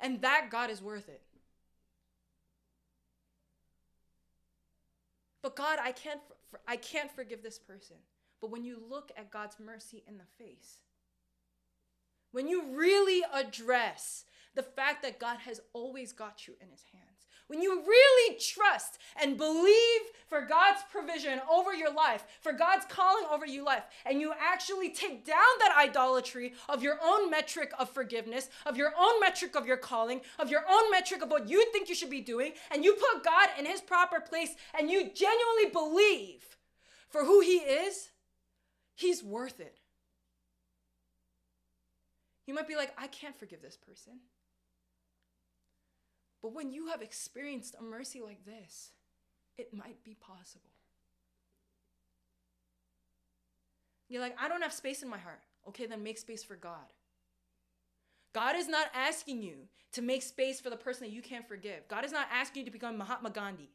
And 0.00 0.20
that 0.22 0.48
God 0.50 0.70
is 0.70 0.82
worth 0.82 1.08
it. 1.08 1.22
But 5.42 5.56
God, 5.56 5.78
I 5.82 5.92
can't 5.92 6.20
I 6.68 6.76
can't 6.76 7.10
forgive 7.10 7.42
this 7.42 7.58
person. 7.58 7.96
But 8.40 8.50
when 8.50 8.64
you 8.64 8.82
look 8.88 9.12
at 9.16 9.30
God's 9.30 9.56
mercy 9.60 10.02
in 10.06 10.18
the 10.18 10.44
face, 10.44 10.78
when 12.32 12.48
you 12.48 12.74
really 12.74 13.22
address 13.32 14.24
the 14.54 14.62
fact 14.62 15.02
that 15.02 15.18
God 15.18 15.38
has 15.38 15.60
always 15.72 16.12
got 16.12 16.46
you 16.46 16.54
in 16.60 16.68
his 16.68 16.84
hands, 16.92 17.28
when 17.48 17.60
you 17.60 17.82
really 17.86 18.38
trust 18.38 18.98
and 19.20 19.36
believe 19.36 20.00
for 20.26 20.46
God's 20.46 20.80
provision 20.90 21.40
over 21.50 21.74
your 21.74 21.92
life, 21.92 22.24
for 22.40 22.52
God's 22.52 22.86
calling 22.88 23.24
over 23.30 23.46
your 23.46 23.64
life, 23.64 23.84
and 24.06 24.20
you 24.20 24.32
actually 24.40 24.90
take 24.90 25.26
down 25.26 25.38
that 25.58 25.76
idolatry 25.78 26.54
of 26.68 26.82
your 26.82 26.98
own 27.04 27.30
metric 27.30 27.72
of 27.78 27.90
forgiveness, 27.90 28.48
of 28.64 28.76
your 28.76 28.92
own 28.98 29.20
metric 29.20 29.54
of 29.54 29.66
your 29.66 29.76
calling, 29.76 30.20
of 30.38 30.50
your 30.50 30.64
own 30.70 30.90
metric 30.90 31.22
of 31.22 31.30
what 31.30 31.48
you 31.48 31.64
think 31.72 31.88
you 31.88 31.94
should 31.94 32.10
be 32.10 32.20
doing, 32.20 32.52
and 32.70 32.84
you 32.84 32.94
put 32.94 33.24
God 33.24 33.48
in 33.58 33.66
his 33.66 33.80
proper 33.80 34.20
place 34.20 34.54
and 34.78 34.90
you 34.90 35.10
genuinely 35.12 35.70
believe 35.72 36.56
for 37.08 37.24
who 37.24 37.40
he 37.40 37.58
is, 37.58 38.08
he's 38.94 39.22
worth 39.22 39.60
it. 39.60 39.78
You 42.46 42.54
might 42.54 42.68
be 42.68 42.76
like, 42.76 42.92
I 42.98 43.06
can't 43.06 43.38
forgive 43.38 43.62
this 43.62 43.76
person. 43.76 44.14
But 46.42 46.54
when 46.54 46.72
you 46.72 46.88
have 46.88 47.02
experienced 47.02 47.76
a 47.78 47.82
mercy 47.82 48.20
like 48.20 48.44
this, 48.44 48.90
it 49.56 49.72
might 49.72 50.02
be 50.04 50.14
possible. 50.14 50.70
You're 54.08 54.20
like, 54.20 54.36
I 54.38 54.48
don't 54.48 54.62
have 54.62 54.72
space 54.72 55.02
in 55.02 55.08
my 55.08 55.18
heart. 55.18 55.40
Okay, 55.68 55.86
then 55.86 56.02
make 56.02 56.18
space 56.18 56.42
for 56.42 56.56
God. 56.56 56.92
God 58.34 58.56
is 58.56 58.68
not 58.68 58.86
asking 58.94 59.42
you 59.42 59.54
to 59.92 60.02
make 60.02 60.22
space 60.22 60.60
for 60.60 60.70
the 60.70 60.76
person 60.76 61.06
that 61.06 61.12
you 61.12 61.22
can't 61.22 61.46
forgive. 61.46 61.86
God 61.88 62.04
is 62.04 62.12
not 62.12 62.26
asking 62.32 62.60
you 62.60 62.66
to 62.66 62.72
become 62.72 62.98
Mahatma 62.98 63.30
Gandhi. 63.30 63.70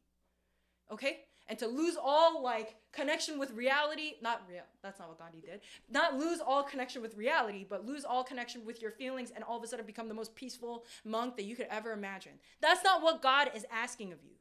Okay? 0.91 1.21
And 1.49 1.57
to 1.59 1.67
lose 1.67 1.95
all 2.01 2.43
like 2.43 2.75
connection 2.91 3.39
with 3.39 3.51
reality, 3.51 4.15
not 4.21 4.41
real, 4.49 4.63
that's 4.83 4.99
not 4.99 5.07
what 5.07 5.19
Gandhi 5.19 5.39
did. 5.39 5.61
Not 5.89 6.17
lose 6.17 6.39
all 6.39 6.61
connection 6.61 7.01
with 7.01 7.15
reality, 7.15 7.65
but 7.67 7.85
lose 7.85 8.03
all 8.03 8.23
connection 8.23 8.65
with 8.65 8.81
your 8.81 8.91
feelings 8.91 9.31
and 9.33 9.43
all 9.43 9.57
of 9.57 9.63
a 9.63 9.67
sudden 9.67 9.85
become 9.85 10.09
the 10.09 10.13
most 10.13 10.35
peaceful 10.35 10.83
monk 11.05 11.37
that 11.37 11.45
you 11.45 11.55
could 11.55 11.67
ever 11.69 11.93
imagine. 11.93 12.33
That's 12.61 12.83
not 12.83 13.01
what 13.01 13.21
God 13.21 13.51
is 13.55 13.65
asking 13.71 14.11
of 14.11 14.19
you. 14.23 14.31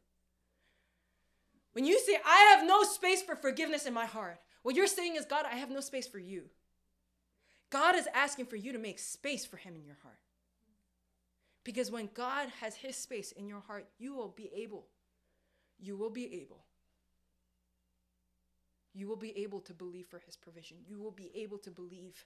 When 1.72 1.84
you 1.84 2.00
say, 2.00 2.16
I 2.24 2.56
have 2.56 2.66
no 2.66 2.82
space 2.84 3.22
for 3.22 3.36
forgiveness 3.36 3.86
in 3.86 3.92
my 3.94 4.06
heart, 4.06 4.38
what 4.62 4.74
you're 4.74 4.86
saying 4.86 5.14
is, 5.14 5.26
God, 5.26 5.44
I 5.44 5.56
have 5.56 5.70
no 5.70 5.80
space 5.80 6.08
for 6.08 6.18
you. 6.18 6.44
God 7.70 7.94
is 7.94 8.08
asking 8.14 8.46
for 8.46 8.56
you 8.56 8.72
to 8.72 8.78
make 8.78 8.98
space 8.98 9.44
for 9.44 9.58
Him 9.58 9.76
in 9.76 9.84
your 9.84 9.98
heart. 10.02 10.18
Because 11.64 11.90
when 11.90 12.08
God 12.14 12.48
has 12.60 12.76
His 12.76 12.96
space 12.96 13.32
in 13.32 13.46
your 13.46 13.60
heart, 13.60 13.86
you 13.98 14.14
will 14.14 14.28
be 14.28 14.50
able, 14.56 14.86
you 15.78 15.96
will 15.96 16.10
be 16.10 16.42
able, 16.42 16.64
you 18.96 19.06
will 19.06 19.16
be 19.16 19.36
able 19.38 19.60
to 19.60 19.74
believe 19.74 20.06
for 20.06 20.18
His 20.18 20.36
provision. 20.36 20.78
You 20.88 20.98
will 20.98 21.10
be 21.10 21.30
able 21.34 21.58
to 21.58 21.70
believe 21.70 22.24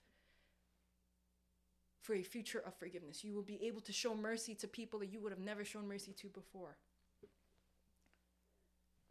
for 2.01 2.15
a 2.15 2.23
future 2.23 2.63
of 2.65 2.75
forgiveness. 2.75 3.25
You 3.25 3.35
will 3.35 3.43
be 3.43 3.63
able 3.65 3.81
to 3.83 3.93
show 3.93 4.15
mercy 4.15 4.55
to 4.55 4.69
people 4.69 5.01
that 5.01 5.13
you 5.13 5.21
would 5.21 5.33
have 5.33 5.41
never 5.41 5.65
shown 5.65 5.89
mercy 5.89 6.13
to 6.13 6.29
before. 6.29 6.77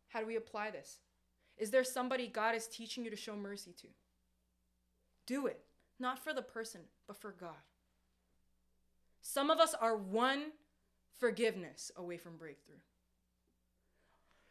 How 0.07 0.21
do 0.21 0.25
we 0.25 0.37
apply 0.37 0.71
this? 0.71 0.97
Is 1.57 1.69
there 1.69 1.83
somebody 1.83 2.27
God 2.27 2.55
is 2.55 2.67
teaching 2.67 3.03
you 3.03 3.11
to 3.11 3.17
show 3.17 3.35
mercy 3.35 3.73
to? 3.81 3.87
Do 5.27 5.45
it, 5.45 5.59
not 5.99 6.17
for 6.17 6.33
the 6.33 6.41
person, 6.41 6.81
but 7.05 7.17
for 7.17 7.31
God. 7.31 7.51
Some 9.21 9.51
of 9.51 9.59
us 9.59 9.75
are 9.79 9.97
one 9.97 10.53
forgiveness 11.17 11.91
away 11.97 12.17
from 12.17 12.37
breakthrough. 12.37 12.77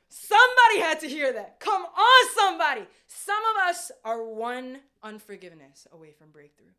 Somebody 0.09 0.81
had 0.81 1.01
to 1.01 1.09
hear 1.09 1.33
that. 1.33 1.61
Come 1.61 1.83
on, 1.85 2.29
somebody. 2.35 2.83
Some 3.07 3.43
of 3.55 3.69
us 3.69 3.91
are 4.05 4.25
one 4.25 4.81
unforgiveness 5.03 5.87
away 5.93 6.13
from 6.13 6.31
breakthrough. 6.31 6.73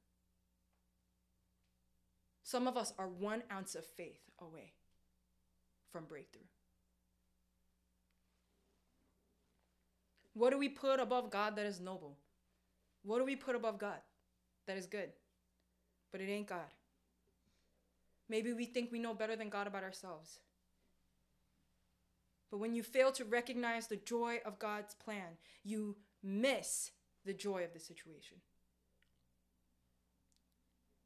Some 2.43 2.67
of 2.67 2.75
us 2.75 2.93
are 2.97 3.07
one 3.07 3.43
ounce 3.51 3.75
of 3.75 3.85
faith 3.85 4.21
away 4.41 4.73
from 5.91 6.05
breakthrough. 6.05 6.41
What 10.33 10.51
do 10.51 10.57
we 10.57 10.69
put 10.69 10.99
above 10.99 11.29
God 11.29 11.55
that 11.57 11.65
is 11.65 11.79
noble? 11.79 12.17
What 13.03 13.19
do 13.19 13.25
we 13.25 13.35
put 13.35 13.55
above 13.55 13.77
God 13.77 13.99
that 14.65 14.77
is 14.77 14.87
good? 14.87 15.09
But 16.11 16.21
it 16.21 16.29
ain't 16.29 16.47
God. 16.47 16.73
Maybe 18.29 18.53
we 18.53 18.65
think 18.65 18.91
we 18.91 18.99
know 18.99 19.13
better 19.13 19.35
than 19.35 19.49
God 19.49 19.67
about 19.67 19.83
ourselves. 19.83 20.39
But 22.51 22.59
when 22.59 22.73
you 22.73 22.83
fail 22.83 23.11
to 23.13 23.25
recognize 23.25 23.87
the 23.87 23.95
joy 23.95 24.39
of 24.45 24.59
God's 24.59 24.95
plan, 24.95 25.37
you 25.63 25.95
miss 26.23 26.91
the 27.25 27.33
joy 27.33 27.63
of 27.63 27.73
the 27.73 27.79
situation. 27.79 28.37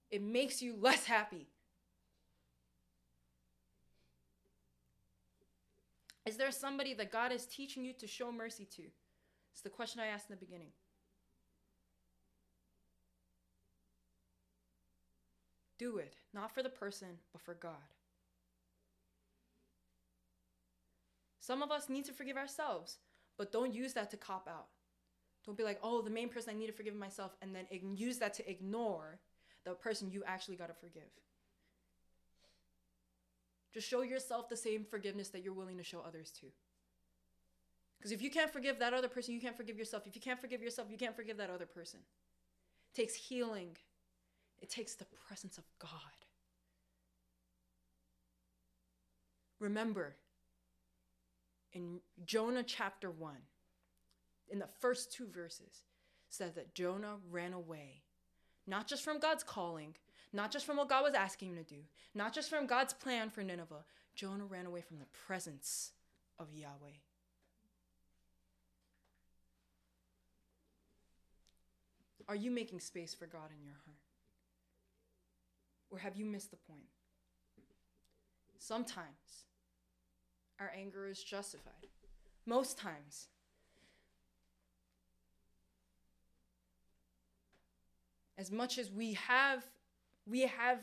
It 0.09 0.21
makes 0.21 0.61
you 0.61 0.75
less 0.79 1.05
happy. 1.05 1.47
Is 6.25 6.37
there 6.37 6.51
somebody 6.51 6.93
that 6.93 7.11
God 7.11 7.31
is 7.31 7.45
teaching 7.45 7.83
you 7.83 7.93
to 7.93 8.07
show 8.07 8.31
mercy 8.31 8.65
to? 8.75 8.83
It's 9.51 9.61
the 9.61 9.69
question 9.69 9.99
I 9.99 10.07
asked 10.07 10.29
in 10.29 10.35
the 10.35 10.45
beginning. 10.45 10.69
Do 15.77 15.97
it, 15.97 16.15
not 16.33 16.53
for 16.53 16.63
the 16.63 16.69
person, 16.69 17.09
but 17.33 17.41
for 17.41 17.55
God. 17.55 17.73
Some 21.43 21.61
of 21.61 21.71
us 21.71 21.89
need 21.89 22.05
to 22.05 22.13
forgive 22.13 22.37
ourselves, 22.37 22.99
but 23.37 23.51
don't 23.51 23.73
use 23.73 23.91
that 23.95 24.09
to 24.11 24.15
cop 24.15 24.47
out. 24.49 24.67
Don't 25.45 25.57
be 25.57 25.65
like, 25.65 25.77
oh, 25.83 26.01
the 26.01 26.09
main 26.09 26.29
person 26.29 26.55
I 26.55 26.57
need 26.57 26.67
to 26.67 26.71
forgive 26.71 26.95
myself, 26.95 27.35
and 27.41 27.53
then 27.53 27.65
use 27.97 28.17
that 28.19 28.33
to 28.35 28.49
ignore 28.49 29.19
the 29.65 29.73
person 29.73 30.09
you 30.09 30.23
actually 30.25 30.55
got 30.55 30.69
to 30.69 30.73
forgive. 30.73 31.11
Just 33.73 33.89
show 33.89 34.03
yourself 34.03 34.47
the 34.47 34.55
same 34.55 34.85
forgiveness 34.89 35.27
that 35.29 35.43
you're 35.43 35.53
willing 35.53 35.77
to 35.79 35.83
show 35.83 35.99
others 35.99 36.31
to. 36.39 36.45
Because 37.97 38.13
if 38.13 38.21
you 38.21 38.31
can't 38.31 38.49
forgive 38.49 38.79
that 38.79 38.93
other 38.93 39.09
person, 39.09 39.33
you 39.33 39.41
can't 39.41 39.57
forgive 39.57 39.77
yourself. 39.77 40.07
If 40.07 40.15
you 40.15 40.21
can't 40.21 40.39
forgive 40.39 40.61
yourself, 40.61 40.87
you 40.89 40.97
can't 40.97 41.15
forgive 41.15 41.35
that 41.39 41.49
other 41.49 41.65
person. 41.65 41.99
It 42.93 43.01
takes 43.01 43.15
healing, 43.15 43.75
it 44.61 44.69
takes 44.69 44.95
the 44.95 45.05
presence 45.27 45.57
of 45.57 45.65
God. 45.77 45.89
Remember, 49.59 50.15
in 51.73 51.99
Jonah 52.25 52.63
chapter 52.63 53.09
1, 53.09 53.33
in 54.49 54.59
the 54.59 54.67
first 54.79 55.11
two 55.11 55.27
verses, 55.27 55.83
says 56.29 56.53
that 56.53 56.73
Jonah 56.75 57.17
ran 57.29 57.53
away, 57.53 58.03
not 58.67 58.87
just 58.87 59.03
from 59.03 59.19
God's 59.19 59.43
calling, 59.43 59.95
not 60.31 60.51
just 60.51 60.65
from 60.65 60.77
what 60.77 60.89
God 60.89 61.03
was 61.03 61.13
asking 61.13 61.49
him 61.49 61.57
to 61.57 61.63
do, 61.63 61.81
not 62.15 62.33
just 62.33 62.49
from 62.49 62.65
God's 62.65 62.93
plan 62.93 63.29
for 63.29 63.43
Nineveh. 63.43 63.85
Jonah 64.15 64.45
ran 64.45 64.65
away 64.65 64.81
from 64.81 64.99
the 64.99 65.05
presence 65.27 65.91
of 66.39 66.47
Yahweh. 66.53 66.97
Are 72.27 72.35
you 72.35 72.51
making 72.51 72.79
space 72.79 73.13
for 73.13 73.25
God 73.25 73.49
in 73.57 73.65
your 73.65 73.75
heart? 73.85 73.97
Or 75.91 75.99
have 75.99 76.15
you 76.15 76.25
missed 76.25 76.51
the 76.51 76.57
point? 76.57 76.87
Sometimes 78.57 79.45
our 80.63 80.71
anger 80.77 81.07
is 81.07 81.21
justified. 81.21 81.73
Most 82.45 82.77
times, 82.77 83.27
as 88.37 88.51
much 88.51 88.77
as 88.77 88.91
we 88.91 89.13
have 89.13 89.63
we 90.25 90.41
have 90.41 90.79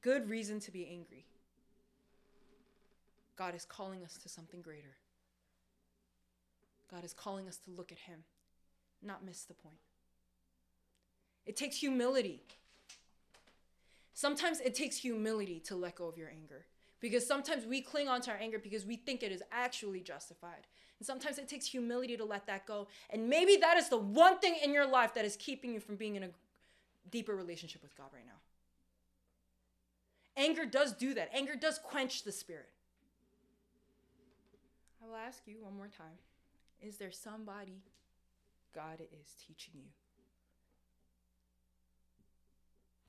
good 0.00 0.30
reason 0.30 0.60
to 0.60 0.70
be 0.70 0.86
angry. 0.88 1.26
God 3.36 3.56
is 3.56 3.64
calling 3.64 4.04
us 4.04 4.16
to 4.18 4.28
something 4.28 4.62
greater. 4.62 4.94
God 6.88 7.04
is 7.04 7.12
calling 7.12 7.48
us 7.48 7.56
to 7.64 7.72
look 7.72 7.90
at 7.90 7.98
him, 7.98 8.20
not 9.02 9.24
miss 9.24 9.42
the 9.42 9.54
point. 9.54 9.74
It 11.46 11.56
takes 11.56 11.76
humility. 11.78 12.42
Sometimes 14.12 14.60
it 14.60 14.76
takes 14.76 14.96
humility 14.96 15.58
to 15.64 15.74
let 15.74 15.96
go 15.96 16.06
of 16.06 16.16
your 16.16 16.28
anger 16.28 16.66
because 17.04 17.26
sometimes 17.26 17.66
we 17.66 17.82
cling 17.82 18.08
onto 18.08 18.30
our 18.30 18.36
anger 18.38 18.58
because 18.58 18.86
we 18.86 18.96
think 18.96 19.22
it 19.22 19.30
is 19.30 19.42
actually 19.52 20.00
justified. 20.00 20.66
And 20.98 21.06
sometimes 21.06 21.36
it 21.36 21.46
takes 21.46 21.66
humility 21.66 22.16
to 22.16 22.24
let 22.24 22.46
that 22.46 22.64
go. 22.64 22.88
And 23.10 23.28
maybe 23.28 23.56
that 23.56 23.76
is 23.76 23.90
the 23.90 23.98
one 23.98 24.38
thing 24.38 24.56
in 24.64 24.72
your 24.72 24.86
life 24.86 25.12
that 25.12 25.26
is 25.26 25.36
keeping 25.36 25.74
you 25.74 25.80
from 25.80 25.96
being 25.96 26.16
in 26.16 26.22
a 26.22 26.30
deeper 27.10 27.36
relationship 27.36 27.82
with 27.82 27.94
God 27.94 28.06
right 28.14 28.24
now. 28.24 28.40
Anger 30.42 30.64
does 30.64 30.94
do 30.94 31.12
that, 31.12 31.28
anger 31.34 31.54
does 31.54 31.78
quench 31.78 32.22
the 32.22 32.32
spirit. 32.32 32.70
I 35.02 35.06
will 35.06 35.16
ask 35.16 35.42
you 35.44 35.56
one 35.60 35.76
more 35.76 35.88
time 35.88 36.16
Is 36.80 36.96
there 36.96 37.12
somebody 37.12 37.82
God 38.74 39.02
is 39.02 39.34
teaching 39.46 39.74
you? 39.74 39.90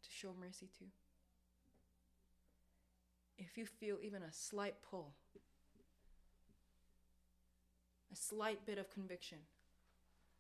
To 0.04 0.10
show 0.12 0.34
mercy 0.38 0.68
to. 0.80 1.05
If 3.38 3.58
you 3.58 3.66
feel 3.66 3.98
even 4.02 4.24
a 4.24 4.32
slight 4.32 4.76
pull, 4.82 5.14
a 8.12 8.16
slight 8.16 8.66
bit 8.66 8.78
of 8.78 8.90
conviction 8.90 9.40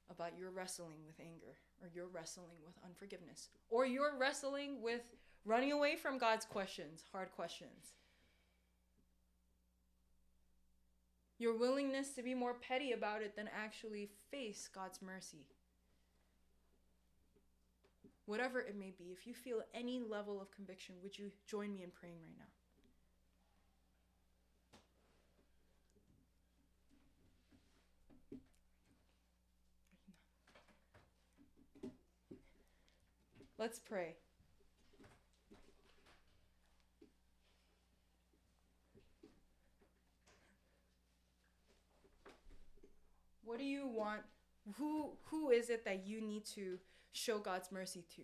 about 0.10 0.38
your 0.38 0.52
wrestling 0.52 1.00
with 1.06 1.20
anger, 1.20 1.58
or 1.82 1.90
you're 1.94 2.08
wrestling 2.08 2.58
with 2.66 2.76
unforgiveness, 2.86 3.50
or 3.70 3.86
you're 3.86 4.16
wrestling 4.18 4.82
with 4.82 5.02
running 5.46 5.72
away 5.72 5.96
from 5.96 6.18
God's 6.18 6.46
questions, 6.46 7.04
hard 7.12 7.32
questions. 7.36 7.94
Your 11.38 11.58
willingness 11.58 12.12
to 12.12 12.24
be 12.24 12.34
more 12.34 12.54
petty 12.54 12.94
about 12.94 13.22
it 13.22 13.36
than 13.36 13.50
actually 13.54 14.10
face 14.32 14.70
God's 14.74 15.02
mercy 15.02 15.48
whatever 18.26 18.60
it 18.60 18.78
may 18.78 18.92
be, 18.98 19.06
if 19.12 19.28
you 19.28 19.34
feel 19.34 19.62
any 19.74 20.00
level 20.00 20.42
of 20.42 20.52
conviction, 20.52 20.96
would 21.04 21.18
you 21.18 21.32
join 21.48 21.74
me 21.74 21.84
in 21.84 21.92
praying 21.92 22.18
right 22.22 22.38
now? 22.38 22.46
Let's 33.58 33.80
pray. 33.80 34.16
What 43.44 43.60
do 43.60 43.66
you 43.66 43.88
want? 43.88 44.22
Who 44.78 45.12
who 45.26 45.52
is 45.52 45.70
it 45.70 45.86
that 45.86 46.06
you 46.06 46.20
need 46.22 46.46
to 46.56 46.80
show 47.16 47.40
God's 47.40 47.72
mercy 47.72 48.04
to. 48.16 48.22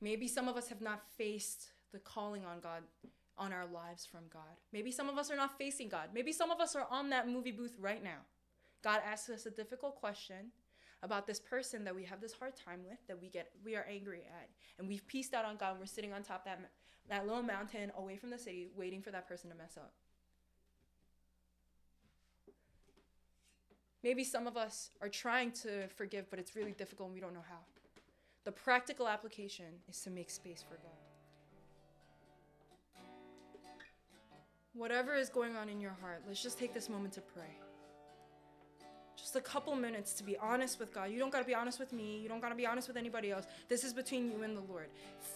Maybe 0.00 0.28
some 0.28 0.48
of 0.48 0.56
us 0.56 0.68
have 0.68 0.82
not 0.82 1.02
faced 1.16 1.68
the 1.92 1.98
calling 1.98 2.44
on 2.44 2.60
God 2.60 2.82
on 3.36 3.52
our 3.52 3.66
lives 3.66 4.06
from 4.06 4.20
God. 4.32 4.42
Maybe 4.72 4.92
some 4.92 5.08
of 5.08 5.18
us 5.18 5.30
are 5.30 5.36
not 5.36 5.58
facing 5.58 5.88
God. 5.88 6.10
Maybe 6.12 6.32
some 6.32 6.50
of 6.50 6.60
us 6.60 6.76
are 6.76 6.86
on 6.90 7.10
that 7.10 7.28
movie 7.28 7.50
booth 7.50 7.76
right 7.80 8.04
now. 8.04 8.20
God 8.82 9.00
asks 9.04 9.30
us 9.30 9.46
a 9.46 9.50
difficult 9.50 9.96
question 9.96 10.52
about 11.04 11.26
this 11.26 11.38
person 11.38 11.84
that 11.84 11.94
we 11.94 12.02
have 12.02 12.20
this 12.20 12.32
hard 12.32 12.54
time 12.56 12.80
with, 12.88 12.98
that 13.06 13.20
we 13.20 13.28
get 13.28 13.50
we 13.64 13.76
are 13.76 13.86
angry 13.88 14.22
at, 14.26 14.48
and 14.78 14.88
we've 14.88 15.06
pieced 15.06 15.34
out 15.34 15.44
on 15.44 15.56
God. 15.56 15.72
And 15.72 15.80
we're 15.80 15.86
sitting 15.86 16.12
on 16.12 16.22
top 16.22 16.44
that 16.46 16.58
that 17.10 17.26
little 17.26 17.42
mountain 17.42 17.92
away 17.96 18.16
from 18.16 18.30
the 18.30 18.38
city, 18.38 18.68
waiting 18.74 19.02
for 19.02 19.10
that 19.10 19.28
person 19.28 19.50
to 19.50 19.56
mess 19.56 19.76
up. 19.76 19.92
Maybe 24.02 24.24
some 24.24 24.46
of 24.46 24.56
us 24.56 24.90
are 25.00 25.08
trying 25.08 25.52
to 25.52 25.86
forgive, 25.88 26.28
but 26.30 26.38
it's 26.38 26.56
really 26.56 26.72
difficult 26.72 27.08
and 27.08 27.14
we 27.14 27.20
don't 27.20 27.34
know 27.34 27.44
how. 27.48 27.60
The 28.44 28.52
practical 28.52 29.08
application 29.08 29.66
is 29.88 30.00
to 30.02 30.10
make 30.10 30.30
space 30.30 30.62
for 30.66 30.76
God. 30.76 30.92
Whatever 34.74 35.14
is 35.14 35.28
going 35.28 35.56
on 35.56 35.68
in 35.68 35.80
your 35.80 35.96
heart, 36.00 36.22
let's 36.26 36.42
just 36.42 36.58
take 36.58 36.74
this 36.74 36.88
moment 36.88 37.14
to 37.14 37.20
pray. 37.20 37.56
Just 39.34 39.48
a 39.48 39.50
couple 39.50 39.74
minutes 39.74 40.12
to 40.12 40.22
be 40.22 40.36
honest 40.36 40.78
with 40.78 40.94
God. 40.94 41.10
You 41.10 41.18
don't 41.18 41.32
got 41.32 41.40
to 41.40 41.44
be 41.44 41.56
honest 41.56 41.80
with 41.80 41.92
me. 41.92 42.20
You 42.20 42.28
don't 42.28 42.40
got 42.40 42.50
to 42.50 42.54
be 42.54 42.66
honest 42.66 42.86
with 42.86 42.96
anybody 42.96 43.32
else. 43.32 43.46
This 43.68 43.82
is 43.82 43.92
between 43.92 44.30
you 44.30 44.44
and 44.44 44.56
the 44.56 44.60
Lord. 44.60 44.86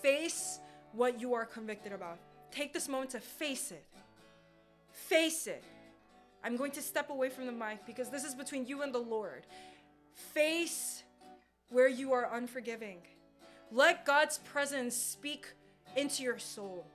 Face 0.02 0.60
what 0.92 1.20
you 1.20 1.34
are 1.34 1.44
convicted 1.44 1.90
about. 1.90 2.18
Take 2.52 2.72
this 2.72 2.88
moment 2.88 3.10
to 3.10 3.18
face 3.18 3.72
it. 3.72 3.84
Face 4.92 5.48
it. 5.48 5.64
I'm 6.44 6.56
going 6.56 6.70
to 6.72 6.80
step 6.80 7.10
away 7.10 7.28
from 7.28 7.46
the 7.46 7.52
mic 7.52 7.84
because 7.86 8.08
this 8.08 8.22
is 8.22 8.36
between 8.36 8.66
you 8.66 8.82
and 8.82 8.94
the 8.94 9.00
Lord. 9.00 9.46
Face 10.14 11.02
where 11.68 11.88
you 11.88 12.12
are 12.12 12.32
unforgiving. 12.32 12.98
Let 13.72 14.06
God's 14.06 14.38
presence 14.38 14.94
speak 14.94 15.54
into 15.96 16.22
your 16.22 16.38
soul. 16.38 16.86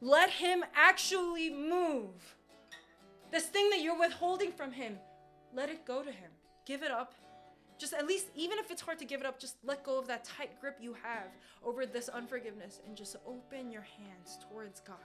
Let 0.00 0.30
Him 0.30 0.64
actually 0.72 1.50
move. 1.50 2.36
This 3.32 3.46
thing 3.46 3.70
that 3.70 3.80
you're 3.80 3.98
withholding 3.98 4.52
from 4.52 4.70
Him, 4.70 4.96
let 5.54 5.68
it 5.68 5.84
go 5.86 6.02
to 6.02 6.10
Him. 6.10 6.30
Give 6.66 6.82
it 6.82 6.90
up. 6.90 7.14
Just 7.78 7.94
at 7.94 8.06
least, 8.06 8.26
even 8.34 8.58
if 8.58 8.70
it's 8.70 8.82
hard 8.82 8.98
to 8.98 9.06
give 9.06 9.20
it 9.20 9.26
up, 9.26 9.38
just 9.38 9.56
let 9.64 9.84
go 9.84 9.98
of 9.98 10.06
that 10.08 10.24
tight 10.24 10.60
grip 10.60 10.76
you 10.80 10.94
have 11.02 11.28
over 11.64 11.86
this 11.86 12.08
unforgiveness 12.10 12.80
and 12.86 12.96
just 12.96 13.16
open 13.26 13.70
your 13.70 13.86
hands 13.98 14.38
towards 14.48 14.80
God. 14.80 14.96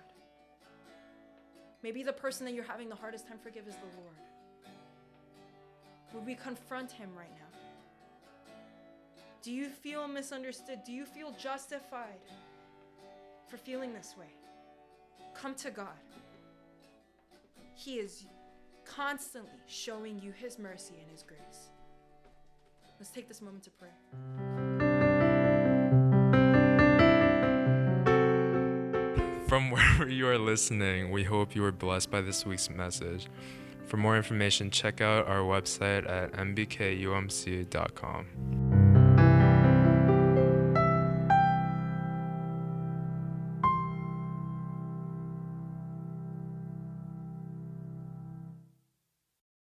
Maybe 1.83 2.03
the 2.03 2.13
person 2.13 2.45
that 2.45 2.53
you're 2.53 2.65
having 2.65 2.89
the 2.89 2.95
hardest 2.95 3.27
time 3.27 3.37
forgive 3.41 3.67
is 3.67 3.75
the 3.75 4.01
Lord. 4.01 4.17
Would 6.13 6.25
we 6.25 6.35
confront 6.35 6.91
Him 6.91 7.09
right 7.17 7.31
now? 7.31 7.59
Do 9.41 9.51
you 9.51 9.69
feel 9.69 10.07
misunderstood? 10.07 10.79
Do 10.83 10.91
you 10.91 11.05
feel 11.05 11.31
justified 11.39 12.19
for 13.47 13.57
feeling 13.57 13.93
this 13.93 14.15
way? 14.17 14.33
Come 15.35 15.53
to 15.55 15.69
God. 15.69 15.87
He 17.75 17.95
is 17.95 18.25
constantly 18.85 19.59
showing 19.67 20.19
you 20.19 20.31
His 20.31 20.57
mercy 20.59 20.95
and 21.01 21.11
His 21.11 21.23
grace. 21.23 21.69
Let's 22.99 23.11
take 23.11 23.27
this 23.27 23.41
moment 23.41 23.63
to 23.63 23.71
pray. 23.71 23.89
From 29.47 29.69
wherever 29.71 30.07
you 30.09 30.27
are 30.27 30.37
listening, 30.37 31.11
we 31.11 31.23
hope 31.23 31.55
you 31.55 31.61
were 31.61 31.71
blessed 31.71 32.11
by 32.11 32.21
this 32.21 32.45
week's 32.45 32.69
message. 32.69 33.27
For 33.85 33.97
more 33.97 34.17
information, 34.17 34.71
check 34.71 35.01
out 35.01 35.27
our 35.27 35.41
website 35.41 36.09
at 36.09 36.31
nbkumc.com. 36.33 38.25